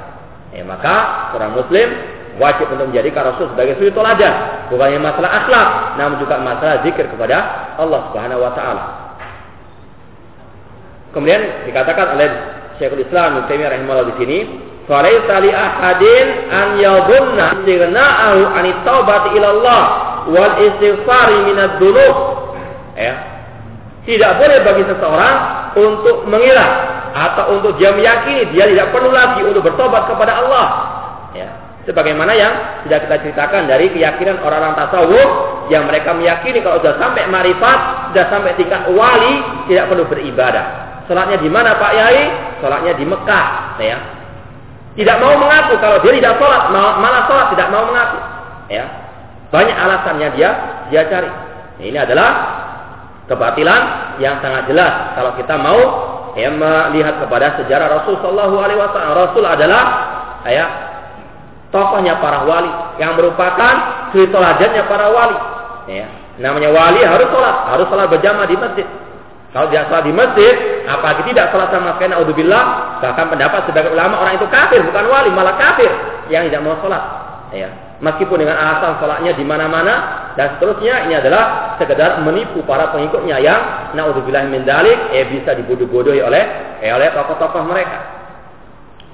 Ya, 0.51 0.66
maka 0.66 1.30
seorang 1.32 1.54
muslim 1.54 1.88
wajib 2.41 2.66
untuk 2.74 2.89
menjadikan 2.89 3.30
Rasul 3.30 3.54
sebagai 3.54 3.78
suri 3.78 3.93
toladan. 3.93 4.68
Bukan 4.74 4.86
hanya 4.89 5.01
masalah 5.01 5.32
akhlak, 5.45 5.68
namun 6.01 6.16
juga 6.18 6.36
masalah 6.41 6.82
zikir 6.82 7.06
kepada 7.08 7.38
Allah 7.78 8.10
Subhanahu 8.10 8.41
wa 8.41 8.51
taala. 8.58 8.84
Kemudian 11.14 11.70
dikatakan 11.70 12.18
oleh 12.18 12.30
Syekhul 12.82 13.05
Islam 13.05 13.38
Ibnu 13.38 13.41
Taimiyah 13.49 13.71
rahimahullah 13.78 14.07
di 14.13 14.15
sini, 14.17 14.38
"Falaisa 14.89 15.36
li 15.43 15.51
ahadin 15.53 16.28
an 16.49 16.67
yadhunna 16.82 17.45
istighna'ahu 17.61 18.41
an 18.49 18.65
taubati 18.82 19.30
ila 19.38 19.47
Allah 19.53 19.84
wal 20.30 20.53
istighfari 20.61 21.38
minad 21.51 21.80
dzunub 21.80 22.15
ya. 22.95 23.13
Tidak 24.03 24.32
boleh 24.36 24.57
bagi 24.67 24.84
seseorang 24.84 25.36
untuk 25.80 26.28
mengira 26.28 26.67
atau 27.15 27.55
untuk 27.55 27.80
dia 27.80 27.95
meyakini 27.95 28.51
dia 28.51 28.67
tidak 28.67 28.91
perlu 28.91 29.15
lagi 29.15 29.47
untuk 29.47 29.63
bertobat 29.63 30.11
kepada 30.11 30.43
Allah. 30.43 30.67
Ya. 31.32 31.49
Sebagaimana 31.88 32.32
yang 32.36 32.53
sudah 32.84 32.99
kita 32.99 33.15
ceritakan 33.24 33.67
dari 33.67 33.91
keyakinan 33.91 34.39
orang-orang 34.43 34.76
tasawuf 34.76 35.30
yang 35.71 35.88
mereka 35.88 36.15
meyakini 36.15 36.59
kalau 36.63 36.80
sudah 36.84 36.99
sampai 36.99 37.28
marifat 37.32 38.11
sudah 38.11 38.26
sampai 38.28 38.51
tingkat 38.59 38.88
wali 38.91 39.39
tidak 39.71 39.88
perlu 39.91 40.03
beribadah 40.07 40.82
salatnya 41.10 41.38
di 41.39 41.49
mana 41.51 41.76
Pak 41.78 41.91
Yai 41.93 42.22
salatnya 42.60 42.93
di 42.95 43.06
Mekah 43.06 43.45
ya 43.80 43.97
tidak 44.93 45.18
mau 45.20 45.34
mengaku 45.38 45.74
kalau 45.82 45.97
dia 46.06 46.14
tidak 46.18 46.38
sholat 46.38 46.70
malah 46.74 47.22
sholat 47.26 47.47
tidak 47.56 47.68
mau 47.74 47.84
mengaku 47.89 48.20
ya 48.70 49.04
banyak 49.54 49.78
alasannya 49.78 50.34
dia 50.34 50.49
dia 50.89 51.06
cari. 51.06 51.30
Ini 51.78 51.97
adalah 52.01 52.30
kebatilan 53.30 53.82
yang 54.18 54.41
sangat 54.41 54.66
jelas 54.66 55.14
kalau 55.14 55.38
kita 55.38 55.54
mau 55.62 55.80
ya 56.34 56.49
melihat 56.49 57.22
kepada 57.22 57.62
sejarah 57.62 58.01
Rasul 58.01 58.18
Shallallahu 58.18 58.56
Alaihi 58.58 58.82
Wasallam. 58.82 59.14
Rasul 59.14 59.45
adalah 59.45 59.84
ya 60.49 60.66
tokohnya 61.70 62.18
para 62.18 62.49
wali 62.49 62.74
yang 62.97 63.14
merupakan 63.14 63.74
toladannya 64.10 64.84
para 64.89 65.08
wali. 65.14 65.38
Ya, 65.84 66.08
namanya 66.41 66.74
wali 66.74 67.06
harus 67.06 67.30
sholat, 67.30 67.56
harus 67.78 67.86
sholat 67.93 68.10
berjamaah 68.10 68.49
di 68.49 68.58
masjid. 68.58 68.88
Kalau 69.54 69.70
dia 69.70 69.86
sholat 69.86 70.10
di 70.10 70.14
masjid, 70.18 70.82
apalagi 70.89 71.30
tidak 71.30 71.54
sholat 71.54 71.70
sama 71.70 71.93
sekali, 71.93 72.10
naudzubillah, 72.18 72.64
bahkan 73.06 73.30
pendapat 73.30 73.70
sebagai 73.70 73.93
ulama 73.93 74.26
orang 74.26 74.41
itu 74.41 74.49
kafir, 74.49 74.82
bukan 74.82 75.06
wali, 75.14 75.30
malah 75.30 75.54
kafir 75.62 75.93
yang 76.34 76.49
tidak 76.49 76.66
mau 76.66 76.74
sholat. 76.82 77.22
Ya, 77.54 77.70
meskipun 78.01 78.41
dengan 78.41 78.58
alasan 78.58 78.97
sholatnya 78.97 79.38
di 79.38 79.45
mana-mana 79.45 79.93
dan 80.34 80.58
seterusnya 80.58 81.06
ini 81.06 81.22
adalah 81.22 81.78
sekedar 81.78 82.26
menipu 82.26 82.66
para 82.66 82.89
pengikutnya 82.89 83.38
yang 83.38 83.93
naudzubillah 83.93 84.49
min 84.49 84.66
dalik 84.66 85.14
eh 85.14 85.30
bisa 85.30 85.54
dibodoh-bodohi 85.62 86.26
oleh 86.26 86.43
eh, 86.82 86.89
oleh 86.89 87.14
tokoh-tokoh 87.14 87.62
mereka. 87.70 88.26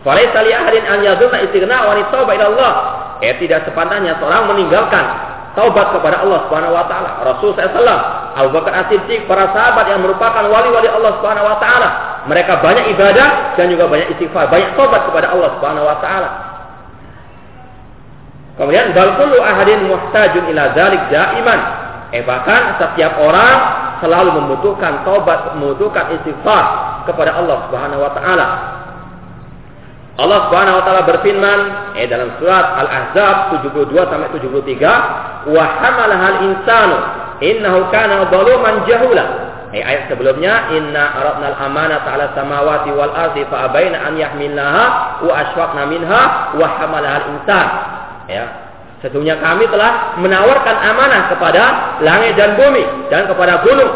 Falaisa 0.07 0.39
li 0.47 0.55
ahadin 0.55 0.87
an 0.87 1.03
yadhunna 1.03 1.43
istighna 1.51 1.83
wa 1.83 1.99
tauba 2.07 2.31
ila 2.31 2.45
Allah. 2.55 2.73
Eh 3.19 3.35
tidak 3.43 3.67
sepantasnya 3.67 4.15
seorang 4.23 4.47
meninggalkan 4.55 5.28
taubat 5.59 5.91
kepada 5.91 6.23
Allah 6.23 6.47
Subhanahu 6.47 6.71
wa 6.71 6.87
taala. 6.87 7.19
Rasul 7.27 7.51
SAW, 7.51 7.99
Abu 8.39 8.49
Bakar 8.55 8.87
As-Siddiq, 8.87 9.27
para 9.27 9.51
sahabat 9.51 9.91
yang 9.91 9.99
merupakan 9.99 10.47
wali-wali 10.47 10.87
Allah 10.87 11.19
Subhanahu 11.19 11.43
wa 11.43 11.59
taala. 11.59 11.89
Mereka 12.31 12.63
banyak 12.63 12.95
ibadah 12.95 13.59
dan 13.59 13.67
juga 13.67 13.91
banyak 13.91 14.15
istighfar, 14.15 14.47
banyak 14.47 14.79
taubat 14.79 15.03
kepada 15.11 15.35
Allah 15.35 15.49
Subhanahu 15.59 15.83
wa 15.83 15.97
taala. 15.99 16.29
Kemudian 18.55 18.95
bal 18.95 19.11
ahadin 19.19 19.87
muhtajun 19.91 20.43
ila 20.55 20.63
dzalik 20.71 21.03
daiman. 21.11 21.59
Eh 22.15 22.23
bahkan 22.23 22.79
setiap 22.79 23.19
orang 23.19 23.55
selalu 23.99 24.39
membutuhkan 24.39 25.03
taubat, 25.03 25.59
membutuhkan 25.59 26.15
istighfar 26.15 26.63
kepada 27.03 27.35
Allah 27.35 27.67
Subhanahu 27.67 27.99
wa 27.99 28.11
taala. 28.15 28.47
Allah 30.19 30.51
Subhanahu 30.51 30.75
wa 30.79 30.83
taala 30.83 31.01
berfirman 31.07 31.59
eh 31.95 32.03
dalam 32.11 32.35
surat 32.43 32.75
Al-Ahzab 32.75 33.63
72 33.63 34.03
sampai 34.03 34.27
73, 34.35 34.91
"Wa 35.47 35.63
hamalahal 35.79 36.37
insanu 36.43 36.97
innahu 37.39 37.87
kana 37.87 38.27
zaluman 38.27 38.83
jahula." 38.83 39.25
Eh, 39.71 39.79
ayat 39.79 40.11
sebelumnya, 40.11 40.75
"Inna 40.75 41.13
aradna 41.13 41.55
al-amanata 41.55 42.07
'ala 42.11 42.25
samawati 42.35 42.89
wal 42.91 43.13
ardi 43.15 43.47
fa 43.47 43.71
abaina 43.71 44.01
an 44.01 44.19
yahmilnaha 44.19 44.85
wa 45.23 45.33
ashfaqna 45.39 45.87
minha 45.87 46.21
wa 46.57 46.67
hamalahal 46.67 47.25
insan." 47.39 47.67
Ya, 48.27 48.45
Sesungguhnya 48.99 49.39
kami 49.39 49.63
telah 49.71 50.19
menawarkan 50.19 50.75
amanah 50.83 51.31
kepada 51.31 51.63
langit 52.03 52.35
dan 52.35 52.59
bumi 52.59 52.83
dan 53.07 53.31
kepada 53.31 53.63
gunung. 53.63 53.93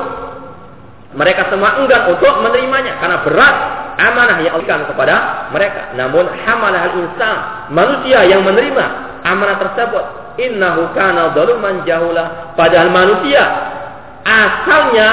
Mereka 1.19 1.51
semua 1.51 1.83
enggan 1.83 2.07
untuk 2.15 2.39
menerimanya 2.39 2.97
karena 3.03 3.19
berat 3.27 3.82
amanah 3.97 4.37
yang 4.41 4.53
Allah 4.57 4.87
kepada 4.89 5.15
mereka. 5.51 5.93
Namun 5.97 6.25
hamalah 6.43 6.93
insan, 6.97 7.37
manusia 7.73 8.25
yang 8.27 8.41
menerima 8.41 8.85
amanah 9.23 9.57
tersebut, 9.59 10.05
innahu 10.41 10.91
kana 10.97 11.31
zaluman 11.33 11.85
jahula. 11.87 12.53
Padahal 12.57 12.89
manusia 12.91 13.43
asalnya 14.23 15.09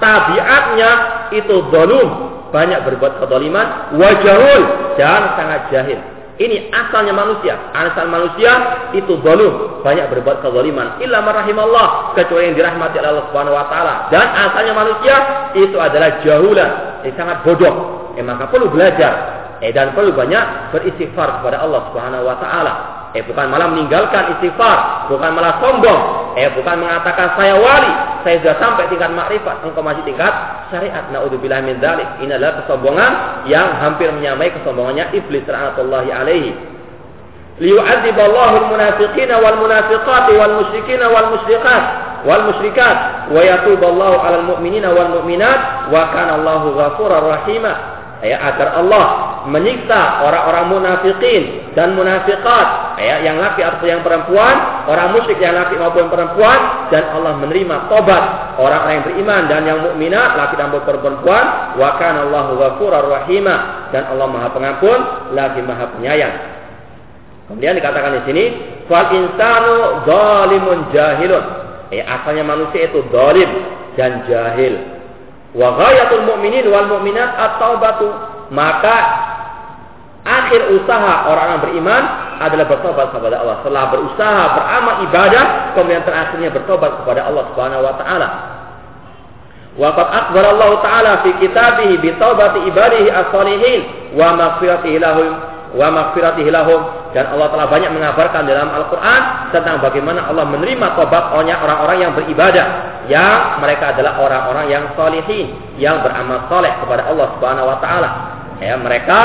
tabiatnya 0.00 0.90
itu 1.32 1.54
zalum, 1.72 2.08
banyak 2.50 2.80
berbuat 2.86 3.22
kezaliman, 3.22 3.96
wajahul 3.96 4.62
dan 4.96 5.22
sangat 5.36 5.60
jahil. 5.72 6.00
Ini 6.36 6.68
asalnya 6.68 7.16
manusia. 7.16 7.56
Asal 7.72 8.12
manusia 8.12 8.52
itu 8.92 9.16
zalim, 9.24 9.80
banyak 9.80 10.04
berbuat 10.12 10.44
kezaliman. 10.44 11.00
Illa 11.00 11.24
marahimallah, 11.24 12.12
kecuali 12.12 12.52
yang 12.52 12.56
dirahmati 12.60 13.00
Allah 13.00 13.24
Subhanahu 13.32 13.56
wa 13.56 13.66
taala. 13.72 14.12
Dan 14.12 14.26
asalnya 14.36 14.76
manusia 14.76 15.16
itu 15.56 15.80
adalah 15.80 16.20
jahulan, 16.20 17.00
ini 17.08 17.16
sangat 17.16 17.40
bodoh 17.40 17.95
eh 18.16 18.24
maka 18.24 18.48
perlu 18.48 18.72
belajar 18.72 19.12
eh 19.60 19.72
dan 19.72 19.96
perlu 19.96 20.12
banyak 20.12 20.72
beristighfar 20.72 21.40
kepada 21.40 21.64
Allah 21.64 21.88
Subhanahu 21.92 22.24
wa 22.28 22.36
taala. 22.40 22.74
Eh 23.16 23.24
bukan 23.24 23.48
malah 23.48 23.72
meninggalkan 23.72 24.36
istighfar, 24.36 25.08
bukan 25.08 25.30
malah 25.32 25.56
sombong, 25.64 26.00
eh 26.36 26.52
bukan 26.52 26.84
mengatakan 26.84 27.32
saya 27.40 27.56
wali, 27.56 27.92
saya 28.28 28.44
sudah 28.44 28.56
sampai 28.60 28.84
tingkat 28.92 29.08
makrifat, 29.08 29.64
engkau 29.64 29.80
masih 29.80 30.04
tingkat 30.04 30.32
syariat. 30.68 31.08
Naudzubillah 31.08 31.64
min 31.64 31.80
dzalik. 31.80 32.20
Ini 32.20 32.36
adalah 32.36 32.60
kesombongan 32.64 33.12
yang 33.48 33.72
hampir 33.80 34.12
menyamai 34.12 34.52
kesombongannya 34.60 35.16
iblis 35.16 35.48
rahmatullahi 35.48 36.10
alaihi. 36.12 36.52
Liyu'adziballahu 37.56 38.68
al-munafiqina 38.68 39.40
wal 39.40 39.64
munafiqati 39.64 40.32
wal 40.36 40.54
musyrikina 40.60 41.08
wal 41.08 41.32
musyrikat 41.32 41.82
wal 42.28 42.52
musyrikat 42.52 42.96
wa 43.32 43.40
'alal 43.40 44.44
mu'minina 44.44 44.92
wal 44.92 45.08
mu'minat 45.16 45.88
ya 48.24 48.40
agar 48.40 48.80
Allah 48.80 49.06
menyiksa 49.52 50.24
orang-orang 50.24 50.64
munafikin 50.72 51.72
dan 51.76 51.92
munafikat 51.92 52.96
ya 52.96 53.20
yang 53.20 53.36
laki 53.36 53.60
atau 53.60 53.84
yang 53.84 54.00
perempuan 54.00 54.86
orang 54.88 55.12
musyrik 55.12 55.36
yang 55.36 55.52
laki 55.52 55.76
maupun 55.76 56.08
perempuan 56.08 56.88
dan 56.88 57.12
Allah 57.12 57.36
menerima 57.36 57.92
tobat. 57.92 58.24
Orang-orang 58.56 59.02
yang 59.02 59.04
beriman 59.04 59.42
dan 59.52 59.60
yang 59.68 59.78
mukminat 59.84 60.30
laki 60.34 60.54
dan 60.56 60.72
perempuan 60.72 61.44
wa 61.76 61.90
kana 62.00 62.24
Allahu 62.30 62.56
ghafurur 62.56 63.06
rahima. 63.12 63.88
Dan 63.92 64.08
Allah 64.08 64.26
Maha 64.32 64.48
Pengampun 64.50 64.98
lagi 65.36 65.60
Maha 65.60 65.92
Penyayang. 65.92 66.34
Kemudian 67.46 67.78
dikatakan 67.78 68.10
di 68.18 68.22
sini 68.26 68.44
fal 68.90 69.12
insanu 69.12 70.02
zalimun 70.08 70.90
jahilun. 70.90 71.44
Ya 71.94 72.02
asalnya 72.18 72.42
manusia 72.42 72.90
itu 72.90 72.98
zalim 73.14 73.46
dan 73.94 74.26
jahil 74.26 74.95
Wa 75.56 75.72
ghayatul 75.80 76.24
mu'minin 76.28 76.68
wal 76.68 76.84
mu'minat 76.92 77.32
at-taubatu. 77.32 78.12
Maka 78.52 78.96
akhir 80.22 80.70
usaha 80.76 81.32
orang-orang 81.32 81.60
beriman 81.64 82.02
adalah 82.44 82.66
bertobat 82.68 83.08
kepada 83.10 83.40
Allah. 83.40 83.56
Setelah 83.64 83.84
berusaha 83.88 84.42
beramal 84.52 84.94
ibadah, 85.08 85.44
kemudian 85.72 86.04
terakhirnya 86.04 86.50
bertobat 86.52 86.92
kepada 87.02 87.20
Allah 87.24 87.44
Subhanahu 87.50 87.82
wa 87.82 87.94
taala. 87.96 88.28
Wa 89.76 89.92
qad 89.92 90.32
Allah 90.32 90.70
taala 90.80 91.12
fi 91.24 91.30
kitabih 91.40 92.00
bi 92.00 92.12
taubati 92.16 92.64
ibadihi 92.68 93.12
as-salihin 93.12 93.80
wa 94.16 94.32
maghfiratihi 94.36 94.96
lahum 95.00 95.36
wa 95.76 95.86
maghfiratihi 95.92 96.48
lahum 96.48 96.80
dan 97.16 97.32
Allah 97.32 97.48
telah 97.48 97.64
banyak 97.72 97.96
mengabarkan 97.96 98.44
dalam 98.44 98.68
Al-Qur'an 98.76 99.48
tentang 99.48 99.80
bagaimana 99.80 100.28
Allah 100.28 100.44
menerima 100.52 101.00
tobat 101.00 101.32
orang-orang 101.32 101.96
yang 102.04 102.12
beribadah. 102.12 102.92
Yang 103.08 103.40
mereka 103.64 103.96
adalah 103.96 104.20
orang-orang 104.20 104.68
yang 104.68 104.84
salihin 104.92 105.56
yang 105.80 106.04
beramal 106.04 106.44
soleh 106.52 106.68
kepada 106.76 107.08
Allah 107.08 107.32
Subhanahu 107.32 107.72
wa 107.72 107.80
taala. 107.80 108.10
Ya 108.60 108.76
mereka 108.76 109.20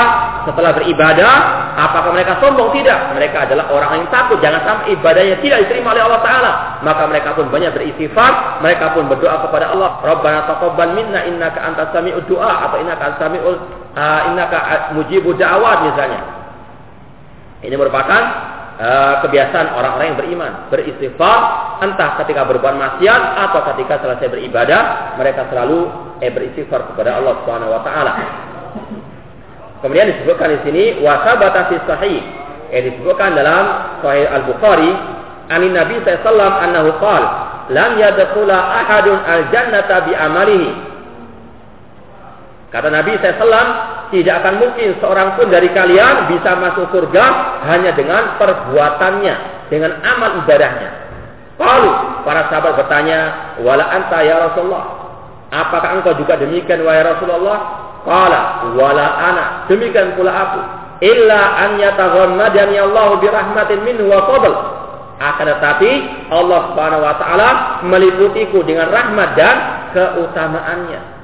setelah 0.48 0.72
beribadah 0.72 1.34
apakah 1.76 2.16
mereka 2.16 2.40
sombong? 2.40 2.72
Tidak. 2.72 3.12
Mereka 3.12 3.44
adalah 3.44 3.68
orang 3.68 4.00
yang 4.00 4.08
takut. 4.08 4.40
Jangan 4.40 4.64
sampai 4.64 4.96
ibadahnya 4.96 5.36
tidak 5.44 5.68
diterima 5.68 5.92
oleh 5.92 6.02
Allah 6.08 6.20
taala. 6.24 6.52
Maka 6.80 7.02
mereka 7.12 7.36
pun 7.36 7.52
banyak 7.52 7.76
beristighfar. 7.76 8.64
Mereka 8.64 8.96
pun 8.96 9.04
berdoa 9.04 9.36
kepada 9.44 9.68
Allah. 9.68 10.00
Rabbana 10.00 10.48
taqabbal 10.48 10.96
minna 10.96 11.28
innaka 11.28 11.60
antas 11.60 11.92
sami'ud 11.92 12.24
du'a. 12.24 12.72
Atau 12.72 12.80
innaka 12.80 13.20
sami'ul 13.20 13.56
uh, 14.00 14.20
innaka 14.32 14.92
mujibu 14.96 15.36
da'awat 15.36 15.92
misalnya 15.92 16.41
ini 17.62 17.74
merupakan 17.78 18.22
uh, 18.78 19.14
kebiasaan 19.22 19.78
orang-orang 19.78 20.06
yang 20.14 20.18
beriman 20.18 20.52
beristighfar 20.68 21.38
entah 21.82 22.18
ketika 22.22 22.42
berbuat 22.46 22.74
maksiat 22.74 23.22
atau 23.48 23.60
ketika 23.74 24.02
selesai 24.02 24.28
beribadah 24.28 25.14
mereka 25.18 25.46
selalu 25.48 25.86
eh 26.18 26.30
beristighfar 26.30 26.94
kepada 26.94 27.18
Allah 27.22 27.38
Subhanahu 27.42 27.70
wa 27.70 27.82
taala 27.86 28.12
Kemudian 29.82 30.14
disebutkan 30.14 30.46
di 30.46 30.58
sini 30.62 30.82
wasabata 31.02 31.66
fi 31.66 31.76
sahih. 31.90 32.22
Eh 32.70 32.86
disebutkan 32.86 33.34
dalam 33.34 33.98
Sahih 33.98 34.30
Al-Bukhari 34.30 34.94
ani 35.50 35.74
Nabi 35.74 35.98
sallallahu 36.06 36.56
annahu 36.62 36.90
qala 37.02 37.28
lam 37.74 37.98
ahadun 37.98 39.18
al-jannata 39.26 40.06
bi 40.06 40.14
amalihi. 40.14 40.70
Kata 42.70 42.88
Nabi 42.88 43.12
SAW, 43.20 43.91
tidak 44.12 44.44
akan 44.44 44.54
mungkin 44.60 45.00
seorang 45.00 45.40
pun 45.40 45.48
dari 45.48 45.72
kalian 45.72 46.28
bisa 46.28 46.52
masuk 46.60 46.92
surga 46.92 47.24
hanya 47.64 47.96
dengan 47.96 48.36
perbuatannya, 48.36 49.34
dengan 49.72 49.96
amal 50.04 50.44
ibadahnya. 50.44 50.90
Lalu 51.56 51.90
para 52.28 52.52
sahabat 52.52 52.76
bertanya, 52.76 53.20
wala 53.64 53.88
anta 53.88 54.20
ya 54.20 54.36
Rasulullah, 54.52 54.84
apakah 55.48 55.96
engkau 55.96 56.12
juga 56.20 56.36
demikian 56.36 56.84
wahai 56.84 57.00
Rasulullah? 57.08 57.58
Qala 58.02 58.74
wala 58.74 59.06
ana. 59.16 59.44
Demikian 59.70 60.18
pula 60.18 60.32
aku. 60.34 60.60
Illa 61.02 61.40
an 61.58 61.70
yataghammadani 61.78 62.76
Allah 62.78 63.08
bi 63.18 63.26
rahmatin 63.30 63.78
minhu 63.86 64.10
wa 64.10 64.26
fadl. 64.26 64.54
Akan 65.22 65.46
tetapi 65.46 65.90
Allah 66.34 66.60
Subhanahu 66.74 67.02
wa 67.06 67.14
taala 67.14 67.48
meliputiku 67.86 68.66
dengan 68.66 68.90
rahmat 68.90 69.38
dan 69.38 69.56
keutamaannya. 69.94 71.21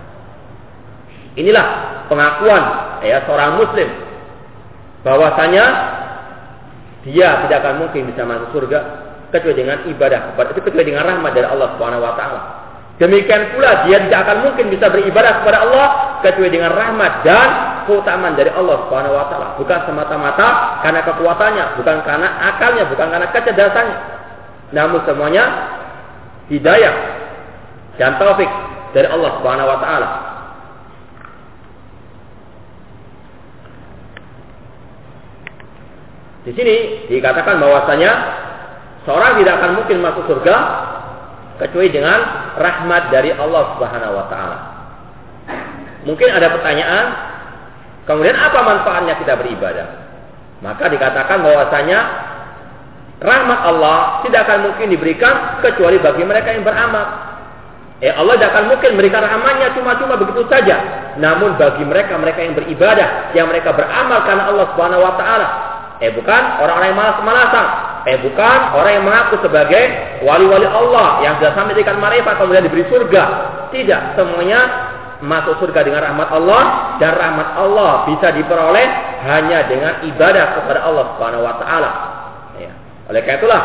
Inilah 1.38 1.66
pengakuan 2.10 2.62
ya 3.06 3.22
seorang 3.22 3.62
muslim 3.62 3.86
bahwasanya 5.06 5.64
dia 7.06 7.46
tidak 7.46 7.62
akan 7.62 7.86
mungkin 7.86 8.10
bisa 8.10 8.26
masuk 8.26 8.58
surga 8.58 8.78
kecuali 9.30 9.54
dengan 9.54 9.78
ibadah 9.86 10.34
kepada 10.34 10.48
itu 10.50 10.60
kecuali 10.66 10.86
dengan 10.90 11.04
rahmat 11.06 11.30
dari 11.36 11.46
Allah 11.46 11.68
Subhanahu 11.78 12.02
wa 12.02 12.14
taala. 12.18 12.40
Demikian 12.98 13.54
pula 13.54 13.86
dia 13.86 14.02
tidak 14.02 14.26
akan 14.26 14.50
mungkin 14.50 14.74
bisa 14.74 14.90
beribadah 14.90 15.32
kepada 15.40 15.58
Allah 15.62 15.86
kecuali 16.26 16.50
dengan 16.50 16.74
rahmat 16.74 17.22
dan 17.22 17.48
keutamaan 17.86 18.34
dari 18.34 18.50
Allah 18.50 18.76
Subhanahu 18.82 19.14
wa 19.14 19.26
taala. 19.30 19.48
Bukan 19.54 19.78
semata-mata 19.86 20.82
karena 20.82 21.00
kekuatannya, 21.06 21.64
bukan 21.78 21.96
karena 22.02 22.28
akalnya, 22.50 22.84
bukan 22.90 23.06
karena 23.06 23.28
kecerdasannya. 23.30 23.98
Namun 24.74 25.00
semuanya 25.06 25.44
hidayah 26.50 26.94
dan 27.96 28.18
taufik 28.18 28.50
dari 28.90 29.06
Allah 29.06 29.30
Subhanahu 29.38 29.70
wa 29.70 29.78
taala. 29.78 30.08
Di 36.46 36.52
sini 36.54 37.06
dikatakan 37.10 37.58
bahwasanya 37.58 38.12
seorang 39.08 39.42
tidak 39.42 39.54
akan 39.58 39.70
mungkin 39.82 39.98
masuk 39.98 40.24
surga 40.30 40.56
kecuali 41.58 41.90
dengan 41.90 42.18
rahmat 42.54 43.10
dari 43.10 43.34
Allah 43.34 43.74
Subhanahu 43.74 44.14
wa 44.14 44.26
taala. 44.30 44.58
Mungkin 46.06 46.28
ada 46.30 46.54
pertanyaan, 46.54 47.06
Kemudian 48.08 48.40
apa 48.40 48.64
manfaatnya 48.64 49.20
kita 49.20 49.36
beribadah? 49.36 49.86
Maka 50.64 50.88
dikatakan 50.88 51.44
bahwasanya 51.44 51.98
rahmat 53.20 53.60
Allah 53.68 54.24
tidak 54.24 54.48
akan 54.48 54.72
mungkin 54.72 54.88
diberikan 54.88 55.60
kecuali 55.60 56.00
bagi 56.00 56.24
mereka 56.24 56.56
yang 56.56 56.64
beramal. 56.64 57.04
Eh 58.00 58.08
Allah 58.08 58.40
tidak 58.40 58.50
akan 58.56 58.64
mungkin 58.72 58.96
memberikan 58.96 59.20
rahmatnya 59.20 59.76
cuma-cuma 59.76 60.16
begitu 60.16 60.40
saja. 60.48 60.80
Namun 61.20 61.60
bagi 61.60 61.84
mereka 61.84 62.16
mereka 62.16 62.40
yang 62.40 62.56
beribadah, 62.56 63.36
yang 63.36 63.46
mereka 63.52 63.76
beramal 63.76 64.24
karena 64.24 64.44
Allah 64.48 64.66
Subhanahu 64.72 65.04
wa 65.04 65.14
taala. 65.20 65.48
Eh 65.98 66.14
bukan 66.14 66.62
orang-orang 66.62 66.94
yang 66.94 66.98
malas-malasan. 66.98 67.66
Eh 68.06 68.18
bukan 68.22 68.58
orang 68.78 68.92
yang 69.02 69.04
mengaku 69.04 69.42
sebagai 69.42 69.82
wali-wali 70.22 70.64
Allah 70.64 71.18
yang 71.26 71.42
sudah 71.42 71.52
sampai 71.58 71.74
dengan 71.74 71.98
marifat 71.98 72.38
kemudian 72.38 72.62
diberi 72.62 72.86
surga. 72.86 73.22
Tidak, 73.74 74.02
semuanya 74.14 74.60
masuk 75.18 75.58
surga 75.58 75.82
dengan 75.82 76.06
rahmat 76.06 76.28
Allah 76.30 76.62
dan 77.02 77.10
rahmat 77.18 77.48
Allah 77.58 78.06
bisa 78.06 78.30
diperoleh 78.30 78.86
hanya 79.26 79.66
dengan 79.66 80.06
ibadah 80.06 80.62
kepada 80.62 80.86
Allah 80.86 81.04
Subhanahu 81.14 81.42
wa 81.42 81.54
taala. 81.58 81.90
Ya. 82.62 82.72
Oleh 83.10 83.20
karena 83.26 83.38
itulah 83.42 83.62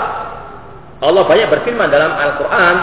Allah 1.03 1.23
banyak 1.29 1.47
berfirman 1.53 1.87
dalam 1.93 2.17
Al-Qur'an, 2.17 2.75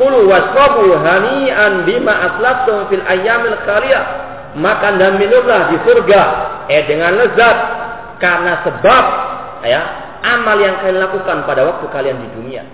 "Kulu 0.00 0.18
wasrabu 0.32 0.96
hani'an 0.96 1.84
bima 1.84 2.32
aslaftum 2.32 2.88
fil 2.88 3.04
ayyamil 3.04 3.58
khaliyah." 3.68 4.04
Makan 4.54 5.02
dan 5.02 5.18
minumlah 5.18 5.74
di 5.74 5.76
surga 5.82 6.22
eh 6.70 6.86
dengan 6.86 7.18
lezat 7.18 7.83
karena 8.24 8.64
sebab 8.64 9.04
ya 9.68 9.80
amal 10.24 10.56
yang 10.56 10.80
kalian 10.80 11.04
lakukan 11.04 11.44
pada 11.44 11.60
waktu 11.68 11.84
kalian 11.92 12.24
di 12.24 12.28
dunia. 12.32 12.64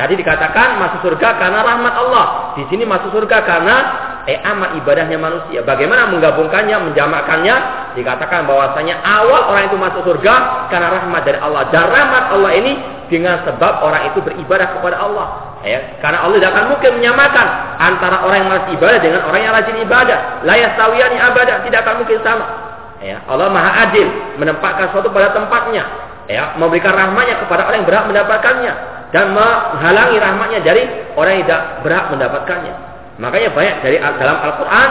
Jadi 0.00 0.16
dikatakan 0.16 0.80
masuk 0.80 1.12
surga 1.12 1.36
karena 1.36 1.60
rahmat 1.60 1.92
Allah. 1.92 2.26
Di 2.56 2.64
sini 2.72 2.88
masuk 2.88 3.12
surga 3.12 3.44
karena 3.44 3.76
eh 4.24 4.40
amal 4.40 4.80
ibadahnya 4.80 5.20
manusia. 5.20 5.60
Bagaimana 5.60 6.08
menggabungkannya, 6.08 6.72
menjamakkannya? 6.88 7.56
Dikatakan 8.00 8.48
bahwasanya 8.48 9.02
awal 9.04 9.52
orang 9.52 9.68
itu 9.68 9.76
masuk 9.76 10.00
surga 10.08 10.70
karena 10.72 10.88
rahmat 10.88 11.20
dari 11.20 11.36
Allah. 11.36 11.68
Dan 11.68 11.84
rahmat 11.84 12.24
Allah 12.32 12.52
ini 12.56 12.72
dengan 13.12 13.44
sebab 13.44 13.84
orang 13.84 14.08
itu 14.08 14.24
beribadah 14.24 14.72
kepada 14.72 14.96
Allah. 15.04 15.26
Ya, 15.60 16.00
karena 16.00 16.24
Allah 16.24 16.40
tidak 16.40 16.52
akan 16.56 16.66
mungkin 16.72 16.90
menyamakan 16.96 17.46
antara 17.76 18.24
orang 18.24 18.36
yang 18.40 18.48
malas 18.48 18.66
ibadah 18.72 18.98
dengan 19.04 19.20
orang 19.28 19.40
yang 19.44 19.52
rajin 19.52 19.76
ibadah. 19.84 20.48
La 20.48 20.54
yastawiyani 20.56 21.18
abadah 21.20 21.60
tidak 21.66 21.84
akan 21.84 21.94
mungkin 22.00 22.24
sama. 22.24 22.69
Ya, 23.00 23.24
Allah 23.24 23.48
Maha 23.48 23.88
Adil 23.88 24.08
menempatkan 24.36 24.92
sesuatu 24.92 25.08
pada 25.08 25.32
tempatnya. 25.32 25.84
Ya, 26.28 26.54
memberikan 26.60 26.94
rahmatnya 26.94 27.42
kepada 27.42 27.66
orang 27.66 27.82
yang 27.82 27.88
berhak 27.88 28.04
mendapatkannya 28.06 28.72
dan 29.10 29.34
menghalangi 29.34 30.16
rahmatnya 30.22 30.60
dari 30.62 30.82
orang 31.18 31.32
yang 31.40 31.44
tidak 31.48 31.62
berhak 31.82 32.06
mendapatkannya. 32.14 32.74
Makanya 33.18 33.48
banyak 33.50 33.76
dari 33.82 33.96
dalam 33.98 34.38
Al-Quran 34.38 34.88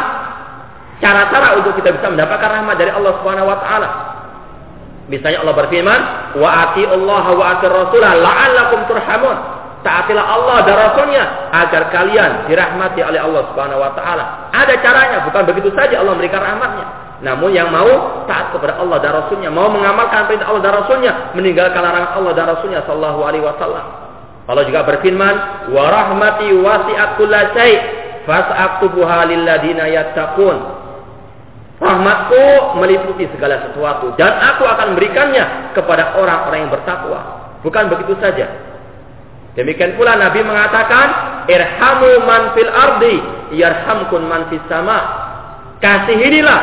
cara-cara 1.00 1.48
untuk 1.56 1.74
kita 1.80 1.96
bisa 1.96 2.08
mendapatkan 2.12 2.50
rahmat 2.60 2.76
dari 2.76 2.92
Allah 2.92 3.14
Subhanahu 3.24 3.48
Wa 3.48 3.58
Taala. 3.64 3.90
Misalnya 5.10 5.42
Allah 5.42 5.56
berfirman, 5.58 6.02
wa 6.38 6.50
ati 6.70 6.86
Allah 6.86 7.26
wa 7.34 7.46
ati 7.58 7.66
Rasulah 7.66 8.12
la'allakum 8.14 8.80
turhamun. 8.86 9.38
Taatilah 9.80 10.26
Allah 10.28 10.58
dan 10.68 10.76
Rasulnya 10.76 11.24
agar 11.56 11.88
kalian 11.88 12.52
dirahmati 12.52 13.00
oleh 13.00 13.16
Allah 13.16 13.48
Subhanahu 13.48 13.80
Wa 13.80 13.92
Taala. 13.96 14.52
Ada 14.52 14.76
caranya, 14.84 15.24
bukan 15.24 15.44
begitu 15.48 15.72
saja 15.72 16.04
Allah 16.04 16.20
memberikan 16.20 16.44
rahmatnya. 16.44 16.86
Namun 17.24 17.52
yang 17.56 17.72
mau 17.72 18.24
taat 18.28 18.52
kepada 18.52 18.80
Allah 18.80 19.00
dan 19.00 19.12
Rasulnya, 19.24 19.48
mau 19.52 19.72
mengamalkan 19.72 20.28
perintah 20.28 20.52
Allah 20.52 20.64
dan 20.68 20.74
Rasulnya, 20.84 21.12
meninggalkan 21.32 21.80
larangan 21.80 22.12
Allah 22.16 22.32
dan 22.36 22.46
Rasulnya 22.52 22.80
Sallallahu 22.84 23.20
Alaihi 23.24 23.44
Wasallam. 23.44 23.86
Allah 24.52 24.64
juga 24.68 24.82
berfirman, 24.84 25.36
wa 25.72 25.86
rahmati 25.88 26.48
wasi'at 26.60 27.10
kulla 27.16 27.56
syai' 27.56 27.76
fas'aktubuha 28.28 29.32
lilladina. 29.32 29.88
Rahmatku 31.80 32.76
meliputi 32.84 33.24
segala 33.32 33.64
sesuatu 33.72 34.12
dan 34.20 34.36
aku 34.36 34.68
akan 34.68 34.92
memberikannya 34.92 35.72
kepada 35.72 36.20
orang-orang 36.20 36.68
yang 36.68 36.72
bertakwa. 36.76 37.20
Bukan 37.64 37.88
begitu 37.88 38.20
saja. 38.20 38.69
Demikian 39.60 40.00
pula 40.00 40.16
Nabi 40.16 40.40
mengatakan, 40.40 41.08
"Irhamu 41.52 42.24
man 42.24 42.56
fil 42.56 42.72
ardi 42.72 43.20
yarhamkun 43.60 44.24
man 44.24 44.48
fis 44.48 44.64
sama." 44.72 45.28
Kasihinilah 45.84 46.60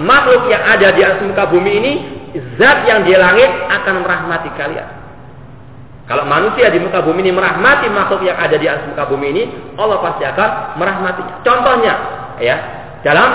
makhluk 0.00 0.48
yang 0.48 0.64
ada 0.64 0.88
di 0.88 1.04
atas 1.04 1.20
muka 1.20 1.52
bumi 1.52 1.72
ini, 1.84 1.92
zat 2.56 2.88
yang 2.88 3.04
di 3.04 3.12
langit 3.12 3.52
akan 3.68 4.00
merahmati 4.00 4.48
kalian. 4.56 4.88
Kalau 6.08 6.24
manusia 6.24 6.72
di 6.72 6.80
muka 6.80 7.04
bumi 7.04 7.28
ini 7.28 7.32
merahmati 7.36 7.92
makhluk 7.92 8.24
yang 8.24 8.40
ada 8.40 8.56
di 8.56 8.64
atas 8.64 8.88
muka 8.88 9.04
bumi 9.04 9.26
ini, 9.36 9.42
Allah 9.76 10.00
pasti 10.00 10.24
akan 10.24 10.80
merahmatinya. 10.80 11.44
Contohnya, 11.44 11.94
ya, 12.40 12.56
dalam 13.04 13.28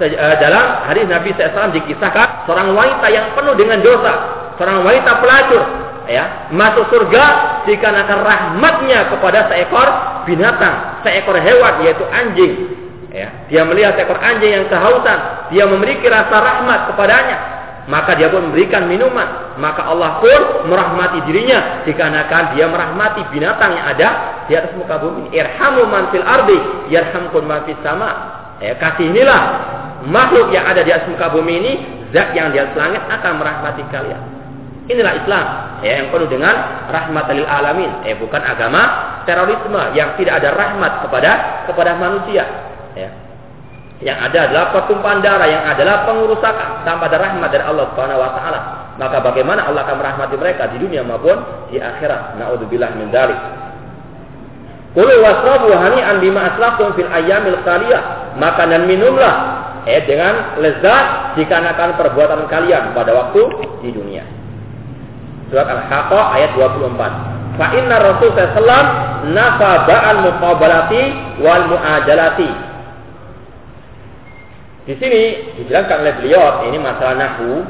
eh, 0.00 0.36
dalam 0.40 0.64
hadis 0.88 1.04
Nabi 1.04 1.36
SAW 1.36 1.76
dikisahkan 1.76 2.48
seorang 2.48 2.72
wanita 2.72 3.06
yang 3.12 3.36
penuh 3.36 3.52
dengan 3.52 3.84
dosa, 3.84 4.12
seorang 4.56 4.80
wanita 4.80 5.20
pelacur, 5.20 5.85
ya, 6.06 6.50
masuk 6.54 6.88
surga 6.90 7.24
dikarenakan 7.66 8.20
rahmatnya 8.22 9.10
kepada 9.12 9.50
seekor 9.50 9.88
binatang, 10.26 11.02
seekor 11.02 11.36
hewan 11.38 11.84
yaitu 11.86 12.04
anjing 12.10 12.54
Ya, 13.16 13.48
dia 13.48 13.64
melihat 13.64 13.96
seekor 13.96 14.20
anjing 14.20 14.52
yang 14.52 14.68
kehausan, 14.68 15.48
dia 15.48 15.64
memiliki 15.64 16.04
rasa 16.04 16.36
rahmat 16.36 16.92
kepadanya, 16.92 17.36
maka 17.88 18.12
dia 18.12 18.28
pun 18.28 18.52
memberikan 18.52 18.84
minuman, 18.84 19.56
maka 19.56 19.88
Allah 19.88 20.20
pun 20.20 20.68
merahmati 20.68 21.24
dirinya 21.24 21.80
dikarenakan 21.88 22.52
dia 22.52 22.68
merahmati 22.68 23.24
binatang 23.32 23.72
yang 23.72 23.86
ada 23.88 24.08
di 24.44 24.52
atas 24.52 24.76
muka 24.76 25.00
bumi. 25.00 25.32
Irhamu 25.32 25.88
man 25.88 26.12
fil 26.12 26.28
ardi 26.28 26.60
yarhamkum 26.92 27.48
man 27.48 27.64
fis 27.64 27.80
sama. 27.80 28.10
Ya, 28.60 28.76
kasih 28.76 29.08
inilah 29.08 29.42
makhluk 30.04 30.52
yang 30.52 30.68
ada 30.68 30.84
di 30.84 30.92
atas 30.92 31.08
muka 31.08 31.32
bumi 31.32 31.56
ini, 31.56 31.72
zat 32.12 32.36
yang 32.36 32.52
di 32.52 32.60
atas 32.60 32.76
langit 32.76 33.00
akan 33.00 33.32
merahmati 33.40 33.80
kalian. 33.88 34.35
Inilah 34.86 35.12
Islam 35.18 35.46
ya, 35.82 35.92
yang 35.98 36.14
penuh 36.14 36.30
dengan 36.30 36.86
rahmat 36.86 37.26
lil 37.34 37.42
alamin. 37.42 38.06
Eh 38.06 38.14
bukan 38.14 38.38
agama 38.38 38.82
terorisme 39.26 39.82
yang 39.98 40.14
tidak 40.14 40.38
ada 40.38 40.54
rahmat 40.54 40.92
kepada 41.02 41.30
kepada 41.66 41.98
manusia 41.98 42.46
ya. 42.94 43.10
Yang 43.96 44.18
ada 44.28 44.38
adalah 44.46 44.66
pertumpahan 44.76 45.24
darah, 45.24 45.48
yang 45.48 45.64
adalah 45.66 46.04
pengurusakan 46.04 46.84
tanpa 46.84 47.08
ada 47.08 47.18
rahmat 47.18 47.48
dari 47.48 47.64
Allah 47.64 47.84
Subhanahu 47.90 48.20
wa 48.20 48.30
taala. 48.36 48.60
Maka 49.00 49.18
bagaimana 49.24 49.66
Allah 49.66 49.88
akan 49.88 49.96
merahmati 49.98 50.36
mereka 50.36 50.68
di 50.70 50.76
dunia 50.78 51.02
maupun 51.02 51.34
di 51.72 51.80
akhirat? 51.80 52.36
Nauzubillah 52.38 52.92
min 52.94 53.08
dzalik. 53.08 53.40
Kulu 54.94 55.14
wasrabu 55.20 55.72
hani'an 55.74 56.22
bima 56.22 56.54
aslaftum 56.54 56.94
fil 56.94 57.08
ayyamil 57.08 57.58
khaliyah. 57.66 58.36
Makan 58.38 58.66
dan 58.70 58.82
minumlah 58.86 59.34
eh 59.88 60.04
dengan 60.04 60.60
lezat 60.60 61.36
dikarenakan 61.40 61.96
perbuatan 61.96 62.46
kalian 62.52 62.92
pada 62.92 63.16
waktu 63.16 63.42
di 63.80 63.90
dunia. 63.96 64.45
Surat 65.48 65.68
Al-Haqqah 65.70 66.24
ayat 66.34 66.50
24. 66.58 67.56
Fa 67.56 67.66
inna 67.72 67.96
Rasul 68.02 68.30
sallallahu 68.36 69.32
nafa 69.32 69.70
ba'al 69.88 70.18
muqabalati 70.28 71.02
wal 71.40 71.64
mu'ajalati 71.72 72.76
di 74.86 74.94
sini 75.02 75.22
dijelaskan 75.58 75.98
oleh 75.98 76.14
beliau 76.22 76.62
ini 76.70 76.78
masalah 76.78 77.18
nahu. 77.18 77.66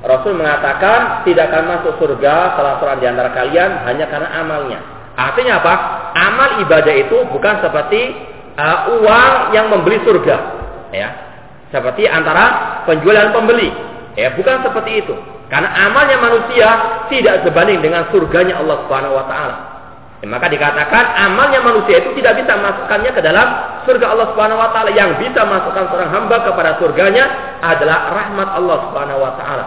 Rasul 0.00 0.32
mengatakan 0.32 1.28
tidak 1.28 1.52
akan 1.52 1.64
masuk 1.76 2.00
surga 2.00 2.56
salah 2.56 2.80
seorang 2.80 3.04
di 3.04 3.06
antara 3.12 3.36
kalian 3.36 3.84
hanya 3.84 4.08
karena 4.08 4.32
amalnya. 4.40 4.80
Artinya 5.12 5.60
apa? 5.60 5.74
Amal 6.16 6.64
ibadah 6.64 6.94
itu 6.96 7.28
bukan 7.28 7.60
seperti 7.60 8.16
uh, 8.56 8.96
uang 8.96 9.52
yang 9.52 9.68
membeli 9.68 10.00
surga, 10.00 10.36
ya. 10.96 11.08
Seperti 11.68 12.08
antara 12.08 12.80
penjual 12.88 13.12
dan 13.12 13.36
pembeli. 13.36 13.68
Ya, 14.16 14.32
bukan 14.32 14.64
seperti 14.64 15.04
itu. 15.04 15.12
Karena 15.50 15.66
amalnya 15.90 16.16
manusia 16.22 16.68
tidak 17.10 17.42
sebanding 17.42 17.82
dengan 17.82 18.06
surganya 18.14 18.62
Allah 18.62 18.86
Subhanahu 18.86 19.18
wa 19.18 19.26
taala. 19.26 19.56
Ya, 20.22 20.30
maka 20.30 20.46
dikatakan 20.46 21.04
amalnya 21.26 21.58
manusia 21.58 22.06
itu 22.06 22.14
tidak 22.22 22.38
bisa 22.38 22.54
masukkannya 22.54 23.10
ke 23.10 23.18
dalam 23.18 23.48
surga 23.82 24.14
Allah 24.14 24.30
Subhanahu 24.30 24.62
wa 24.62 24.70
taala. 24.70 24.94
Yang 24.94 25.26
bisa 25.26 25.42
masukkan 25.42 25.90
seorang 25.90 26.10
hamba 26.14 26.46
kepada 26.46 26.78
surganya 26.78 27.24
adalah 27.66 28.14
rahmat 28.14 28.48
Allah 28.62 28.76
Subhanahu 28.88 29.20
wa 29.26 29.32
taala. 29.34 29.66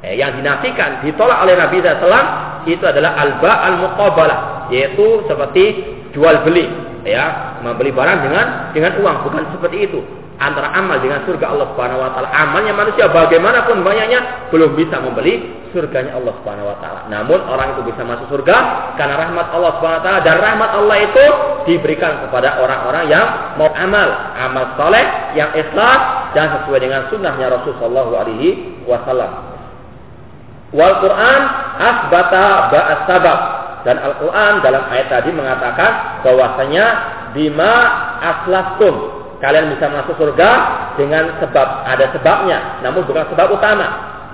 Eh, 0.00 0.16
yang 0.16 0.32
dinafikan, 0.40 1.04
ditolak 1.04 1.44
oleh 1.44 1.60
Nabi 1.60 1.84
SAW 1.84 2.64
itu 2.64 2.80
adalah 2.88 3.20
alba 3.20 3.52
al 3.60 3.76
muqabalah, 3.76 4.38
yaitu 4.72 5.28
seperti 5.28 5.64
jual 6.16 6.40
beli, 6.48 6.64
ya, 7.04 7.60
membeli 7.60 7.92
barang 7.92 8.24
dengan 8.24 8.46
dengan 8.72 8.96
uang, 9.04 9.16
bukan 9.28 9.44
seperti 9.52 9.84
itu 9.84 10.00
antara 10.40 10.72
amal 10.72 10.96
dengan 11.04 11.20
surga 11.28 11.52
Allah 11.52 11.68
Subhanahu 11.76 12.00
wa 12.00 12.10
taala. 12.16 12.32
Amalnya 12.32 12.72
manusia 12.72 13.12
bagaimanapun 13.12 13.84
banyaknya 13.84 14.48
belum 14.48 14.72
bisa 14.72 14.96
membeli 14.96 15.52
surganya 15.76 16.16
Allah 16.16 16.32
Subhanahu 16.40 16.72
wa 16.72 16.76
taala. 16.80 17.00
Namun 17.12 17.44
orang 17.44 17.76
itu 17.76 17.92
bisa 17.92 18.00
masuk 18.02 18.26
surga 18.32 18.56
karena 18.96 19.20
rahmat 19.20 19.46
Allah 19.52 19.70
Subhanahu 19.76 20.00
wa 20.00 20.04
taala 20.08 20.20
dan 20.24 20.36
rahmat 20.40 20.70
Allah 20.72 20.96
itu 21.04 21.24
diberikan 21.68 22.24
kepada 22.24 22.56
orang-orang 22.56 23.04
yang 23.12 23.26
mau 23.60 23.68
amal, 23.76 24.08
amal 24.40 24.64
soleh 24.80 25.04
yang 25.36 25.52
ikhlas 25.52 26.00
dan 26.32 26.56
sesuai 26.56 26.80
dengan 26.80 27.04
sunnahnya 27.12 27.52
Rasulullah 27.52 28.24
alaihi 28.24 28.80
wasallam. 28.88 29.52
Wal 30.72 30.96
Quran 31.04 31.40
asbata 31.76 32.72
ba'as 32.72 33.00
sabab 33.04 33.38
dan 33.84 33.96
Al 34.00 34.14
Quran 34.24 34.52
dalam 34.64 34.82
ayat 34.88 35.08
tadi 35.12 35.30
mengatakan 35.36 36.22
bahwasanya 36.24 36.84
bima 37.36 37.74
aslaftum 38.24 39.19
kalian 39.40 39.72
bisa 39.72 39.88
masuk 39.88 40.14
surga 40.20 40.50
dengan 41.00 41.40
sebab 41.40 41.66
ada 41.88 42.12
sebabnya, 42.12 42.84
namun 42.84 43.08
bukan 43.08 43.24
sebab 43.32 43.56
utama. 43.56 43.88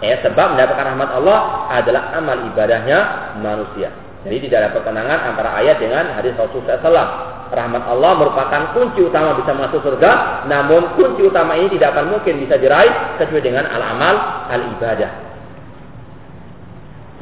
Ya, 0.05 0.21
sebab 0.21 0.53
mendapatkan 0.53 0.93
rahmat 0.93 1.09
Allah 1.09 1.39
adalah 1.73 2.13
amal 2.13 2.37
ibadahnya 2.53 3.33
manusia. 3.41 3.89
Jadi 4.27 4.51
tidak 4.51 4.59
ada 4.61 4.71
pertentangan 4.77 5.19
antara 5.33 5.57
ayat 5.57 5.79
dengan 5.79 6.11
hadis 6.19 6.35
Rasulullah 6.37 6.83
SAW. 6.83 7.11
Rahmat 7.47 7.83
Allah 7.87 8.13
merupakan 8.19 8.63
kunci 8.75 9.07
utama 9.07 9.39
bisa 9.39 9.55
masuk 9.55 9.81
surga, 9.87 10.45
namun 10.51 10.99
kunci 10.99 11.23
utama 11.31 11.55
ini 11.55 11.71
tidak 11.79 11.95
akan 11.95 12.19
mungkin 12.19 12.43
bisa 12.43 12.59
diraih 12.59 12.91
kecuali 13.23 13.41
dengan 13.41 13.71
al-amal 13.71 14.15
al-ibadah. 14.51 15.11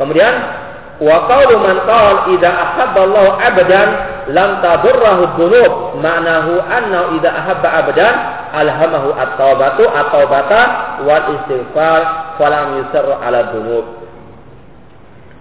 Kemudian 0.01 0.35
wa 1.05 1.17
qawlu 1.29 1.55
man 1.61 1.77
qala 1.85 2.33
idza 2.33 2.51
ahabba 2.51 3.01
Allah 3.05 3.27
abadan 3.53 3.89
lam 4.31 4.63
tadurrahu 4.65 5.23
dzunub. 5.37 5.73
Ma'nahu 6.01 6.53
anna 6.65 7.01
idza 7.19 7.31
ahabba 7.33 7.69
abadan 7.85 8.15
alhamahu 8.55 9.09
at-taubatu 9.17 9.85
at-taubata 9.89 10.61
wal 11.05 11.25
istighfar 11.41 12.01
falam 12.41 12.81
yusar 12.81 13.07
ala 13.21 13.53
dzunub. 13.53 14.05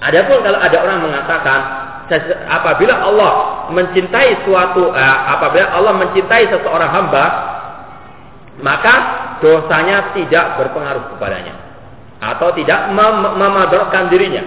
Adapun 0.03 0.43
kalau 0.43 0.59
ada 0.59 0.77
orang 0.83 0.99
mengatakan 1.07 1.59
apabila 2.51 2.93
Allah 2.99 3.31
mencintai 3.71 4.43
suatu 4.43 4.91
eh, 4.91 5.17
apabila 5.31 5.71
Allah 5.71 5.93
mencintai 6.03 6.51
seseorang 6.51 6.91
hamba 6.91 7.25
maka 8.59 8.93
dosanya 9.39 10.11
tidak 10.13 10.59
berpengaruh 10.59 11.15
kepadanya 11.15 11.55
atau 12.23 12.55
tidak 12.55 12.91
mem 12.95 13.35
memadarkan 13.35 14.07
dirinya. 14.07 14.43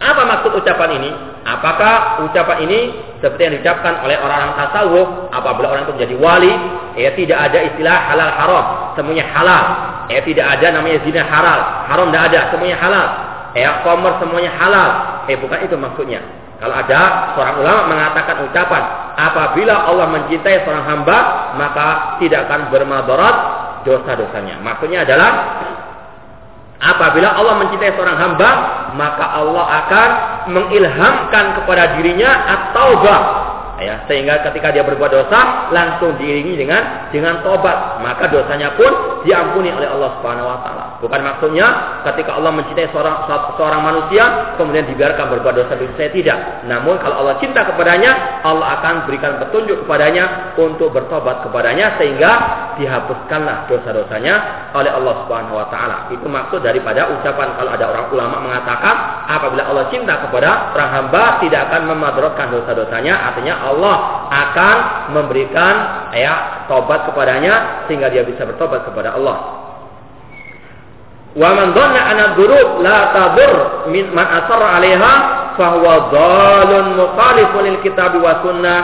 Apa 0.00 0.22
maksud 0.24 0.56
ucapan 0.56 0.90
ini? 0.96 1.10
Apakah 1.40 2.20
ucapan 2.28 2.68
ini 2.68 2.80
seperti 3.24 3.48
yang 3.48 3.54
diucapkan 3.56 4.04
oleh 4.04 4.20
orang-orang 4.20 4.60
tasawuf 4.60 5.08
apabila 5.32 5.72
orang 5.72 5.88
itu 5.88 5.94
menjadi 5.96 6.16
wali, 6.20 6.52
ya 7.00 7.10
tidak 7.16 7.38
ada 7.48 7.58
istilah 7.64 7.96
halal 8.12 8.30
haram, 8.32 8.64
semuanya 8.92 9.24
halal. 9.32 9.64
Ya 10.12 10.20
tidak 10.20 10.46
ada 10.46 10.66
namanya 10.76 11.00
zina 11.00 11.22
halal, 11.24 11.60
haram 11.88 12.06
tidak 12.12 12.24
ada, 12.28 12.40
semuanya 12.52 12.76
halal. 12.76 13.06
Ya 13.56 13.82
komer 13.82 14.12
semuanya 14.20 14.52
halal. 14.52 14.90
Eh 15.32 15.36
bukan 15.40 15.58
itu 15.64 15.76
maksudnya. 15.80 16.20
Kalau 16.60 16.76
ada 16.76 17.32
seorang 17.32 17.56
ulama 17.64 17.80
mengatakan 17.88 18.44
ucapan, 18.44 18.82
apabila 19.16 19.88
Allah 19.88 20.06
mencintai 20.12 20.60
seorang 20.60 20.84
hamba, 20.84 21.18
maka 21.56 22.20
tidak 22.20 22.44
akan 22.44 22.68
bermadarat 22.68 23.36
dosa-dosanya. 23.88 24.60
Maksudnya 24.60 25.08
adalah 25.08 25.30
Apabila 26.80 27.36
Allah 27.36 27.60
mencintai 27.60 27.92
seorang 27.92 28.16
hamba, 28.16 28.50
maka 28.96 29.24
Allah 29.36 29.64
akan 29.84 30.08
mengilhamkan 30.48 31.60
kepada 31.60 32.00
dirinya 32.00 32.30
at-taubah 32.48 33.49
ya 33.80 34.04
sehingga 34.06 34.44
ketika 34.44 34.70
dia 34.70 34.84
berbuat 34.84 35.10
dosa 35.10 35.72
langsung 35.72 36.14
diiringi 36.20 36.54
dengan 36.60 37.10
dengan 37.10 37.40
tobat. 37.40 38.04
Maka 38.04 38.28
dosanya 38.28 38.76
pun 38.76 39.20
diampuni 39.24 39.72
oleh 39.72 39.88
Allah 39.88 40.20
Subhanahu 40.20 40.46
wa 40.48 40.58
taala. 40.62 40.84
Bukan 41.00 41.20
maksudnya 41.20 41.66
ketika 42.04 42.36
Allah 42.36 42.52
mencintai 42.52 42.88
seorang 42.92 43.24
seorang 43.56 43.82
manusia 43.82 44.54
kemudian 44.60 44.84
dibiarkan 44.88 45.26
berbuat 45.36 45.54
dosa 45.56 45.74
dosa 45.76 46.08
tidak. 46.12 46.68
Namun 46.68 47.00
kalau 47.00 47.24
Allah 47.24 47.36
cinta 47.40 47.64
kepadanya 47.64 48.44
Allah 48.44 48.80
akan 48.80 48.94
berikan 49.08 49.40
petunjuk 49.40 49.84
kepadanya 49.84 50.54
untuk 50.60 50.92
bertobat 50.92 51.44
kepadanya 51.44 51.96
sehingga 51.96 52.32
dihapuskanlah 52.76 53.68
dosa-dosanya 53.68 54.34
oleh 54.72 54.92
Allah 54.92 55.14
Subhanahu 55.24 55.56
wa 55.56 55.66
taala. 55.72 56.08
Itu 56.12 56.28
maksud 56.28 56.64
daripada 56.64 57.08
ucapan 57.12 57.56
kalau 57.56 57.70
ada 57.76 57.84
orang 57.88 58.06
ulama 58.12 58.36
mengatakan 58.44 58.94
apabila 59.28 59.68
Allah 59.68 59.88
cinta 59.92 60.20
kepada 60.24 60.72
orang 60.76 60.90
hamba 60.90 61.22
tidak 61.44 61.60
akan 61.70 61.82
memadrotkan 61.92 62.48
dosa-dosanya. 62.52 63.14
Artinya 63.32 63.69
Allah 63.70 64.26
akan 64.30 64.76
memberikan 65.14 65.74
ya 66.14 66.66
tobat 66.66 67.06
kepadanya 67.06 67.86
sehingga 67.86 68.10
dia 68.10 68.26
bisa 68.26 68.42
bertobat 68.46 68.86
kepada 68.86 69.14
Allah. 69.14 69.38
Wa 71.30 71.50
man 71.54 71.70
dhanna 71.74 72.00
anna 72.10 72.24
dzurub 72.34 72.82
la 72.82 72.98
tadur 73.14 73.54
min 73.94 74.10
man 74.10 74.26
asarra 74.26 74.78
'alaiha 74.78 75.12
fa 75.54 75.66
huwa 75.78 76.10
dhalun 76.10 76.86
mukhalifun 76.98 77.62
lil 77.70 77.78
kitab 77.86 78.18
wa 78.18 78.42
sunnah. 78.42 78.80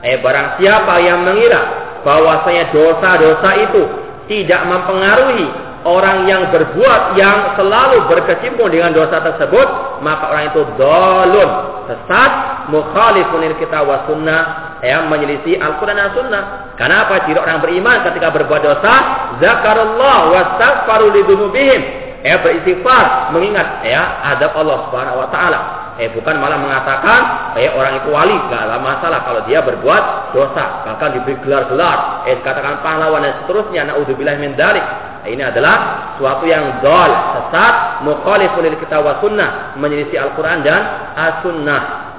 Eh 0.00 0.16
barang 0.22 0.62
siapa 0.62 0.94
yang 1.02 1.26
mengira 1.26 1.62
bahwasanya 2.06 2.72
dosa-dosa 2.72 3.50
itu 3.68 3.82
tidak 4.30 4.62
mempengaruhi 4.64 5.70
orang 5.84 6.28
yang 6.28 6.52
berbuat 6.52 7.16
yang 7.16 7.56
selalu 7.56 8.04
berkecimpung 8.08 8.68
dengan 8.68 8.92
dosa 8.92 9.20
tersebut 9.24 10.00
maka 10.04 10.24
orang 10.28 10.44
itu 10.52 10.62
dolun 10.76 11.50
sesat 11.88 12.32
mukhalifun 12.70 13.42
kita 13.58 13.82
wa 13.82 14.06
sunnah 14.08 14.70
yang 14.80 15.12
menyelisih 15.12 15.60
Al-Quran 15.60 15.96
dan 15.96 16.10
Sunnah. 16.16 16.42
Kenapa? 16.80 17.28
Jika 17.28 17.44
orang 17.44 17.60
beriman 17.60 18.00
ketika 18.08 18.32
berbuat 18.32 18.62
dosa, 18.64 18.94
zakarullah 19.40 20.32
wastaghfaru 20.32 21.12
lidunubihim. 21.12 21.80
Ya 22.20 22.36
beristighfar, 22.44 23.32
mengingat 23.32 23.80
ya 23.80 24.20
adab 24.36 24.52
Allah 24.52 24.84
Subhanahu 24.88 25.24
wa 25.24 25.28
taala. 25.32 25.60
Eh 25.96 26.12
bukan 26.12 26.36
malah 26.36 26.60
mengatakan 26.60 27.20
eh 27.56 27.72
orang 27.72 27.96
itu 28.04 28.12
wali, 28.12 28.36
gak 28.52 28.68
ada 28.68 28.76
masalah 28.76 29.24
kalau 29.24 29.40
dia 29.48 29.64
berbuat 29.64 30.32
dosa, 30.36 30.84
bahkan 30.84 31.16
diberi 31.16 31.40
gelar-gelar, 31.40 32.28
eh 32.28 32.36
katakan 32.44 32.84
pahlawan 32.84 33.24
dan 33.24 33.40
seterusnya. 33.44 33.88
Naudzubillah 33.88 34.36
min 34.36 34.52
dzalik. 34.52 34.84
Ini 35.20 35.52
adalah 35.52 35.76
suatu 36.16 36.44
yang 36.48 36.80
dol, 36.80 37.12
sesat, 37.12 38.04
mukhalifun 38.04 38.68
lil 38.68 38.76
kitab 38.80 39.04
wa 39.04 39.20
sunnah, 39.20 39.76
menyelisih 39.76 40.16
Al-Qur'an 40.16 40.64
dan 40.64 41.12
As-Sunnah 41.16 42.09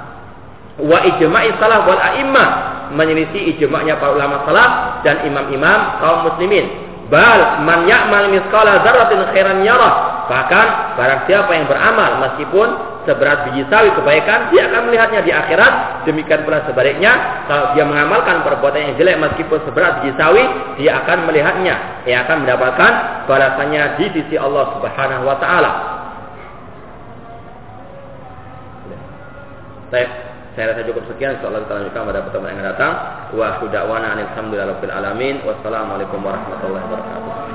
wa 0.82 0.98
ijma'i 1.06 1.54
salaf 1.62 1.86
wal 1.86 2.02
a'immah 2.02 2.50
menyelisih 2.92 3.56
ijma'nya 3.58 3.98
para 4.02 4.16
ulama 4.16 4.44
salaf 4.44 5.02
dan 5.06 5.24
imam-imam 5.26 5.80
kaum 6.04 6.28
muslimin. 6.28 6.90
Bal 7.12 7.68
man 7.68 7.92
ya'mal 7.92 8.32
misqala 8.32 8.88
dzarratin 8.88 9.20
khairan 9.36 9.68
yarah 9.68 10.24
bahkan 10.32 10.96
barang 10.96 11.28
siapa 11.28 11.52
yang 11.52 11.68
beramal 11.68 12.24
meskipun 12.24 12.72
seberat 13.04 13.52
biji 13.52 13.68
sawi 13.68 13.92
kebaikan 13.92 14.48
dia 14.48 14.72
akan 14.72 14.88
melihatnya 14.88 15.20
di 15.20 15.32
akhirat. 15.36 16.08
Demikian 16.08 16.48
pula 16.48 16.64
sebaliknya 16.64 17.44
kalau 17.52 17.76
dia 17.76 17.84
mengamalkan 17.84 18.48
perbuatan 18.48 18.80
yang 18.80 18.94
jelek 18.96 19.20
meskipun 19.20 19.60
seberat 19.68 20.00
biji 20.00 20.16
sawi 20.16 20.44
dia 20.80 21.04
akan 21.04 21.28
melihatnya. 21.28 21.76
Dia 22.08 22.24
akan 22.24 22.48
mendapatkan 22.48 22.92
balasannya 23.28 24.00
di 24.00 24.06
sisi 24.16 24.36
Allah 24.40 24.72
Subhanahu 24.80 25.28
wa 25.28 25.36
taala. 25.36 25.72
Saya 30.56 30.76
rasa 30.76 30.84
cukup 30.84 31.04
sekian. 31.08 31.40
Insyaallah 31.40 31.64
kita 31.64 31.74
lanjutkan 31.80 32.02
pada 32.12 32.20
pertemuan 32.28 32.56
yang 32.60 32.68
datang. 32.68 32.94
Wa 33.32 33.60
hudawana 33.64 34.20
alhamdulillahi 34.20 34.92
alamin. 34.92 35.36
Wassalamualaikum 35.48 36.20
warahmatullahi 36.20 36.86
wabarakatuh. 36.92 37.52